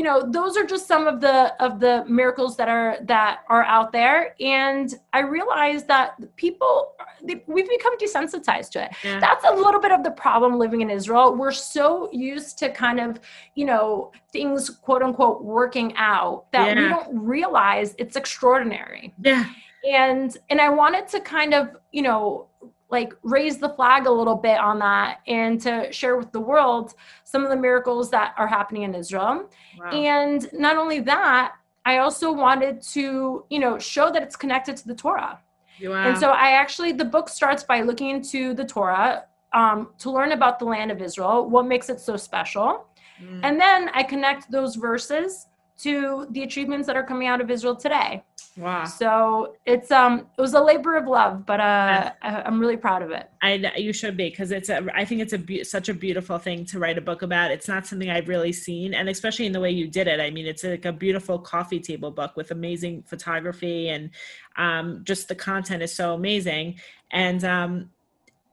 you 0.00 0.06
know 0.06 0.22
those 0.22 0.56
are 0.56 0.64
just 0.64 0.88
some 0.88 1.06
of 1.06 1.20
the 1.20 1.54
of 1.62 1.78
the 1.78 2.06
miracles 2.08 2.56
that 2.56 2.70
are 2.70 2.96
that 3.02 3.40
are 3.50 3.64
out 3.64 3.92
there. 3.92 4.34
And 4.40 4.94
i 5.12 5.20
realize 5.20 5.84
that 5.84 6.14
people 6.36 6.94
they, 7.22 7.44
we've 7.46 7.68
become 7.68 7.98
desensitized 7.98 8.70
to 8.70 8.84
it. 8.84 8.92
Yeah. 9.04 9.20
that's 9.20 9.44
a 9.44 9.52
little 9.52 9.78
bit 9.78 9.92
of 9.92 10.02
the 10.02 10.12
problem 10.12 10.58
living 10.58 10.80
in 10.80 10.88
israel. 10.88 11.36
We're 11.36 11.52
so 11.52 12.08
used 12.12 12.56
to 12.60 12.70
kind 12.70 12.98
of 12.98 13.20
you 13.56 13.66
know 13.66 14.10
things 14.32 14.70
quote 14.70 15.02
unquote 15.02 15.44
working 15.44 15.94
out 15.96 16.50
that 16.52 16.68
yeah. 16.68 16.82
we 16.82 16.88
don't 16.88 17.18
realize 17.18 17.94
it's 17.98 18.16
extraordinary. 18.16 19.12
Yeah. 19.22 19.44
And 19.84 20.34
and 20.48 20.62
i 20.62 20.70
wanted 20.70 21.08
to 21.08 21.20
kind 21.20 21.52
of 21.52 21.76
you 21.92 22.00
know 22.00 22.48
like 22.90 23.14
raise 23.22 23.58
the 23.58 23.68
flag 23.68 24.06
a 24.06 24.10
little 24.10 24.36
bit 24.36 24.58
on 24.58 24.78
that 24.80 25.20
and 25.26 25.60
to 25.60 25.92
share 25.92 26.16
with 26.16 26.32
the 26.32 26.40
world 26.40 26.94
some 27.24 27.44
of 27.44 27.50
the 27.50 27.56
miracles 27.56 28.10
that 28.10 28.34
are 28.36 28.46
happening 28.46 28.82
in 28.82 28.94
Israel. 28.94 29.48
Wow. 29.78 29.90
And 29.90 30.48
not 30.52 30.76
only 30.76 31.00
that, 31.00 31.52
I 31.84 31.98
also 31.98 32.32
wanted 32.32 32.82
to, 32.82 33.44
you 33.48 33.58
know, 33.58 33.78
show 33.78 34.10
that 34.10 34.22
it's 34.22 34.36
connected 34.36 34.76
to 34.78 34.88
the 34.88 34.94
Torah. 34.94 35.40
Wow. 35.82 36.08
And 36.08 36.18
so 36.18 36.30
I 36.30 36.52
actually 36.52 36.92
the 36.92 37.04
book 37.04 37.28
starts 37.28 37.64
by 37.64 37.82
looking 37.82 38.10
into 38.10 38.54
the 38.54 38.64
Torah 38.64 39.24
um, 39.52 39.90
to 39.98 40.10
learn 40.10 40.32
about 40.32 40.58
the 40.58 40.64
land 40.64 40.90
of 40.90 41.00
Israel, 41.00 41.48
what 41.48 41.66
makes 41.66 41.88
it 41.88 42.00
so 42.00 42.16
special. 42.16 42.86
Mm. 43.22 43.40
And 43.42 43.60
then 43.60 43.90
I 43.94 44.02
connect 44.02 44.50
those 44.50 44.76
verses 44.76 45.46
to 45.82 46.26
the 46.30 46.42
achievements 46.42 46.86
that 46.86 46.96
are 46.96 47.02
coming 47.02 47.28
out 47.28 47.40
of 47.40 47.50
Israel 47.50 47.76
today. 47.76 48.22
Wow. 48.56 48.84
So 48.84 49.56
it's 49.64 49.90
um 49.90 50.26
it 50.36 50.40
was 50.40 50.54
a 50.54 50.60
labor 50.60 50.96
of 50.96 51.06
love, 51.06 51.46
but 51.46 51.60
uh 51.60 52.12
I, 52.20 52.46
am 52.46 52.60
really 52.60 52.76
proud 52.76 53.02
of 53.02 53.10
it. 53.10 53.30
I 53.42 53.72
you 53.76 53.92
should 53.92 54.16
be 54.16 54.28
because 54.28 54.50
it's 54.50 54.68
a 54.68 54.84
I 54.94 55.04
think 55.04 55.20
it's 55.22 55.32
a 55.32 55.38
be- 55.38 55.64
such 55.64 55.88
a 55.88 55.94
beautiful 55.94 56.38
thing 56.38 56.64
to 56.66 56.78
write 56.78 56.98
a 56.98 57.00
book 57.00 57.22
about. 57.22 57.50
It's 57.52 57.68
not 57.68 57.86
something 57.86 58.10
I've 58.10 58.28
really 58.28 58.52
seen, 58.52 58.92
and 58.92 59.08
especially 59.08 59.46
in 59.46 59.52
the 59.52 59.60
way 59.60 59.70
you 59.70 59.86
did 59.86 60.08
it. 60.08 60.20
I 60.20 60.30
mean, 60.30 60.46
it's 60.46 60.64
like 60.64 60.84
a 60.84 60.92
beautiful 60.92 61.38
coffee 61.38 61.80
table 61.80 62.10
book 62.10 62.36
with 62.36 62.50
amazing 62.50 63.04
photography 63.04 63.88
and 63.88 64.10
um 64.56 65.02
just 65.04 65.28
the 65.28 65.34
content 65.34 65.82
is 65.82 65.94
so 65.94 66.14
amazing. 66.14 66.80
And 67.12 67.44
um 67.44 67.90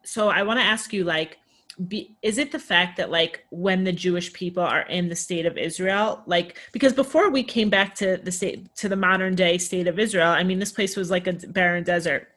so 0.04 0.30
I 0.30 0.44
want 0.44 0.60
to 0.60 0.66
ask 0.66 0.94
you 0.94 1.04
like 1.04 1.38
be, 1.86 2.16
is 2.22 2.38
it 2.38 2.52
the 2.52 2.60
fact 2.60 2.98
that 2.98 3.12
like 3.12 3.46
when 3.50 3.84
the 3.84 3.92
Jewish 3.92 4.34
people 4.34 4.63
are 4.63 4.82
in 4.82 5.10
the 5.10 5.16
state 5.16 5.46
of 5.46 5.58
Israel, 5.58 6.24
like 6.26 6.58
because 6.72 6.94
before 6.94 7.30
we 7.30 7.44
came 7.44 7.70
back 7.70 7.94
to 7.96 8.18
the 8.18 8.32
state 8.32 8.74
to 8.76 8.90
the 8.90 8.96
modern 8.96 9.36
day 9.36 9.58
state 9.58 9.88
of 9.88 10.00
Israel, 10.00 10.30
I 10.30 10.44
mean 10.44 10.60
this 10.60 10.72
place 10.72 10.96
was 10.96 11.12
like 11.12 11.28
a 11.28 11.34
barren 11.34 11.84
desert. 11.84 12.30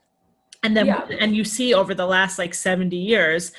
And 0.63 0.77
then 0.77 0.87
yeah. 0.87 1.07
and 1.19 1.35
you 1.35 1.45
see 1.45 1.73
over 1.73 1.95
the 1.95 2.07
last 2.07 2.39
like 2.39 2.53
70 2.53 2.95
years 2.97 3.53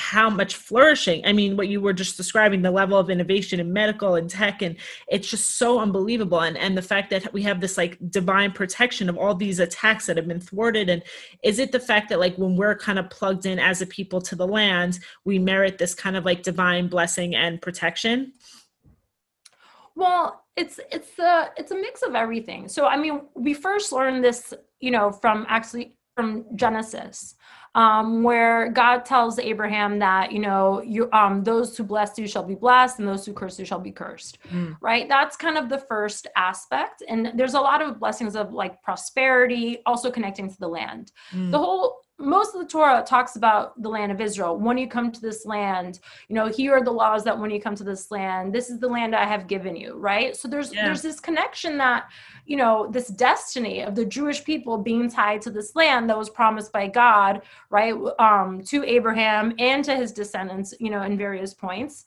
how 0.00 0.30
much 0.30 0.56
flourishing. 0.56 1.20
I 1.26 1.32
mean 1.34 1.56
what 1.56 1.68
you 1.68 1.80
were 1.80 1.92
just 1.92 2.16
describing 2.16 2.62
the 2.62 2.70
level 2.70 2.96
of 2.96 3.10
innovation 3.10 3.60
in 3.60 3.70
medical 3.70 4.14
and 4.14 4.30
tech 4.30 4.62
and 4.62 4.76
it's 5.08 5.28
just 5.28 5.58
so 5.58 5.78
unbelievable. 5.78 6.40
And 6.40 6.56
and 6.56 6.76
the 6.76 6.82
fact 6.82 7.10
that 7.10 7.30
we 7.34 7.42
have 7.42 7.60
this 7.60 7.76
like 7.76 7.98
divine 8.08 8.52
protection 8.52 9.10
of 9.10 9.18
all 9.18 9.34
these 9.34 9.60
attacks 9.60 10.06
that 10.06 10.16
have 10.16 10.26
been 10.26 10.40
thwarted. 10.40 10.88
And 10.88 11.02
is 11.44 11.58
it 11.58 11.70
the 11.70 11.78
fact 11.78 12.08
that 12.08 12.18
like 12.18 12.34
when 12.36 12.56
we're 12.56 12.76
kind 12.76 12.98
of 12.98 13.10
plugged 13.10 13.44
in 13.44 13.58
as 13.58 13.82
a 13.82 13.86
people 13.86 14.22
to 14.22 14.34
the 14.34 14.46
land 14.46 15.00
we 15.26 15.38
merit 15.38 15.76
this 15.76 15.94
kind 15.94 16.16
of 16.16 16.24
like 16.24 16.42
divine 16.42 16.88
blessing 16.88 17.34
and 17.34 17.60
protection? 17.60 18.32
Well 19.94 20.44
it's 20.56 20.80
it's 20.90 21.18
a 21.18 21.50
it's 21.58 21.72
a 21.72 21.76
mix 21.76 22.00
of 22.00 22.14
everything. 22.14 22.68
So 22.68 22.86
i 22.86 22.96
mean 22.96 23.20
we 23.34 23.52
first 23.52 23.92
learned 23.92 24.24
this 24.24 24.54
you 24.80 24.90
know 24.90 25.12
from 25.12 25.44
actually 25.46 25.98
from 26.16 26.44
genesis 26.56 27.36
um, 27.74 28.22
where 28.22 28.70
God 28.70 29.04
tells 29.04 29.38
Abraham 29.38 29.98
that, 30.00 30.32
you 30.32 30.40
know, 30.40 30.82
you 30.82 31.08
um, 31.12 31.44
those 31.44 31.76
who 31.76 31.84
bless 31.84 32.18
you 32.18 32.26
shall 32.26 32.42
be 32.42 32.54
blessed 32.54 32.98
and 32.98 33.06
those 33.06 33.24
who 33.24 33.32
curse 33.32 33.58
you 33.58 33.64
shall 33.64 33.80
be 33.80 33.92
cursed. 33.92 34.38
Mm. 34.50 34.76
Right? 34.80 35.08
That's 35.08 35.36
kind 35.36 35.56
of 35.56 35.68
the 35.68 35.78
first 35.78 36.26
aspect. 36.36 37.02
And 37.08 37.32
there's 37.34 37.54
a 37.54 37.60
lot 37.60 37.80
of 37.80 38.00
blessings 38.00 38.34
of 38.34 38.52
like 38.52 38.82
prosperity, 38.82 39.78
also 39.86 40.10
connecting 40.10 40.50
to 40.50 40.58
the 40.58 40.68
land. 40.68 41.12
Mm. 41.32 41.50
The 41.52 41.58
whole 41.58 42.00
most 42.20 42.54
of 42.54 42.60
the 42.60 42.66
Torah 42.66 43.02
talks 43.06 43.36
about 43.36 43.80
the 43.82 43.88
land 43.88 44.12
of 44.12 44.20
Israel. 44.20 44.56
When 44.56 44.76
you 44.78 44.86
come 44.86 45.10
to 45.10 45.20
this 45.20 45.46
land, 45.46 46.00
you 46.28 46.34
know, 46.34 46.46
here 46.46 46.74
are 46.74 46.84
the 46.84 46.90
laws 46.90 47.24
that 47.24 47.38
when 47.38 47.50
you 47.50 47.60
come 47.60 47.74
to 47.76 47.84
this 47.84 48.10
land, 48.10 48.54
this 48.54 48.68
is 48.70 48.78
the 48.78 48.88
land 48.88 49.16
I 49.16 49.24
have 49.24 49.46
given 49.46 49.74
you, 49.74 49.94
right? 49.94 50.36
So 50.36 50.46
there's 50.46 50.72
yeah. 50.72 50.84
there's 50.84 51.02
this 51.02 51.18
connection 51.18 51.78
that, 51.78 52.08
you 52.46 52.56
know, 52.56 52.88
this 52.90 53.08
destiny 53.08 53.80
of 53.80 53.94
the 53.94 54.04
Jewish 54.04 54.44
people 54.44 54.76
being 54.76 55.10
tied 55.10 55.40
to 55.42 55.50
this 55.50 55.74
land 55.74 56.10
that 56.10 56.18
was 56.18 56.30
promised 56.30 56.72
by 56.72 56.86
God, 56.86 57.42
right, 57.70 57.94
um, 58.18 58.62
to 58.64 58.84
Abraham 58.84 59.54
and 59.58 59.84
to 59.84 59.96
his 59.96 60.12
descendants, 60.12 60.74
you 60.78 60.90
know, 60.90 61.02
in 61.02 61.16
various 61.16 61.54
points 61.54 62.04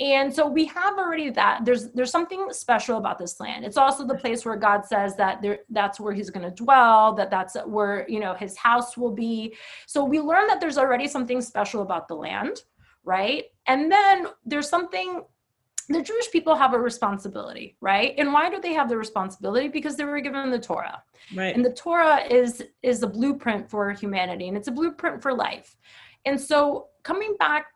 and 0.00 0.32
so 0.32 0.46
we 0.46 0.64
have 0.64 0.96
already 0.98 1.28
that 1.28 1.64
there's 1.64 1.90
there's 1.92 2.10
something 2.10 2.46
special 2.50 2.96
about 2.96 3.18
this 3.18 3.38
land 3.40 3.64
it's 3.64 3.76
also 3.76 4.06
the 4.06 4.14
place 4.14 4.44
where 4.44 4.56
god 4.56 4.84
says 4.86 5.16
that 5.16 5.42
there 5.42 5.58
that's 5.70 6.00
where 6.00 6.14
he's 6.14 6.30
going 6.30 6.48
to 6.48 6.54
dwell 6.64 7.14
that 7.14 7.30
that's 7.30 7.56
where 7.66 8.06
you 8.08 8.18
know 8.18 8.32
his 8.34 8.56
house 8.56 8.96
will 8.96 9.12
be 9.12 9.54
so 9.86 10.02
we 10.02 10.18
learn 10.18 10.46
that 10.46 10.60
there's 10.60 10.78
already 10.78 11.06
something 11.06 11.40
special 11.40 11.82
about 11.82 12.08
the 12.08 12.14
land 12.14 12.62
right 13.04 13.44
and 13.66 13.92
then 13.92 14.26
there's 14.46 14.68
something 14.68 15.22
the 15.88 16.02
Jewish 16.02 16.30
people 16.30 16.54
have 16.54 16.74
a 16.74 16.78
responsibility, 16.78 17.76
right? 17.80 18.14
And 18.16 18.32
why 18.32 18.48
do 18.48 18.60
they 18.60 18.72
have 18.72 18.88
the 18.88 18.96
responsibility? 18.96 19.68
Because 19.68 19.96
they 19.96 20.04
were 20.04 20.20
given 20.20 20.50
the 20.50 20.58
Torah. 20.58 21.02
Right. 21.34 21.54
And 21.54 21.64
the 21.64 21.72
Torah 21.72 22.24
is 22.30 22.62
is 22.82 23.02
a 23.02 23.06
blueprint 23.06 23.68
for 23.68 23.90
humanity 23.90 24.48
and 24.48 24.56
it's 24.56 24.68
a 24.68 24.72
blueprint 24.72 25.20
for 25.20 25.34
life. 25.34 25.76
And 26.24 26.40
so 26.40 26.88
coming 27.02 27.34
back 27.38 27.66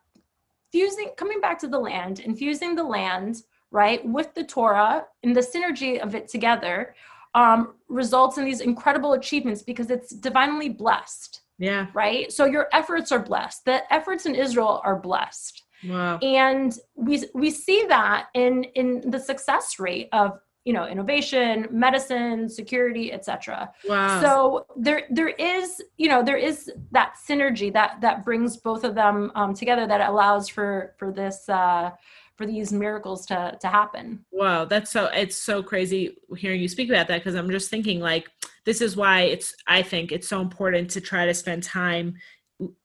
fusing 0.71 1.11
coming 1.17 1.41
back 1.41 1.59
to 1.59 1.67
the 1.67 1.79
land 1.79 2.19
infusing 2.19 2.75
the 2.75 2.83
land 2.83 3.37
right 3.71 4.05
with 4.07 4.33
the 4.33 4.43
torah 4.43 5.05
and 5.23 5.35
the 5.35 5.41
synergy 5.41 5.99
of 5.99 6.15
it 6.15 6.27
together 6.27 6.95
um, 7.35 7.75
results 7.87 8.37
in 8.37 8.45
these 8.45 8.61
incredible 8.61 9.13
achievements 9.13 9.61
because 9.61 9.91
it's 9.91 10.09
divinely 10.09 10.69
blessed 10.69 11.41
yeah. 11.59 11.87
right? 11.93 12.31
So 12.31 12.45
your 12.45 12.67
efforts 12.71 13.11
are 13.11 13.19
blessed. 13.19 13.65
The 13.65 13.81
efforts 13.93 14.25
in 14.25 14.35
israel 14.35 14.81
are 14.83 14.95
blessed. 14.95 15.63
Wow. 15.83 16.17
And 16.19 16.77
we 16.95 17.23
we 17.33 17.51
see 17.51 17.85
that 17.87 18.27
in 18.33 18.63
in 18.63 19.11
the 19.11 19.19
success 19.19 19.79
rate 19.79 20.09
of 20.11 20.39
you 20.67 20.73
know 20.73 20.85
innovation 20.85 21.65
medicine 21.71 22.49
security 22.49 23.13
etc 23.13 23.71
wow. 23.87 24.21
so 24.21 24.65
there 24.75 25.03
there 25.09 25.29
is 25.29 25.81
you 25.95 26.09
know 26.09 26.21
there 26.21 26.35
is 26.35 26.69
that 26.91 27.15
synergy 27.25 27.71
that 27.71 28.01
that 28.01 28.25
brings 28.25 28.57
both 28.57 28.83
of 28.83 28.93
them 28.93 29.31
um, 29.35 29.53
together 29.53 29.87
that 29.87 30.01
allows 30.01 30.49
for 30.49 30.93
for 30.97 31.09
this 31.13 31.47
uh 31.47 31.89
for 32.35 32.45
these 32.45 32.73
miracles 32.73 33.25
to 33.25 33.57
to 33.61 33.67
happen 33.67 34.19
wow 34.31 34.65
that's 34.65 34.91
so 34.91 35.05
it's 35.13 35.37
so 35.37 35.63
crazy 35.63 36.17
hearing 36.35 36.59
you 36.59 36.67
speak 36.67 36.89
about 36.89 37.07
that 37.07 37.19
because 37.19 37.35
i'm 37.35 37.49
just 37.49 37.69
thinking 37.69 38.01
like 38.01 38.27
this 38.65 38.81
is 38.81 38.97
why 38.97 39.21
it's 39.21 39.55
i 39.67 39.81
think 39.81 40.11
it's 40.11 40.27
so 40.27 40.41
important 40.41 40.89
to 40.89 40.99
try 40.99 41.25
to 41.25 41.33
spend 41.33 41.63
time 41.63 42.13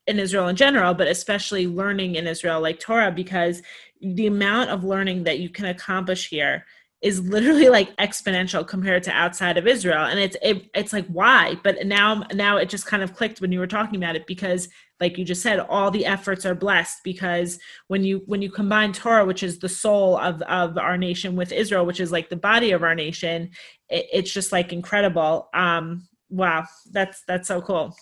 in 0.07 0.19
Israel 0.19 0.49
in 0.49 0.57
general, 0.57 0.93
but 0.93 1.09
especially 1.09 1.67
learning 1.67 2.17
in 2.17 2.27
Israel 2.27 2.61
like 2.61 2.79
Torah, 2.79 3.11
because 3.11 3.63
the 4.03 4.27
amount 4.27 4.69
of 4.69 4.85
learning 4.85 5.25
that 5.25 5.39
you 5.39 5.49
can 5.49 5.65
accomplish 5.65 6.29
here 6.29 6.67
is 7.03 7.21
literally 7.21 7.69
like 7.69 7.95
exponential 7.97 8.67
compared 8.67 9.03
to 9.03 9.11
outside 9.11 9.59
of 9.59 9.67
Israel. 9.67 10.05
And 10.05 10.21
it's 10.21 10.37
it, 10.41 10.71
it's 10.75 10.93
like 10.93 11.07
why? 11.09 11.57
But 11.65 11.85
now 11.87 12.25
now 12.33 12.57
it 12.57 12.69
just 12.69 12.87
kind 12.87 13.03
of 13.03 13.15
clicked 13.15 13.41
when 13.41 13.51
you 13.53 13.59
were 13.59 13.67
talking 13.67 13.97
about 13.97 14.17
it 14.17 14.27
because 14.27 14.69
like 15.01 15.19
you 15.19 15.25
just 15.25 15.43
said 15.43 15.59
all 15.59 15.91
the 15.91 16.07
efforts 16.07 16.47
are 16.47 16.55
blessed 16.55 16.99
because 17.03 17.59
when 17.89 18.05
you 18.05 18.23
when 18.27 18.41
you 18.41 18.51
combine 18.51 18.93
Torah 18.93 19.25
which 19.25 19.43
is 19.43 19.59
the 19.59 19.69
soul 19.69 20.17
of 20.17 20.41
of 20.43 20.79
our 20.79 20.97
nation 20.97 21.35
with 21.35 21.51
Israel 21.51 21.85
which 21.85 22.01
is 22.01 22.13
like 22.13 22.29
the 22.29 22.37
body 22.37 22.71
of 22.71 22.85
our 22.85 22.95
nation 22.95 23.51
it, 23.89 24.07
it's 24.13 24.33
just 24.33 24.53
like 24.53 24.73
incredible 24.73 25.49
um 25.55 26.07
wow 26.31 26.65
that's 26.93 27.25
that's 27.27 27.49
so 27.49 27.61
cool 27.61 27.97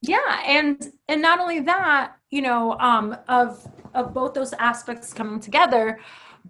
yeah 0.00 0.40
and 0.46 0.92
and 1.08 1.20
not 1.20 1.38
only 1.40 1.60
that 1.60 2.14
you 2.30 2.40
know 2.40 2.72
um 2.78 3.16
of 3.28 3.66
of 3.94 4.14
both 4.14 4.32
those 4.32 4.54
aspects 4.54 5.12
coming 5.12 5.40
together 5.40 6.00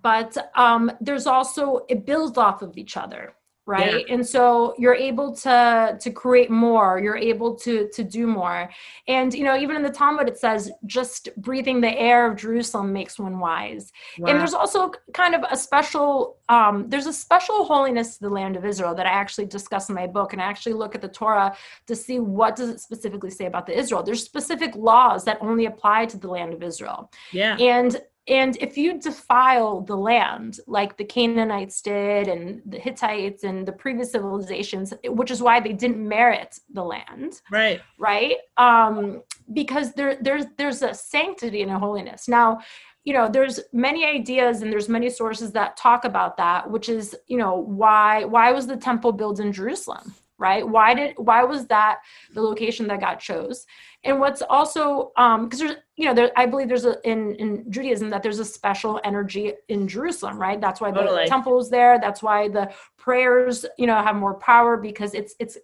but 0.00 0.36
um 0.56 0.90
there's 1.00 1.26
also 1.26 1.84
it 1.88 2.04
builds 2.06 2.38
off 2.38 2.62
of 2.62 2.76
each 2.76 2.96
other 2.96 3.34
right? 3.66 4.06
Yeah. 4.06 4.14
and 4.14 4.26
so 4.26 4.74
you're 4.78 4.94
able 4.94 5.34
to 5.36 5.96
to 5.98 6.10
create 6.10 6.50
more 6.50 7.00
you're 7.02 7.16
able 7.16 7.54
to 7.56 7.88
to 7.94 8.04
do 8.04 8.26
more. 8.26 8.70
And 9.08 9.32
you 9.32 9.44
know 9.44 9.56
even 9.56 9.76
in 9.76 9.82
the 9.82 9.90
talmud 9.90 10.28
it 10.28 10.38
says 10.38 10.70
just 10.86 11.28
breathing 11.36 11.80
the 11.80 11.98
air 11.98 12.30
of 12.30 12.36
jerusalem 12.36 12.92
makes 12.92 13.18
one 13.18 13.38
wise. 13.38 13.92
Wow. 14.18 14.30
and 14.30 14.40
there's 14.40 14.54
also 14.54 14.92
kind 15.12 15.34
of 15.34 15.44
a 15.50 15.56
special 15.56 16.38
um 16.48 16.88
there's 16.88 17.06
a 17.06 17.12
special 17.12 17.64
holiness 17.64 18.16
to 18.16 18.24
the 18.24 18.30
land 18.30 18.56
of 18.56 18.64
israel 18.64 18.94
that 18.94 19.06
i 19.06 19.10
actually 19.10 19.46
discuss 19.46 19.88
in 19.88 19.94
my 19.94 20.06
book 20.06 20.32
and 20.32 20.42
i 20.42 20.44
actually 20.44 20.74
look 20.74 20.94
at 20.94 21.00
the 21.00 21.08
torah 21.08 21.56
to 21.86 21.96
see 21.96 22.18
what 22.18 22.56
does 22.56 22.68
it 22.68 22.80
specifically 22.80 23.30
say 23.30 23.46
about 23.46 23.66
the 23.66 23.76
israel. 23.76 24.02
There's 24.02 24.22
specific 24.22 24.74
laws 24.76 25.24
that 25.24 25.38
only 25.40 25.66
apply 25.66 26.06
to 26.06 26.18
the 26.18 26.28
land 26.28 26.52
of 26.52 26.62
israel. 26.62 27.10
Yeah. 27.32 27.56
And 27.56 28.00
and 28.26 28.56
if 28.60 28.78
you 28.78 28.98
defile 28.98 29.82
the 29.82 29.96
land 29.96 30.58
like 30.66 30.96
the 30.96 31.04
Canaanites 31.04 31.82
did 31.82 32.26
and 32.26 32.62
the 32.64 32.78
Hittites 32.78 33.44
and 33.44 33.66
the 33.68 33.72
previous 33.72 34.12
civilizations, 34.12 34.94
which 35.04 35.30
is 35.30 35.42
why 35.42 35.60
they 35.60 35.74
didn't 35.74 36.06
merit 36.06 36.58
the 36.72 36.82
land. 36.82 37.42
Right. 37.50 37.82
Right. 37.98 38.36
Um, 38.56 39.22
because 39.52 39.92
there 39.92 40.16
there's 40.20 40.46
there's 40.56 40.80
a 40.80 40.94
sanctity 40.94 41.60
and 41.60 41.70
a 41.70 41.78
holiness. 41.78 42.26
Now, 42.26 42.60
you 43.04 43.12
know, 43.12 43.28
there's 43.28 43.60
many 43.74 44.06
ideas 44.06 44.62
and 44.62 44.72
there's 44.72 44.88
many 44.88 45.10
sources 45.10 45.52
that 45.52 45.76
talk 45.76 46.06
about 46.06 46.38
that, 46.38 46.70
which 46.70 46.88
is, 46.88 47.14
you 47.26 47.36
know, 47.36 47.54
why 47.54 48.24
why 48.24 48.52
was 48.52 48.66
the 48.66 48.76
temple 48.76 49.12
built 49.12 49.38
in 49.38 49.52
Jerusalem? 49.52 50.14
Right? 50.48 50.64
Why 50.76 50.88
did 50.98 51.10
why 51.16 51.40
was 51.52 51.66
that 51.68 51.94
the 52.34 52.42
location 52.42 52.86
that 52.88 53.00
God 53.00 53.16
chose? 53.16 53.66
and 54.04 54.20
what's 54.20 54.42
also 54.42 55.12
um 55.16 55.44
because 55.44 55.58
there's 55.58 55.76
you 55.96 56.04
know 56.06 56.14
there 56.14 56.30
i 56.36 56.46
believe 56.46 56.68
there's 56.68 56.84
a 56.84 56.96
in 57.08 57.34
in 57.36 57.70
judaism 57.70 58.10
that 58.10 58.22
there's 58.22 58.38
a 58.38 58.44
special 58.44 59.00
energy 59.04 59.52
in 59.68 59.88
jerusalem 59.88 60.38
right 60.38 60.60
that's 60.60 60.80
why 60.80 60.90
the 60.90 61.00
totally. 61.00 61.26
temple 61.26 61.58
is 61.58 61.68
there 61.70 61.98
that's 61.98 62.22
why 62.22 62.48
the 62.48 62.70
prayers 62.96 63.64
you 63.78 63.86
know 63.86 64.00
have 64.02 64.16
more 64.16 64.34
power 64.34 64.76
because 64.76 65.14
it's 65.14 65.34
it's 65.38 65.58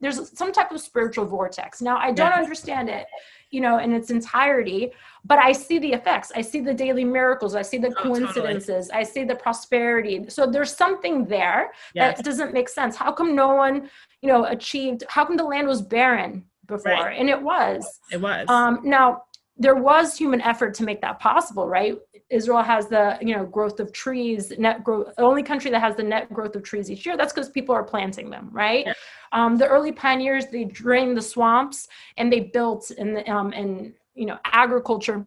there's 0.00 0.36
some 0.36 0.52
type 0.52 0.70
of 0.72 0.80
spiritual 0.80 1.24
vortex 1.24 1.80
now 1.80 1.96
i 1.96 2.10
don't 2.10 2.32
understand 2.32 2.88
it 2.88 3.06
you 3.54 3.60
know 3.60 3.78
in 3.78 3.90
its 3.98 4.10
entirety 4.10 4.92
but 5.24 5.38
i 5.38 5.52
see 5.52 5.78
the 5.78 5.92
effects. 5.92 6.32
I 6.34 6.42
see 6.42 6.60
the 6.60 6.74
daily 6.74 7.04
miracles. 7.04 7.54
I 7.54 7.62
see 7.62 7.78
the 7.78 7.92
coincidences 8.04 8.90
oh, 8.90 8.94
totally. 8.94 9.00
i 9.00 9.02
see 9.14 9.24
the 9.24 9.36
prosperity. 9.36 10.16
So 10.28 10.46
there's 10.46 10.74
something 10.84 11.24
there 11.24 11.72
yes. 11.94 12.16
that 12.16 12.24
doesn't 12.24 12.52
make 12.52 12.68
sense. 12.68 12.94
How 12.96 13.12
come 13.12 13.34
no 13.34 13.54
one 13.54 13.88
you 14.22 14.28
know 14.28 14.44
achieved 14.56 15.04
how 15.08 15.24
come 15.24 15.36
the 15.36 15.44
land 15.54 15.66
was 15.66 15.80
barren 15.80 16.44
before? 16.66 16.92
Right. 16.92 17.18
and 17.20 17.28
it 17.30 17.40
was. 17.40 18.00
It 18.12 18.20
was. 18.20 18.46
Um 18.48 18.80
now 18.84 19.24
there 19.56 19.76
was 19.76 20.16
human 20.16 20.40
effort 20.40 20.74
to 20.74 20.82
make 20.82 21.00
that 21.00 21.18
possible 21.18 21.68
right 21.68 21.96
israel 22.30 22.62
has 22.62 22.88
the 22.88 23.16
you 23.20 23.34
know 23.34 23.44
growth 23.44 23.78
of 23.78 23.92
trees 23.92 24.52
net 24.58 24.82
growth 24.82 25.14
the 25.16 25.22
only 25.22 25.42
country 25.42 25.70
that 25.70 25.80
has 25.80 25.94
the 25.96 26.02
net 26.02 26.32
growth 26.32 26.56
of 26.56 26.62
trees 26.62 26.90
each 26.90 27.06
year 27.06 27.16
that's 27.16 27.32
because 27.32 27.48
people 27.50 27.74
are 27.74 27.84
planting 27.84 28.30
them 28.30 28.48
right 28.52 28.86
yeah. 28.86 28.92
um, 29.32 29.56
the 29.56 29.66
early 29.66 29.92
pioneers 29.92 30.46
they 30.46 30.64
drained 30.64 31.16
the 31.16 31.22
swamps 31.22 31.88
and 32.16 32.32
they 32.32 32.40
built 32.40 32.90
and 32.98 33.28
um, 33.28 33.52
and 33.52 33.92
you 34.14 34.26
know 34.26 34.38
agriculture 34.44 35.26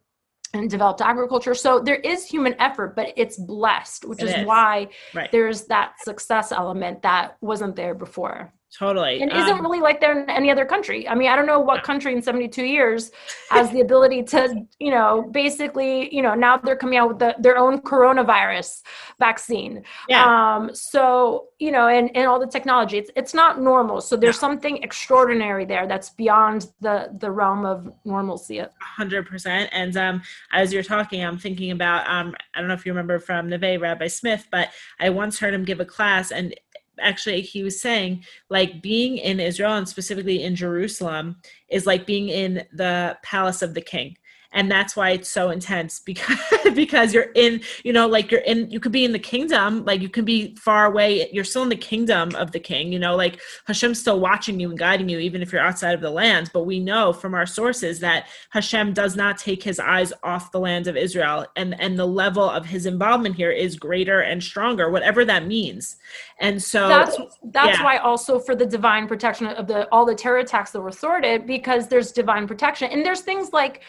and 0.53 0.69
developed 0.69 1.01
agriculture. 1.01 1.53
So 1.53 1.79
there 1.79 1.95
is 1.95 2.25
human 2.25 2.55
effort, 2.59 2.95
but 2.95 3.13
it's 3.15 3.37
blessed, 3.37 4.05
which 4.05 4.23
is, 4.23 4.33
is, 4.33 4.45
why 4.45 4.87
right. 5.13 5.31
there's 5.31 5.65
that 5.65 5.93
success 6.03 6.51
element 6.51 7.01
that 7.01 7.37
wasn't 7.41 7.75
there 7.75 7.93
before. 7.93 8.53
Totally. 8.75 9.21
And 9.21 9.31
isn't 9.31 9.49
um, 9.49 9.61
really 9.61 9.79
like 9.79 10.01
there 10.01 10.19
in 10.19 10.29
any 10.29 10.51
other 10.51 10.65
country. 10.65 11.07
I 11.07 11.15
mean, 11.15 11.29
I 11.29 11.37
don't 11.37 11.45
know 11.45 11.59
what 11.59 11.83
country 11.83 12.13
in 12.13 12.21
72 12.21 12.63
years 12.63 13.11
has 13.49 13.71
the 13.71 13.79
ability 13.79 14.23
to, 14.23 14.65
you 14.77 14.91
know, 14.91 15.29
basically, 15.31 16.13
you 16.13 16.21
know, 16.21 16.35
now 16.35 16.57
they're 16.57 16.75
coming 16.75 16.97
out 16.97 17.07
with 17.07 17.19
the, 17.19 17.33
their 17.39 17.57
own 17.57 17.79
coronavirus 17.81 18.81
vaccine. 19.19 19.83
Yeah. 20.09 20.23
Um, 20.57 20.75
so, 20.75 21.47
you 21.59 21.71
know, 21.71 21.87
and, 21.87 22.15
and 22.15 22.27
all 22.27 22.39
the 22.39 22.47
technology, 22.47 22.97
it's, 22.97 23.09
it's 23.15 23.33
not 23.33 23.61
normal. 23.61 24.01
So 24.01 24.17
there's 24.17 24.37
something 24.37 24.83
extraordinary 24.83 25.63
there 25.63 25.87
that's 25.87 26.09
beyond 26.09 26.67
the, 26.81 27.09
the 27.19 27.31
realm 27.31 27.65
of 27.65 27.89
normalcy. 28.03 28.61
100%. 28.99 29.69
And 29.71 29.95
um, 29.95 30.21
as 30.51 30.73
you're 30.73 30.83
talking, 30.83 31.23
I'm 31.23 31.37
thinking 31.37 31.71
about, 31.71 32.07
um, 32.09 32.35
I 32.53 32.59
don't 32.59 32.67
know 32.67 32.73
if 32.73 32.85
you 32.85 32.91
remember 32.91 33.17
from 33.19 33.49
Neve 33.49 33.81
Rabbi 33.81 34.07
Smith, 34.07 34.45
but 34.51 34.69
I 34.99 35.09
once 35.09 35.39
heard 35.39 35.53
him 35.53 35.63
give 35.63 35.79
a 35.79 35.85
class 35.85 36.31
and 36.31 36.53
actually 36.99 37.41
he 37.41 37.63
was 37.63 37.81
saying 37.81 38.23
like 38.49 38.81
being 38.81 39.17
in 39.17 39.39
Israel 39.39 39.73
and 39.73 39.87
specifically 39.87 40.43
in 40.43 40.55
Jerusalem 40.55 41.37
is 41.69 41.85
like 41.85 42.05
being 42.05 42.29
in 42.29 42.65
the 42.73 43.17
palace 43.23 43.61
of 43.61 43.73
the 43.73 43.81
king 43.81 44.17
and 44.51 44.71
that's 44.71 44.95
why 44.95 45.11
it's 45.11 45.29
so 45.29 45.49
intense 45.49 45.99
because 46.05 46.37
because 46.73 47.13
you're 47.13 47.31
in 47.35 47.61
you 47.83 47.93
know 47.93 48.07
like 48.07 48.31
you're 48.31 48.41
in 48.41 48.69
you 48.69 48.79
could 48.79 48.91
be 48.91 49.05
in 49.05 49.11
the 49.11 49.19
kingdom 49.19 49.83
like 49.85 50.01
you 50.01 50.09
can 50.09 50.25
be 50.25 50.55
far 50.55 50.85
away 50.85 51.29
you're 51.31 51.43
still 51.43 51.63
in 51.63 51.69
the 51.69 51.75
kingdom 51.75 52.33
of 52.35 52.51
the 52.51 52.59
king 52.59 52.91
you 52.91 52.99
know 52.99 53.15
like 53.15 53.39
hashem's 53.65 53.99
still 53.99 54.19
watching 54.19 54.59
you 54.59 54.69
and 54.69 54.79
guiding 54.79 55.09
you 55.09 55.19
even 55.19 55.41
if 55.41 55.51
you're 55.51 55.61
outside 55.61 55.93
of 55.93 56.01
the 56.01 56.09
land. 56.09 56.49
But 56.53 56.65
we 56.65 56.79
know 56.79 57.13
from 57.13 57.33
our 57.33 57.45
sources 57.45 57.99
that 57.99 58.27
hashem 58.51 58.93
does 58.93 59.15
not 59.15 59.37
take 59.37 59.63
his 59.63 59.79
eyes 59.79 60.13
off 60.23 60.51
the 60.51 60.59
land 60.59 60.87
of 60.87 60.95
israel 60.95 61.45
and 61.55 61.79
and 61.79 61.97
the 61.97 62.07
level 62.07 62.49
of 62.49 62.65
his 62.65 62.85
involvement 62.85 63.35
here 63.35 63.51
is 63.51 63.77
greater 63.77 64.21
and 64.21 64.43
stronger 64.43 64.89
whatever 64.89 65.25
that 65.25 65.45
means. 65.45 65.97
And 66.39 66.61
so 66.61 66.87
that's 66.87 67.17
that's 67.43 67.77
yeah. 67.79 67.83
why 67.83 67.97
also 67.97 68.39
for 68.39 68.55
the 68.55 68.65
divine 68.65 69.07
protection 69.07 69.47
of 69.47 69.67
the 69.67 69.87
all 69.91 70.05
the 70.05 70.15
terror 70.15 70.37
attacks 70.37 70.71
that 70.71 70.81
were 70.81 70.91
sorted 70.91 71.45
because 71.45 71.87
there's 71.87 72.11
divine 72.11 72.47
protection. 72.47 72.91
And 72.91 73.05
there's 73.05 73.21
things 73.21 73.53
like 73.53 73.81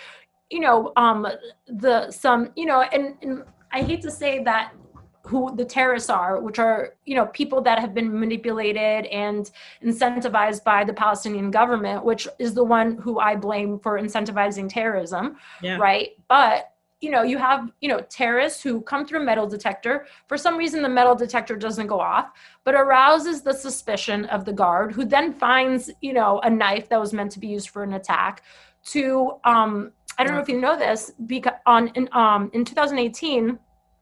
you 0.51 0.61
know 0.61 0.93
um 0.97 1.27
the 1.67 2.11
some 2.11 2.51
you 2.57 2.67
know 2.67 2.83
and, 2.83 3.17
and 3.23 3.45
i 3.73 3.83
hate 3.83 4.01
to 4.01 4.11
say 4.11 4.43
that 4.43 4.73
who 5.25 5.55
the 5.57 5.65
terrorists 5.65 6.09
are 6.09 6.41
which 6.41 6.59
are 6.59 6.95
you 7.05 7.15
know 7.15 7.27
people 7.27 7.61
that 7.61 7.79
have 7.79 7.93
been 7.93 8.19
manipulated 8.19 9.05
and 9.07 9.51
incentivized 9.85 10.65
by 10.65 10.83
the 10.83 10.93
palestinian 10.93 11.51
government 11.51 12.05
which 12.05 12.27
is 12.39 12.55
the 12.55 12.65
one 12.65 12.97
who 12.97 13.19
i 13.19 13.37
blame 13.37 13.79
for 13.79 14.01
incentivizing 14.01 14.69
terrorism 14.69 15.37
yeah. 15.63 15.77
right 15.77 16.11
but 16.29 16.73
you 17.01 17.11
know 17.11 17.23
you 17.23 17.39
have 17.39 17.71
you 17.81 17.89
know 17.89 18.01
terrorists 18.09 18.63
who 18.63 18.81
come 18.81 19.07
through 19.07 19.21
a 19.21 19.25
metal 19.25 19.47
detector 19.47 20.07
for 20.27 20.37
some 20.37 20.57
reason 20.57 20.83
the 20.83 20.89
metal 20.89 21.15
detector 21.15 21.57
doesn't 21.57 21.87
go 21.87 22.01
off 22.01 22.31
but 22.65 22.75
arouses 22.75 23.43
the 23.43 23.53
suspicion 23.53 24.25
of 24.27 24.45
the 24.45 24.53
guard 24.53 24.93
who 24.93 25.05
then 25.05 25.33
finds 25.33 25.91
you 26.01 26.13
know 26.13 26.41
a 26.41 26.51
knife 26.51 26.89
that 26.89 26.99
was 26.99 27.13
meant 27.13 27.31
to 27.31 27.39
be 27.39 27.49
used 27.49 27.69
for 27.69 27.83
an 27.83 27.93
attack 27.93 28.43
to 28.83 29.33
um 29.45 29.93
I 30.19 30.25
don't 30.25 30.35
know 30.35 30.41
if 30.41 30.49
you 30.49 30.61
know 30.61 30.77
this 30.77 31.13
because 31.27 31.55
on 31.65 31.89
in 31.95 32.09
um 32.13 32.51
in 32.53 32.65
2018 32.65 33.59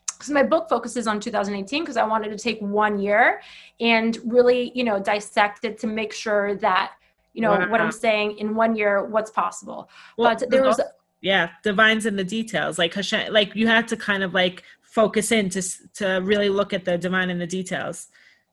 because 0.09 0.31
my 0.31 0.43
book 0.43 0.69
focuses 0.69 1.07
on 1.07 1.21
2018 1.21 1.83
because 1.83 1.99
I 1.99 2.05
wanted 2.05 2.31
to 2.31 2.39
take 2.39 2.59
one 2.61 2.99
year 2.99 3.43
and 3.81 4.19
really 4.25 4.73
you 4.75 4.83
know 4.83 4.99
dissect 4.99 5.65
it 5.65 5.79
to 5.81 5.87
make 5.87 6.13
sure 6.15 6.55
that 6.57 6.93
you 7.35 7.43
know 7.43 7.51
wow. 7.51 7.71
what 7.71 7.83
I'm 7.83 7.93
saying 7.93 8.39
in 8.39 8.55
one 8.55 8.75
year 8.75 9.05
what's 9.05 9.31
possible. 9.31 9.91
Well, 10.17 10.35
but 10.35 10.51
there 10.51 10.63
was 10.63 10.81
yeah 11.21 11.51
divines 11.63 12.07
in 12.07 12.17
the 12.17 12.25
details 12.25 12.79
like 12.79 12.95
Hashem, 12.95 13.33
like 13.33 13.55
you 13.55 13.67
had 13.67 13.87
to 13.89 13.97
kind 13.97 14.23
of 14.23 14.33
like 14.33 14.63
focus 14.81 15.31
in 15.33 15.51
to 15.51 15.63
to 15.95 16.21
really 16.25 16.49
look 16.49 16.73
at 16.73 16.87
the 16.87 16.97
divine 16.97 17.29
in 17.29 17.39
the 17.39 17.47
details. 17.47 18.09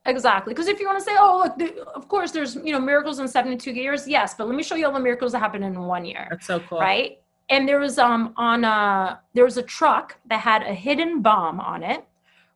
Exactly. 0.05 0.53
Because 0.53 0.67
if 0.67 0.81
you 0.81 0.85
want 0.85 0.99
to 0.99 1.05
say, 1.05 1.15
oh, 1.17 1.43
look, 1.45 1.57
the, 1.57 1.81
of 1.95 2.09
course, 2.09 2.31
there's, 2.31 2.55
you 2.55 2.73
know, 2.73 2.79
miracles 2.79 3.19
in 3.19 3.27
72 3.29 3.71
years. 3.71 4.05
Yes. 4.05 4.33
But 4.33 4.47
let 4.47 4.55
me 4.57 4.61
show 4.61 4.75
you 4.75 4.85
all 4.85 4.91
the 4.91 4.99
miracles 4.99 5.31
that 5.31 5.39
happened 5.39 5.63
in 5.63 5.79
one 5.79 6.03
year. 6.03 6.27
That's 6.29 6.45
so 6.45 6.59
cool. 6.59 6.81
Right 6.81 7.22
and 7.49 7.67
there 7.67 7.79
was 7.79 7.97
um 7.97 8.33
on 8.37 8.63
a 8.63 9.19
there 9.33 9.43
was 9.43 9.57
a 9.57 9.63
truck 9.63 10.17
that 10.25 10.39
had 10.39 10.63
a 10.63 10.73
hidden 10.73 11.21
bomb 11.21 11.59
on 11.59 11.83
it 11.83 12.05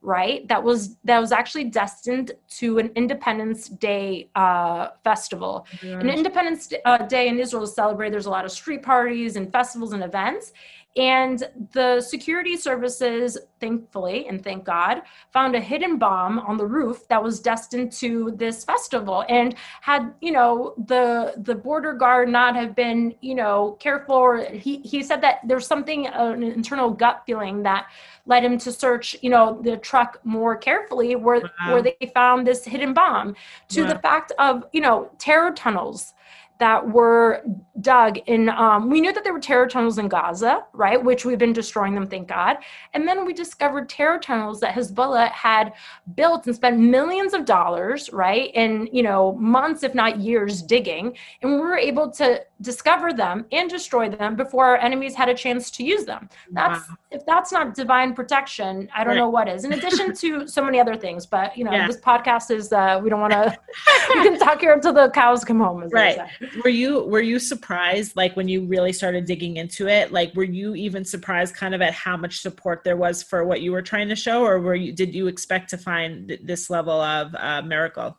right? 0.02 0.48
That 0.48 0.64
was 0.64 0.96
that 1.04 1.20
was 1.20 1.32
actually 1.32 1.66
destined 1.66 2.32
to 2.60 2.80
an 2.80 2.92
independence 2.96 3.68
day 3.68 4.30
uh, 4.36 4.90
festival. 5.04 5.66
An 5.82 6.10
independence 6.10 6.72
uh, 6.86 7.00
day 7.00 7.28
in 7.28 7.40
israel 7.40 7.64
is 7.64 7.74
celebrated. 7.74 8.14
There's 8.14 8.26
a 8.26 8.30
lot 8.30 8.46
of 8.46 8.52
street 8.52 8.84
parties 8.84 9.36
and 9.36 9.52
festivals 9.52 9.94
and 9.94 10.04
events 10.04 10.54
and 10.96 11.48
the 11.74 12.02
security 12.02 12.58
services, 12.58 13.38
thankfully, 13.60 14.28
and 14.28 14.44
thank 14.44 14.64
God, 14.64 15.04
found 15.32 15.56
a 15.56 15.60
hidden 15.60 15.98
bomb 15.98 16.40
on 16.40 16.58
the 16.58 16.66
roof 16.66 17.08
that 17.08 17.22
was 17.22 17.40
destined 17.40 17.92
to 17.94 18.32
this 18.36 18.64
festival. 18.64 19.24
And 19.30 19.56
had, 19.82 20.14
you 20.22 20.32
know, 20.32 20.74
the 20.88 21.36
the 21.38 21.54
border 21.54 21.94
guard 21.94 22.30
not 22.30 22.56
have 22.56 22.76
been, 22.76 23.14
you 23.22 23.36
know, 23.36 23.78
careful, 23.80 24.16
or 24.16 24.46
he, 24.46 24.78
he 24.80 25.04
said 25.04 25.22
that 25.22 25.42
there's 25.46 25.68
something, 25.68 26.08
uh, 26.08 26.32
an 26.36 26.42
internal 26.42 26.90
gut 26.90 27.22
feeling 27.28 27.62
that 27.64 27.88
led 28.26 28.44
him 28.44 28.58
to 28.58 28.72
search, 28.72 29.16
you 29.22 29.30
know, 29.30 29.62
the 29.62 29.78
truck 29.78 30.20
more 30.24 30.56
carefully 30.56 31.16
where, 31.16 31.42
wow. 31.42 31.74
where 31.74 31.82
they 31.84 32.12
found 32.14 32.46
this 32.46 32.66
hidden 32.66 32.94
bomb 32.94 33.36
to 33.70 33.84
wow. 33.84 33.94
the 33.94 34.00
fact 34.00 34.32
of, 34.40 34.66
you 34.74 34.82
know, 34.82 35.12
terror 35.20 35.52
tunnels 35.52 36.14
that 36.60 36.88
were 36.90 37.44
dug 37.82 38.18
in 38.26 38.50
um, 38.50 38.90
we 38.90 39.00
knew 39.00 39.14
that 39.14 39.24
there 39.24 39.34
were 39.34 39.40
terror 39.40 39.68
tunnels 39.68 40.00
in 40.00 40.08
gaza 40.08 40.64
right 40.74 41.04
which 41.04 41.26
we've 41.26 41.38
been 41.38 41.54
destroying 41.54 41.94
them 41.94 42.08
thank 42.08 42.28
god 42.28 42.58
and 42.94 43.08
then 43.08 43.26
we 43.26 43.34
discovered 43.34 43.88
terror 43.88 44.18
tunnels 44.18 44.60
that 44.60 44.74
hezbollah 44.74 45.30
had 45.30 45.74
built 46.16 46.48
and 46.48 46.56
spent 46.56 46.80
millions 46.80 47.34
of 47.34 47.46
dollars 47.46 48.12
right 48.12 48.52
in 48.56 48.90
you 48.92 49.04
know 49.04 49.34
months 49.34 49.84
if 49.84 49.94
not 49.94 50.20
years 50.20 50.62
digging 50.64 51.16
and 51.42 51.52
we 51.52 51.60
were 51.60 51.78
able 51.78 52.10
to 52.10 52.44
discover 52.62 53.14
them 53.14 53.46
and 53.52 53.70
destroy 53.70 54.10
them 54.10 54.36
before 54.36 54.66
our 54.66 54.78
enemies 54.78 55.14
had 55.14 55.30
a 55.30 55.34
chance 55.34 55.70
to 55.70 55.84
use 55.84 56.06
them 56.06 56.28
that's 56.52 56.90
wow. 56.90 56.96
if 57.12 57.26
that's 57.28 57.52
not 57.52 57.76
divine 57.76 58.14
protection 58.14 58.90
i 58.96 59.04
don't 59.04 59.14
right. 59.14 59.20
know 59.20 59.30
what 59.30 59.48
is 59.48 59.64
in 59.64 59.74
addition 59.74 60.16
to 60.16 60.48
so 60.48 60.64
many 60.64 60.80
other 60.80 60.96
things 60.96 61.28
but 61.28 61.56
you 61.56 61.64
know 61.64 61.72
yeah. 61.72 61.86
this 61.86 61.98
podcast 61.98 62.50
is 62.50 62.74
uh, 62.74 63.00
we 63.04 63.10
don't 63.10 63.22
want 63.22 63.34
to 63.34 63.56
we 64.16 64.24
can 64.24 64.40
talk 64.40 64.60
here 64.60 64.74
until 64.74 64.94
the 64.94 65.10
cows 65.12 65.44
come 65.44 65.60
home 65.60 65.88
right 65.90 66.18
were 66.64 66.70
you 66.70 67.04
were 67.04 67.22
you 67.22 67.40
surprised 67.40 68.16
like 68.16 68.36
when 68.36 68.48
you 68.48 68.66
really 68.66 68.94
started 68.94 69.26
digging 69.26 69.58
into 69.58 69.88
it? 69.88 70.12
Like 70.12 70.34
were 70.36 70.44
you 70.44 70.76
even 70.76 71.06
surprised 71.06 71.56
kind 71.56 71.74
of 71.74 71.82
at 71.82 71.94
how 71.94 72.18
much 72.18 72.40
support 72.42 72.84
there 72.84 72.98
was 72.98 73.24
for 73.24 73.46
what 73.46 73.62
you 73.62 73.72
were 73.72 73.82
trying 73.82 74.10
to 74.10 74.16
show 74.16 74.44
or 74.44 74.60
were 74.60 74.76
you 74.76 74.92
did 74.92 75.14
you 75.14 75.28
expect 75.28 75.70
to 75.72 75.78
find 75.78 76.38
this 76.44 76.70
level 76.70 77.00
of 77.00 77.34
uh, 77.36 77.62
miracle 77.62 78.18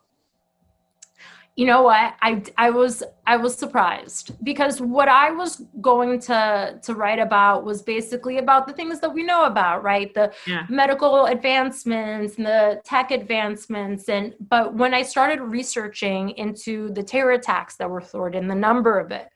you 1.59 1.67
know 1.67 1.83
what? 1.83 2.15
I 2.23 2.41
i 2.57 2.71
was 2.71 3.03
i 3.27 3.37
was 3.37 3.57
surprised 3.57 4.27
because 4.45 4.81
what 4.81 5.09
i 5.09 5.33
was 5.33 5.61
going 5.81 6.21
to 6.21 6.79
to 6.81 6.95
write 6.95 7.19
about 7.19 7.65
was 7.65 7.83
basically 7.83 8.39
about 8.39 8.69
the 8.69 8.73
things 8.73 9.01
that 9.01 9.13
we 9.13 9.25
know 9.25 9.45
about 9.45 9.83
right? 9.83 10.15
The 10.15 10.33
yeah. 10.47 10.67
medical 10.69 11.27
advancements 11.27 12.37
and 12.37 12.47
the 12.47 12.81
tech 12.85 13.11
advancements. 13.11 14.09
And 14.09 14.35
but 14.49 14.75
when 14.75 14.95
i 14.95 15.03
started 15.03 15.41
researching 15.41 16.31
into 16.45 16.91
the 16.91 17.03
terror 17.03 17.33
attacks 17.33 17.75
that 17.79 17.91
were 17.91 18.03
thwarted 18.03 18.41
and 18.41 18.51
the 18.51 18.63
number 18.69 18.97
of 19.01 19.11
it 19.11 19.29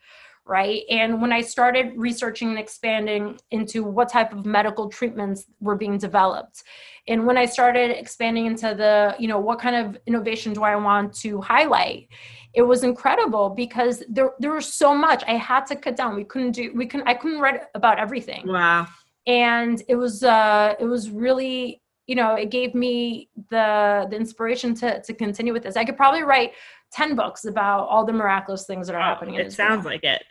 right? 0.47 0.82
And 0.90 1.22
when 1.22 1.32
I 1.32 1.40
started 1.40 1.93
researching 1.97 2.49
and 2.51 2.59
expanding 2.59 3.38
into 3.51 3.84
what 3.84 4.09
type 4.09 4.32
of 4.32 4.45
medical 4.45 4.88
treatments 4.88 5.47
were 5.61 5.76
being 5.76 5.99
developed, 5.99 6.62
and 7.09 7.26
when 7.26 7.36
I 7.36 7.47
started 7.47 7.90
expanding 7.90 8.47
into 8.47 8.74
the, 8.74 9.14
you 9.18 9.28
know, 9.28 9.38
what 9.38 9.59
kind 9.61 9.76
of 9.76 9.99
innovation 10.07 10.53
do 10.53 10.62
I 10.62 10.76
want 10.76 11.14
to 11.16 11.40
highlight? 11.40 12.09
It 12.55 12.62
was 12.62 12.84
incredible 12.84 13.51
because 13.51 14.03
there 14.09 14.32
there 14.38 14.53
was 14.53 14.72
so 14.72 14.95
much 14.95 15.24
I 15.26 15.32
had 15.32 15.64
to 15.66 15.76
cut 15.76 15.97
down. 15.97 16.14
We 16.16 16.24
couldn't 16.24 16.53
do 16.53 16.72
we 16.74 16.86
couldn't 16.86 17.09
I 17.09 17.14
couldn't 17.14 17.40
write 17.40 17.62
about 17.74 17.99
everything. 17.99 18.47
Wow. 18.47 18.88
And 19.26 19.82
it 19.88 19.97
was 19.97 20.22
uh 20.22 20.74
it 20.78 20.84
was 20.84 21.11
really 21.11 21.82
you 22.07 22.14
know 22.14 22.34
it 22.34 22.51
gave 22.51 22.74
me 22.74 23.28
the 23.51 24.07
the 24.11 24.16
inspiration 24.16 24.74
to 24.74 25.01
to 25.03 25.14
continue 25.14 25.53
with 25.53 25.62
this 25.62 25.76
i 25.76 25.84
could 25.84 25.97
probably 25.97 26.22
write 26.22 26.53
10 26.93 27.14
books 27.14 27.45
about 27.45 27.88
all 27.88 28.05
the 28.05 28.12
miraculous 28.12 28.66
things 28.66 28.86
that 28.86 28.95
are 28.95 29.01
oh, 29.01 29.05
happening 29.05 29.34
it 29.34 29.53
sounds 29.53 29.84
like 29.84 30.05
it 30.05 30.22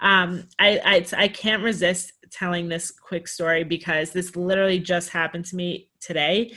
um 0.00 0.44
I, 0.58 0.80
I 0.84 1.24
i 1.24 1.28
can't 1.28 1.62
resist 1.62 2.12
telling 2.30 2.68
this 2.68 2.90
quick 2.90 3.26
story 3.26 3.64
because 3.64 4.10
this 4.10 4.36
literally 4.36 4.78
just 4.78 5.10
happened 5.10 5.44
to 5.46 5.56
me 5.56 5.88
today 6.00 6.52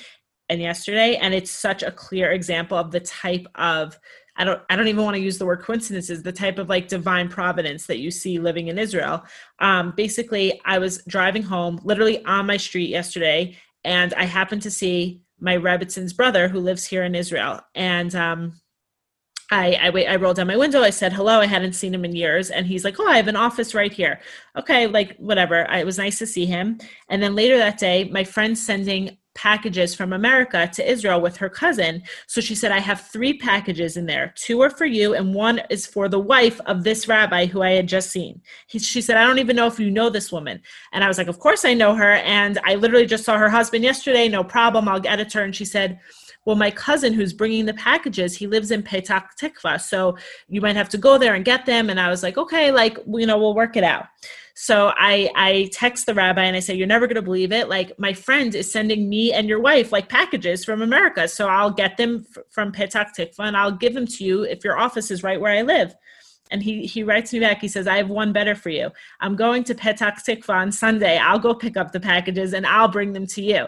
and 0.49 0.61
yesterday 0.61 1.15
and 1.15 1.33
it's 1.33 1.51
such 1.51 1.83
a 1.83 1.91
clear 1.91 2.31
example 2.31 2.77
of 2.77 2.91
the 2.91 2.99
type 2.99 3.47
of 3.55 3.97
I 4.35 4.43
don't 4.45 4.61
I 4.69 4.75
don't 4.75 4.87
even 4.87 5.03
want 5.03 5.15
to 5.15 5.21
use 5.21 5.37
the 5.37 5.45
word 5.45 5.61
coincidences, 5.61 6.23
the 6.23 6.31
type 6.31 6.57
of 6.57 6.67
like 6.67 6.87
divine 6.87 7.29
providence 7.29 7.85
that 7.85 7.99
you 7.99 8.09
see 8.09 8.39
living 8.39 8.67
in 8.67 8.79
Israel. 8.79 9.23
Um, 9.59 9.93
basically, 9.95 10.59
I 10.65 10.79
was 10.79 11.03
driving 11.07 11.43
home, 11.43 11.79
literally 11.83 12.25
on 12.25 12.47
my 12.47 12.57
street 12.57 12.89
yesterday, 12.89 13.55
and 13.83 14.13
I 14.15 14.25
happened 14.25 14.63
to 14.63 14.71
see 14.71 15.21
my 15.39 15.57
Rebbetzin's 15.57 16.13
brother 16.13 16.47
who 16.47 16.59
lives 16.59 16.85
here 16.85 17.03
in 17.03 17.15
Israel. 17.15 17.59
And 17.75 18.15
um, 18.15 18.61
I, 19.51 19.77
I, 19.81 19.89
wait, 19.89 20.07
I 20.07 20.15
rolled 20.15 20.37
down 20.37 20.47
my 20.47 20.57
window. 20.57 20.81
I 20.81 20.89
said 20.89 21.13
hello. 21.13 21.39
I 21.39 21.45
hadn't 21.45 21.73
seen 21.73 21.93
him 21.93 22.05
in 22.05 22.15
years, 22.15 22.49
and 22.49 22.65
he's 22.65 22.83
like, 22.83 22.99
"Oh, 22.99 23.07
I 23.07 23.17
have 23.17 23.27
an 23.27 23.35
office 23.35 23.75
right 23.75 23.91
here." 23.91 24.19
Okay, 24.57 24.87
like 24.87 25.15
whatever. 25.17 25.69
I, 25.69 25.79
it 25.79 25.85
was 25.85 25.97
nice 25.97 26.17
to 26.19 26.27
see 26.27 26.45
him. 26.45 26.79
And 27.09 27.21
then 27.21 27.35
later 27.35 27.57
that 27.57 27.77
day, 27.77 28.05
my 28.05 28.23
friend's 28.23 28.65
sending 28.65 29.17
packages 29.35 29.95
from 29.95 30.13
America 30.13 30.69
to 30.73 30.89
Israel 30.89 31.19
with 31.19 31.37
her 31.37 31.49
cousin. 31.49 32.03
So 32.27 32.39
she 32.39 32.55
said, 32.55 32.71
I 32.71 32.79
have 32.79 33.01
three 33.01 33.37
packages 33.37 33.97
in 33.97 34.05
there. 34.05 34.33
Two 34.35 34.61
are 34.61 34.69
for 34.69 34.85
you, 34.85 35.15
and 35.15 35.33
one 35.33 35.61
is 35.69 35.87
for 35.87 36.07
the 36.07 36.19
wife 36.19 36.59
of 36.65 36.83
this 36.83 37.07
rabbi 37.07 37.45
who 37.45 37.61
I 37.61 37.71
had 37.71 37.87
just 37.87 38.11
seen. 38.11 38.41
He, 38.67 38.79
she 38.79 39.01
said, 39.01 39.17
I 39.17 39.25
don't 39.25 39.39
even 39.39 39.55
know 39.55 39.67
if 39.67 39.79
you 39.79 39.89
know 39.89 40.09
this 40.09 40.31
woman. 40.31 40.61
And 40.91 41.03
I 41.03 41.07
was 41.07 41.17
like, 41.17 41.27
Of 41.27 41.39
course 41.39 41.65
I 41.65 41.73
know 41.73 41.95
her. 41.95 42.13
And 42.13 42.59
I 42.63 42.75
literally 42.75 43.05
just 43.05 43.25
saw 43.25 43.37
her 43.37 43.49
husband 43.49 43.83
yesterday. 43.83 44.29
No 44.29 44.43
problem. 44.43 44.87
I'll 44.87 44.99
get 44.99 45.19
it 45.19 45.29
to 45.29 45.39
her. 45.39 45.43
And 45.43 45.55
she 45.55 45.65
said, 45.65 45.99
well, 46.45 46.55
my 46.55 46.71
cousin 46.71 47.13
who's 47.13 47.33
bringing 47.33 47.65
the 47.65 47.73
packages, 47.73 48.35
he 48.35 48.47
lives 48.47 48.71
in 48.71 48.83
Petach 48.83 49.27
Tikva. 49.39 49.81
So 49.81 50.17
you 50.49 50.61
might 50.61 50.75
have 50.75 50.89
to 50.89 50.97
go 50.97 51.17
there 51.17 51.35
and 51.35 51.45
get 51.45 51.65
them. 51.65 51.89
And 51.89 51.99
I 51.99 52.09
was 52.09 52.21
like, 52.21 52.37
okay, 52.37 52.71
like, 52.71 52.97
you 53.07 53.25
know, 53.25 53.37
we'll 53.37 53.55
work 53.55 53.77
it 53.77 53.83
out. 53.83 54.07
So 54.55 54.93
I 54.95 55.31
I 55.35 55.69
text 55.73 56.05
the 56.05 56.13
rabbi 56.13 56.43
and 56.43 56.55
I 56.55 56.59
say, 56.59 56.75
You're 56.75 56.87
never 56.87 57.07
gonna 57.07 57.23
believe 57.23 57.51
it. 57.51 57.69
Like 57.69 57.97
my 57.97 58.13
friend 58.13 58.53
is 58.53 58.71
sending 58.71 59.09
me 59.09 59.33
and 59.33 59.47
your 59.47 59.59
wife 59.59 59.91
like 59.91 60.09
packages 60.09 60.63
from 60.63 60.81
America. 60.81 61.27
So 61.27 61.47
I'll 61.47 61.71
get 61.71 61.97
them 61.97 62.25
f- 62.35 62.43
from 62.51 62.71
Petach 62.71 63.15
Tikva 63.17 63.39
and 63.39 63.57
I'll 63.57 63.71
give 63.71 63.95
them 63.95 64.05
to 64.05 64.23
you 64.23 64.43
if 64.43 64.63
your 64.63 64.77
office 64.77 65.09
is 65.09 65.23
right 65.23 65.41
where 65.41 65.57
I 65.57 65.63
live. 65.63 65.95
And 66.51 66.61
he 66.61 66.85
he 66.85 67.01
writes 67.01 67.33
me 67.33 67.39
back. 67.39 67.61
He 67.61 67.67
says, 67.67 67.87
"I 67.87 67.97
have 67.97 68.09
one 68.09 68.31
better 68.31 68.53
for 68.53 68.69
you. 68.69 68.91
I'm 69.21 69.35
going 69.35 69.63
to 69.63 69.73
Petach 69.73 70.23
Tikva 70.23 70.49
on 70.49 70.71
Sunday. 70.71 71.17
I'll 71.17 71.39
go 71.39 71.55
pick 71.55 71.75
up 71.75 71.91
the 71.91 71.99
packages 71.99 72.53
and 72.53 72.67
I'll 72.67 72.89
bring 72.89 73.13
them 73.13 73.25
to 73.27 73.41
you." 73.41 73.65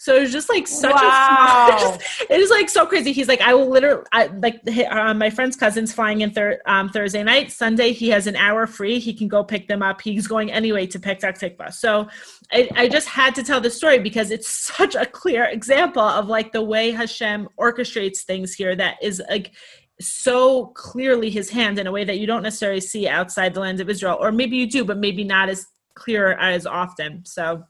So 0.00 0.14
it 0.14 0.20
was 0.20 0.32
just 0.32 0.48
like 0.48 0.68
such 0.68 0.94
wow. 0.94 1.68
a 1.74 1.78
small, 1.78 1.98
it 2.30 2.38
was 2.38 2.50
like 2.50 2.68
so 2.68 2.86
crazy. 2.86 3.12
He's 3.12 3.26
like, 3.26 3.40
I 3.40 3.52
will 3.52 3.68
literally, 3.68 4.04
I, 4.12 4.26
like 4.26 4.60
uh, 4.90 5.12
my 5.12 5.28
friend's 5.28 5.56
cousin's 5.56 5.92
flying 5.92 6.20
in 6.20 6.30
thir- 6.30 6.60
um, 6.66 6.88
Thursday 6.88 7.24
night. 7.24 7.50
Sunday, 7.50 7.92
he 7.92 8.08
has 8.10 8.28
an 8.28 8.36
hour 8.36 8.68
free. 8.68 9.00
He 9.00 9.12
can 9.12 9.26
go 9.26 9.42
pick 9.42 9.66
them 9.66 9.82
up. 9.82 10.00
He's 10.00 10.28
going 10.28 10.52
anyway 10.52 10.86
to 10.86 11.00
pick 11.00 11.18
Petach 11.20 11.38
Tikva. 11.38 11.72
So 11.72 12.08
I, 12.52 12.68
I 12.76 12.88
just 12.88 13.08
had 13.08 13.34
to 13.34 13.42
tell 13.42 13.60
the 13.60 13.70
story 13.70 13.98
because 13.98 14.30
it's 14.30 14.48
such 14.76 14.94
a 14.94 15.04
clear 15.04 15.44
example 15.44 16.02
of 16.02 16.28
like 16.28 16.52
the 16.52 16.62
way 16.62 16.92
Hashem 16.92 17.48
orchestrates 17.58 18.20
things 18.20 18.54
here 18.54 18.76
that 18.76 19.02
is 19.02 19.20
like, 19.28 19.52
so 20.00 20.66
clearly 20.66 21.28
his 21.28 21.50
hand 21.50 21.76
in 21.76 21.88
a 21.88 21.92
way 21.92 22.04
that 22.04 22.18
you 22.18 22.26
don't 22.26 22.44
necessarily 22.44 22.80
see 22.80 23.08
outside 23.08 23.52
the 23.52 23.58
land 23.58 23.80
of 23.80 23.90
Israel, 23.90 24.16
or 24.20 24.30
maybe 24.30 24.56
you 24.56 24.70
do, 24.70 24.84
but 24.84 24.96
maybe 24.96 25.24
not 25.24 25.48
as 25.48 25.66
clear 25.94 26.34
as 26.34 26.66
often. 26.66 27.24
So 27.24 27.64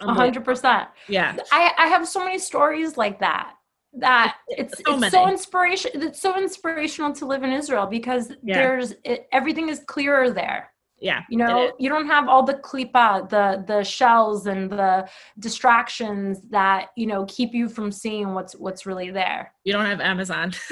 hundred 0.00 0.44
percent. 0.44 0.88
Yeah. 1.08 1.36
I, 1.52 1.72
I 1.78 1.86
have 1.88 2.06
so 2.06 2.24
many 2.24 2.38
stories 2.38 2.96
like 2.96 3.20
that. 3.20 3.54
That 3.94 4.36
it's 4.48 4.74
so 4.84 5.02
it's 5.02 5.10
so 5.10 5.28
inspiration. 5.28 5.90
It's 5.94 6.20
so 6.20 6.36
inspirational 6.38 7.12
to 7.14 7.26
live 7.26 7.42
in 7.42 7.52
Israel 7.52 7.86
because 7.86 8.32
yeah. 8.42 8.58
there's 8.58 8.94
it, 9.04 9.26
everything 9.32 9.68
is 9.68 9.80
clearer 9.86 10.30
there. 10.30 10.70
Yeah. 11.00 11.22
You 11.30 11.38
know, 11.38 11.72
you 11.78 11.88
don't 11.88 12.06
have 12.06 12.28
all 12.28 12.42
the 12.42 12.54
klipa, 12.54 13.28
the 13.28 13.64
the 13.66 13.84
shells 13.84 14.46
and 14.46 14.70
the 14.70 15.08
distractions 15.38 16.40
that, 16.50 16.88
you 16.96 17.06
know, 17.06 17.24
keep 17.26 17.54
you 17.54 17.68
from 17.68 17.92
seeing 17.92 18.34
what's 18.34 18.54
what's 18.56 18.84
really 18.84 19.10
there. 19.10 19.52
You 19.64 19.72
don't 19.72 19.86
have 19.86 20.00
Amazon. 20.00 20.52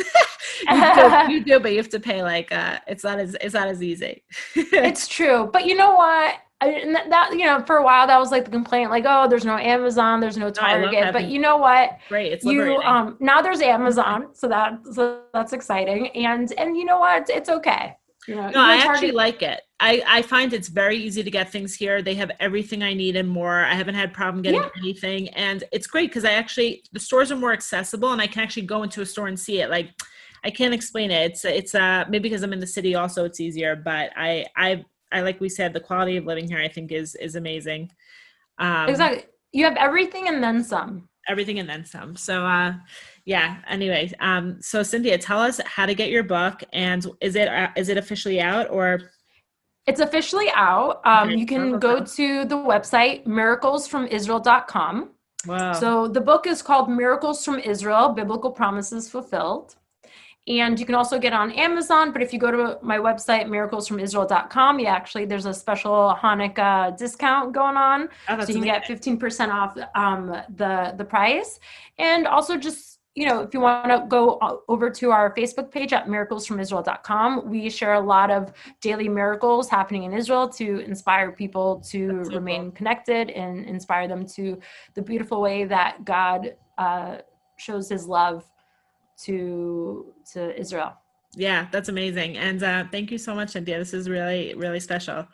you, 0.63 0.95
do, 0.95 1.11
you 1.33 1.45
do, 1.45 1.61
but 1.61 1.71
you 1.73 1.79
have 1.79 1.89
to 1.91 2.01
pay 2.01 2.23
like 2.23 2.51
uh 2.51 2.79
it's 2.87 3.05
not 3.05 3.19
as 3.19 3.37
it's 3.41 3.55
not 3.55 3.69
as 3.69 3.83
easy. 3.83 4.25
it's 4.57 5.07
true. 5.07 5.49
But 5.53 5.67
you 5.67 5.77
know 5.77 5.95
what? 5.95 6.37
I, 6.61 7.05
that 7.11 7.33
you 7.33 7.45
know 7.45 7.63
for 7.67 7.77
a 7.77 7.83
while 7.83 8.07
that 8.07 8.19
was 8.19 8.31
like 8.31 8.47
the 8.47 8.51
complaint 8.51 8.91
like 8.91 9.05
oh 9.07 9.29
there's 9.29 9.45
no 9.45 9.59
amazon 9.59 10.21
there's 10.21 10.39
no 10.39 10.51
target 10.51 11.13
but 11.13 11.29
you 11.29 11.39
know 11.39 11.59
what? 11.59 11.99
Great 12.09 12.33
it's 12.33 12.47
you 12.47 12.77
um 12.79 13.17
now 13.21 13.43
there's 13.43 13.61
amazon 13.61 14.29
so 14.33 14.49
that 14.49 14.79
so 14.91 15.21
that's 15.35 15.53
exciting 15.53 16.09
and 16.17 16.53
and 16.57 16.77
you 16.77 16.87
know 16.87 16.99
what? 16.99 17.29
It's 17.29 17.51
okay. 17.51 17.97
You 18.27 18.37
know, 18.37 18.49
no 18.49 18.63
i 18.63 18.79
target- 18.79 18.87
actually 18.87 19.13
like 19.13 19.43
it. 19.43 19.61
I 19.81 20.03
i 20.07 20.23
find 20.23 20.55
it's 20.55 20.69
very 20.69 20.97
easy 20.97 21.23
to 21.23 21.31
get 21.31 21.53
things 21.53 21.75
here. 21.75 22.01
They 22.01 22.15
have 22.15 22.31
everything 22.41 22.83
i 22.83 22.95
need 22.95 23.17
and 23.17 23.29
more. 23.29 23.63
I 23.63 23.75
haven't 23.75 23.95
had 23.95 24.15
problem 24.15 24.41
getting 24.41 24.63
yeah. 24.63 24.71
anything 24.79 25.29
and 25.31 25.63
it's 25.73 25.87
great 25.87 26.09
because 26.09 26.25
i 26.25 26.33
actually 26.33 26.83
the 26.93 27.01
stores 27.01 27.31
are 27.31 27.37
more 27.37 27.53
accessible 27.53 28.13
and 28.13 28.23
i 28.23 28.27
can 28.27 28.43
actually 28.43 28.63
go 28.63 28.83
into 28.83 29.03
a 29.03 29.07
store 29.07 29.27
and 29.27 29.39
see 29.39 29.61
it. 29.61 29.69
Like 29.69 29.91
I 30.43 30.51
can't 30.51 30.73
explain 30.73 31.11
it. 31.11 31.33
It's 31.33 31.45
it's 31.45 31.75
uh 31.75 32.07
maybe 32.09 32.31
because 32.31 32.43
I'm 32.43 32.55
in 32.55 32.61
the 32.61 32.67
city 32.67 32.95
also 32.95 33.27
it's 33.27 33.41
easier, 33.41 33.77
but 33.77 34.11
I 34.17 34.47
I 34.57 34.87
I 35.13 35.21
like 35.23 35.41
we 35.41 35.49
said, 35.49 35.73
the 35.73 35.81
quality 35.81 36.17
of 36.17 36.25
living 36.25 36.49
here 36.49 36.59
I 36.59 36.69
think 36.69 36.93
is 36.93 37.15
is 37.17 37.37
amazing. 37.37 37.91
Um, 38.59 38.89
exactly. 38.89 39.25
You 39.53 39.65
have 39.65 39.77
everything 39.77 40.29
and 40.29 40.43
then 40.43 40.63
some. 40.63 41.09
Everything 41.29 41.59
and 41.59 41.69
then 41.69 41.85
some. 41.85 42.17
So 42.17 42.45
uh, 42.45 42.75
yeah. 43.25 43.59
Anyway, 43.69 44.13
um, 44.21 44.59
so 44.61 44.83
Cynthia, 44.83 45.19
tell 45.19 45.41
us 45.41 45.61
how 45.65 45.87
to 45.87 45.95
get 45.95 46.11
your 46.11 46.23
book, 46.23 46.63
and 46.73 47.07
is 47.21 47.37
it 47.37 47.49
uh, 47.49 47.69
is 47.77 47.89
it 47.89 47.97
officially 47.97 48.41
out 48.41 48.71
or? 48.71 49.01
It's 49.87 50.01
officially 50.01 50.49
out. 50.55 51.01
Um, 51.05 51.29
okay. 51.29 51.39
You 51.39 51.47
can 51.47 51.79
go 51.79 52.05
to 52.05 52.45
the 52.45 52.57
website 52.57 53.25
miraclesfromisrael.com. 53.25 55.11
Wow. 55.47 55.73
So 55.75 56.09
the 56.09 56.21
book 56.21 56.47
is 56.49 56.61
called 56.61 56.91
Miracles 56.91 57.45
from 57.45 57.59
Israel: 57.61 58.11
Biblical 58.11 58.51
Promises 58.51 59.09
Fulfilled. 59.11 59.77
And 60.49 60.79
you 60.79 60.87
can 60.87 60.95
also 60.95 61.19
get 61.19 61.33
on 61.33 61.51
Amazon. 61.53 62.13
But 62.13 62.23
if 62.23 62.33
you 62.33 62.39
go 62.39 62.51
to 62.53 62.79
my 62.81 62.99
website, 62.99 63.47
miraclesfromisrael.com, 63.47 64.79
you 64.79 64.87
actually, 64.87 65.25
there's 65.25 65.47
a 65.47 65.55
special 65.55 66.17
Hanukkah 66.21 66.97
discount 66.97 67.53
going 67.53 67.77
on. 67.77 68.09
Oh, 68.29 68.41
so 68.41 68.53
you 68.53 68.61
can 68.61 68.69
amazing. 68.69 69.19
get 69.19 69.21
15% 69.21 69.53
off 69.53 69.77
um, 69.97 70.29
the, 70.55 70.95
the 70.97 71.05
price. 71.05 71.59
And 71.99 72.29
also 72.29 72.57
just, 72.57 73.01
you 73.17 73.27
know, 73.27 73.41
if 73.41 73.55
you 73.55 73.61
want 73.61 73.91
to 73.91 74.05
go 74.07 74.63
over 74.69 74.89
to 74.89 75.11
our 75.11 75.35
Facebook 75.35 75.73
page 75.73 75.93
at 75.93 76.07
miraclesfromisrael.com, 76.07 77.51
we 77.51 77.69
share 77.69 77.95
a 77.95 78.01
lot 78.01 78.31
of 78.31 78.53
daily 78.81 79.09
miracles 79.09 79.69
happening 79.69 80.05
in 80.05 80.13
Israel 80.13 80.49
to 80.51 80.79
inspire 80.81 81.33
people 81.33 81.81
to 81.89 82.23
so 82.25 82.31
remain 82.31 82.65
cool. 82.65 82.71
connected 82.73 83.31
and 83.31 83.65
inspire 83.65 84.07
them 84.07 84.25
to 84.27 84.61
the 84.95 85.03
beautiful 85.03 85.41
way 85.41 85.65
that 85.65 86.05
God 86.05 86.55
uh, 86.79 87.17
shows 87.57 87.89
his 87.89 88.07
love 88.07 88.45
to 89.25 90.13
to 90.33 90.59
Israel. 90.59 90.95
Yeah, 91.37 91.69
that's 91.71 91.89
amazing. 91.89 92.39
And 92.39 92.63
uh, 92.63 92.85
thank 92.91 93.11
you 93.11 93.19
so 93.19 93.35
much, 93.35 93.51
Cynthia. 93.51 93.79
This 93.79 93.93
is 93.93 94.09
really, 94.09 94.55
really 94.55 94.81
special. 94.81 95.27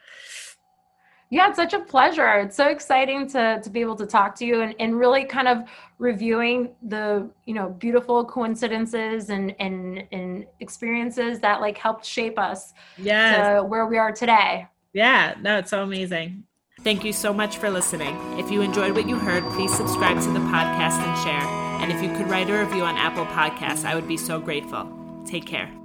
Yeah, 1.31 1.49
it's 1.49 1.57
such 1.57 1.73
a 1.73 1.81
pleasure. 1.81 2.41
It's 2.41 2.57
so 2.57 2.69
exciting 2.69 3.27
to 3.31 3.59
to 3.63 3.71
be 3.71 3.81
able 3.81 3.97
to 3.97 4.05
talk 4.05 4.35
to 4.37 4.45
you 4.45 4.61
and, 4.61 4.75
and 4.79 4.99
really 4.99 5.25
kind 5.25 5.49
of 5.49 5.63
reviewing 5.99 6.75
the, 6.83 7.31
you 7.47 7.55
know, 7.55 7.71
beautiful 7.71 8.23
coincidences 8.25 9.31
and 9.31 9.55
and 9.59 10.05
and 10.13 10.45
experiences 10.61 11.41
that 11.41 11.63
like 11.63 11.79
helped 11.79 12.05
shape 12.05 12.39
us 12.39 12.75
yeah 12.99 13.55
to 13.55 13.65
where 13.65 13.87
we 13.87 13.97
are 13.97 14.13
today. 14.13 14.67
Yeah, 14.93 15.35
no, 15.41 15.57
it's 15.57 15.71
so 15.71 15.83
amazing. 15.83 16.45
Thank 16.81 17.03
you 17.03 17.15
so 17.15 17.33
much 17.33 17.57
for 17.57 17.71
listening. 17.71 18.15
If 18.39 18.51
you 18.51 18.61
enjoyed 18.61 18.95
what 18.95 19.09
you 19.09 19.17
heard, 19.17 19.45
please 19.53 19.73
subscribe 19.75 20.21
to 20.21 20.31
the 20.33 20.41
podcast 20.41 20.99
and 21.01 21.19
share. 21.23 21.72
And 21.83 21.91
if 21.91 22.01
you 22.01 22.17
could 22.17 22.31
write 22.31 22.49
a 22.49 22.57
review 22.65 22.85
on 22.85 22.97
Apple 22.97 23.27
Podcasts, 23.27 23.85
I 23.85 23.97
would 23.97 24.07
be 24.07 24.17
so 24.17 24.39
grateful. 24.39 24.89
Take 25.27 25.47
care. 25.47 25.82